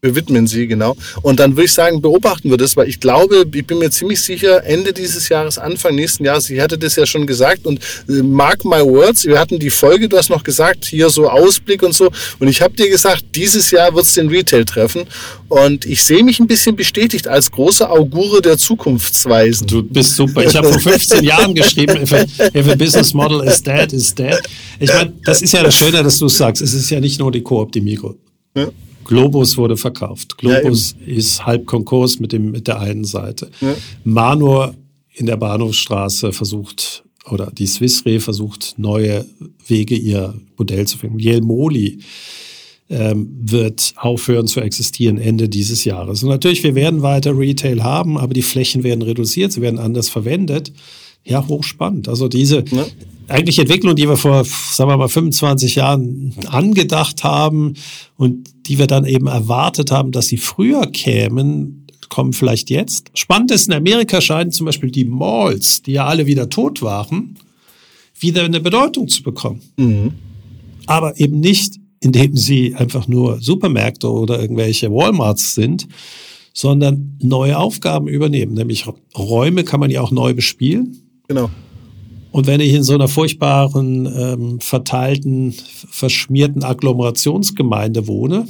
wir 0.04 0.16
widmen 0.16 0.48
sie, 0.48 0.66
genau. 0.66 0.96
Und 1.22 1.38
dann 1.38 1.52
würde 1.52 1.66
ich 1.66 1.72
sagen, 1.72 2.02
beobachten 2.02 2.50
wir 2.50 2.56
das, 2.56 2.76
weil 2.76 2.88
ich 2.88 2.98
glaube, 2.98 3.46
ich 3.54 3.64
bin 3.64 3.78
mir 3.78 3.88
ziemlich 3.90 4.20
sicher, 4.20 4.64
Ende 4.64 4.92
dieses 4.92 5.28
Jahres, 5.28 5.58
Anfang 5.58 5.94
nächsten 5.94 6.24
Jahres, 6.24 6.50
ich 6.50 6.58
hatte 6.58 6.76
das 6.76 6.96
ja 6.96 7.06
schon 7.06 7.24
gesagt 7.24 7.66
und 7.66 7.78
äh, 8.08 8.14
mark 8.20 8.64
my 8.64 8.80
words, 8.82 9.24
wir 9.24 9.38
hatten 9.38 9.60
die 9.60 9.70
Folge, 9.70 10.08
du 10.08 10.16
hast 10.16 10.28
noch 10.28 10.42
gesagt, 10.42 10.86
hier 10.86 11.08
so 11.08 11.30
Ausblick 11.30 11.84
und 11.84 11.94
so. 11.94 12.10
Und 12.40 12.48
ich 12.48 12.60
habe 12.60 12.74
dir 12.74 12.90
gesagt, 12.90 13.24
dieses 13.36 13.70
Jahr 13.70 13.94
wird 13.94 14.04
es 14.04 14.14
den 14.14 14.28
Retail 14.28 14.64
treffen. 14.64 15.04
Und 15.46 15.86
ich 15.86 16.02
sehe 16.02 16.24
mich 16.24 16.40
ein 16.40 16.48
bisschen 16.48 16.74
bestätigt 16.74 17.28
als 17.28 17.52
großer 17.52 17.88
Augure 17.88 18.42
der 18.42 18.58
Zukunftsweisen. 18.58 19.68
Du 19.68 19.84
bist 19.84 20.16
super. 20.16 20.44
Ich 20.44 20.56
habe 20.56 20.72
vor 20.72 20.80
15 20.80 21.22
Jahren 21.22 21.54
geschrieben, 21.54 22.02
if 22.02 22.12
a, 22.12 22.24
if 22.52 22.68
a 22.68 22.74
business 22.74 23.14
model 23.14 23.46
is 23.46 23.62
dead, 23.62 23.92
is 23.92 24.12
dead. 24.12 24.40
Ich 24.80 24.92
meine, 24.92 25.12
das 25.24 25.42
ist 25.42 25.52
ja 25.52 25.62
das 25.62 25.76
Schöne, 25.76 26.02
dass 26.02 26.18
du 26.18 26.26
sagst. 26.26 26.60
Es 26.60 26.74
ist 26.74 26.90
ja 26.90 26.98
nicht 26.98 27.20
nur 27.20 27.30
die 27.30 27.44
die 27.72 27.80
Mikro. 27.80 28.16
Ja. 28.56 28.66
Globus 29.04 29.56
wurde 29.56 29.76
verkauft. 29.76 30.38
Globus 30.38 30.94
ja, 31.04 31.14
ist 31.14 31.46
halb 31.46 31.66
Konkurs 31.66 32.18
mit, 32.20 32.32
dem, 32.32 32.50
mit 32.50 32.68
der 32.68 32.80
einen 32.80 33.04
Seite. 33.04 33.50
Ja. 33.60 33.74
Manor 34.04 34.74
in 35.14 35.26
der 35.26 35.36
Bahnhofsstraße 35.36 36.32
versucht, 36.32 37.04
oder 37.30 37.50
die 37.52 37.66
Swiss 37.66 38.04
Re 38.06 38.20
versucht, 38.20 38.74
neue 38.78 39.26
Wege, 39.66 39.94
ihr 39.94 40.34
Modell 40.56 40.86
zu 40.86 40.98
finden. 40.98 41.18
Jelmoli 41.18 41.98
ähm, 42.88 43.30
wird 43.40 43.94
aufhören 43.96 44.46
zu 44.46 44.60
existieren 44.60 45.18
Ende 45.18 45.48
dieses 45.48 45.84
Jahres. 45.84 46.22
Und 46.22 46.30
natürlich, 46.30 46.62
wir 46.62 46.74
werden 46.74 47.02
weiter 47.02 47.38
Retail 47.38 47.82
haben, 47.82 48.18
aber 48.18 48.34
die 48.34 48.42
Flächen 48.42 48.82
werden 48.82 49.02
reduziert, 49.02 49.52
sie 49.52 49.60
werden 49.60 49.78
anders 49.78 50.08
verwendet. 50.08 50.72
Ja, 51.24 51.46
hochspannend. 51.46 52.08
Also 52.08 52.26
diese, 52.28 52.64
ja 52.70 52.86
eigentlich 53.32 53.58
Entwicklung, 53.58 53.96
die 53.96 54.08
wir 54.08 54.16
vor, 54.16 54.44
sagen 54.44 54.90
wir 54.90 54.96
mal, 54.96 55.08
25 55.08 55.76
Jahren 55.76 56.34
angedacht 56.46 57.24
haben 57.24 57.74
und 58.16 58.48
die 58.66 58.78
wir 58.78 58.86
dann 58.86 59.04
eben 59.04 59.26
erwartet 59.26 59.90
haben, 59.90 60.12
dass 60.12 60.28
sie 60.28 60.36
früher 60.36 60.86
kämen, 60.86 61.86
kommen 62.08 62.32
vielleicht 62.34 62.68
jetzt. 62.70 63.10
Spannend 63.14 63.50
ist, 63.50 63.68
in 63.68 63.74
Amerika 63.74 64.20
scheinen 64.20 64.50
zum 64.50 64.66
Beispiel 64.66 64.90
die 64.90 65.06
Malls, 65.06 65.82
die 65.82 65.92
ja 65.92 66.06
alle 66.06 66.26
wieder 66.26 66.50
tot 66.50 66.82
waren, 66.82 67.38
wieder 68.18 68.44
eine 68.44 68.60
Bedeutung 68.60 69.08
zu 69.08 69.22
bekommen. 69.22 69.62
Mhm. 69.76 70.12
Aber 70.86 71.18
eben 71.18 71.40
nicht, 71.40 71.76
indem 72.00 72.36
sie 72.36 72.74
einfach 72.74 73.08
nur 73.08 73.40
Supermärkte 73.40 74.10
oder 74.10 74.40
irgendwelche 74.40 74.90
Walmarts 74.90 75.54
sind, 75.54 75.88
sondern 76.52 77.16
neue 77.22 77.56
Aufgaben 77.56 78.08
übernehmen. 78.08 78.52
Nämlich 78.54 78.86
Räume 79.16 79.64
kann 79.64 79.80
man 79.80 79.90
ja 79.90 80.02
auch 80.02 80.10
neu 80.10 80.34
bespielen. 80.34 80.98
Genau. 81.28 81.50
Und 82.32 82.46
wenn 82.46 82.60
ich 82.60 82.72
in 82.72 82.82
so 82.82 82.94
einer 82.94 83.08
furchtbaren, 83.08 84.06
ähm, 84.06 84.60
verteilten, 84.60 85.52
verschmierten 85.90 86.64
Agglomerationsgemeinde 86.64 88.08
wohne, 88.08 88.46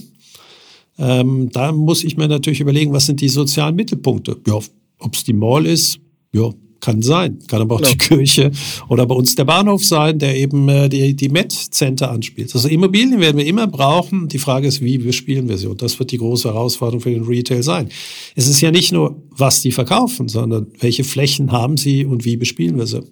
ähm, 0.99 1.51
da 1.51 1.73
muss 1.73 2.05
ich 2.05 2.17
mir 2.17 2.29
natürlich 2.29 2.61
überlegen, 2.61 2.93
was 2.93 3.07
sind 3.07 3.21
die 3.21 3.29
sozialen 3.29 3.75
Mittelpunkte? 3.75 4.37
Ja, 4.47 4.59
ob 4.99 5.15
es 5.15 5.25
die 5.25 5.33
Mall 5.33 5.67
ist, 5.67 5.99
ja, 6.33 6.51
kann 6.79 7.01
sein. 7.01 7.39
Kann 7.49 7.63
aber 7.63 7.77
auch 7.77 7.81
ja. 7.81 7.89
die 7.91 7.99
Kirche 7.99 8.51
oder 8.89 9.07
bei 9.07 9.15
uns 9.15 9.35
der 9.35 9.45
Bahnhof 9.45 9.85
sein, 9.85 10.19
der 10.19 10.37
eben 10.37 10.69
äh, 10.69 10.89
die, 10.89 11.15
die 11.15 11.29
Met-Center 11.29 12.11
anspielt. 12.11 12.55
Also 12.55 12.69
Immobilien 12.69 13.21
werden 13.21 13.39
wir 13.39 13.47
immer 13.47 13.67
brauchen. 13.67 14.29
Die 14.29 14.39
Frage 14.39 14.69
ist, 14.69 14.81
wie 14.81 14.99
bespielen 14.99 15.49
wir 15.49 15.59
sie? 15.59 15.69
Und 15.69 15.81
das 15.81 15.99
wird 15.99 16.11
die 16.11 16.19
große 16.19 16.49
Herausforderung 16.49 17.01
für 17.01 17.11
den 17.11 17.25
Retail 17.25 17.63
sein. 17.63 17.89
Es 18.35 18.49
ist 18.49 18.61
ja 18.61 18.71
nicht 18.71 18.93
nur, 18.93 19.23
was 19.31 19.63
die 19.63 19.73
verkaufen, 19.73 20.29
sondern 20.29 20.67
welche 20.79 21.05
Flächen 21.05 21.53
haben 21.53 21.77
sie 21.77 22.05
und 22.05 22.25
wie 22.25 22.37
bespielen 22.37 22.77
wir 22.77 22.87
sie. 22.87 23.03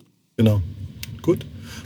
Genau. 0.40 0.62
Gut. 1.20 1.40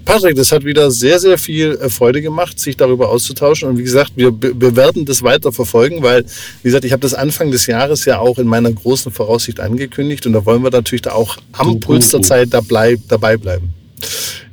Patrick, 0.05 0.37
das 0.37 0.53
hat 0.53 0.65
wieder 0.65 0.89
sehr, 0.93 1.19
sehr 1.19 1.39
viel 1.39 1.73
äh, 1.73 1.89
Freude 1.89 2.23
gemacht, 2.23 2.61
sich 2.61 2.77
darüber 2.77 3.09
auszutauschen. 3.09 3.69
Und 3.69 3.79
wie 3.79 3.83
gesagt, 3.83 4.13
wir, 4.15 4.33
wir 4.41 4.77
werden 4.77 5.05
das 5.05 5.25
weiter 5.25 5.51
verfolgen, 5.51 6.05
weil, 6.05 6.25
wie 6.63 6.69
gesagt, 6.69 6.85
ich 6.85 6.93
habe 6.93 7.01
das 7.01 7.15
Anfang 7.15 7.51
des 7.51 7.67
Jahres 7.67 8.05
ja 8.05 8.21
auch 8.21 8.39
in 8.39 8.47
meiner 8.47 8.71
großen 8.71 9.11
Voraussicht 9.11 9.59
angekündigt. 9.59 10.25
Und 10.27 10.35
da 10.35 10.47
wollen 10.47 10.63
wir 10.63 10.71
natürlich 10.71 11.03
da 11.03 11.15
auch 11.15 11.37
am 11.51 11.81
Puls 11.81 12.11
der 12.11 12.23
Zeit 12.23 12.51
dabei, 12.53 12.97
dabei 13.09 13.37
bleiben. 13.37 13.75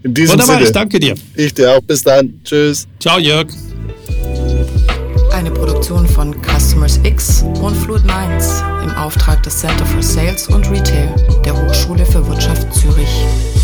In 0.01 0.15
diesem 0.15 0.33
Wunderbar, 0.33 0.55
Sinne, 0.55 0.65
ich 0.65 0.71
danke 0.71 0.99
dir. 0.99 1.13
Ich 1.35 1.53
dir 1.53 1.77
auch. 1.77 1.81
Bis 1.81 2.01
dann. 2.01 2.41
Tschüss. 2.43 2.87
Ciao, 2.99 3.19
Jörg. 3.19 3.45
Eine 5.31 5.51
Produktion 5.51 6.07
von 6.07 6.35
Customers 6.41 6.99
X 7.03 7.43
und 7.61 7.75
Fluid 7.75 8.03
Minds 8.05 8.63
im 8.83 8.89
Auftrag 8.93 9.43
des 9.43 9.59
Center 9.59 9.85
for 9.85 10.01
Sales 10.01 10.47
und 10.47 10.67
Retail 10.71 11.13
der 11.45 11.53
Hochschule 11.53 12.03
für 12.03 12.27
Wirtschaft 12.27 12.73
Zürich. 12.73 13.60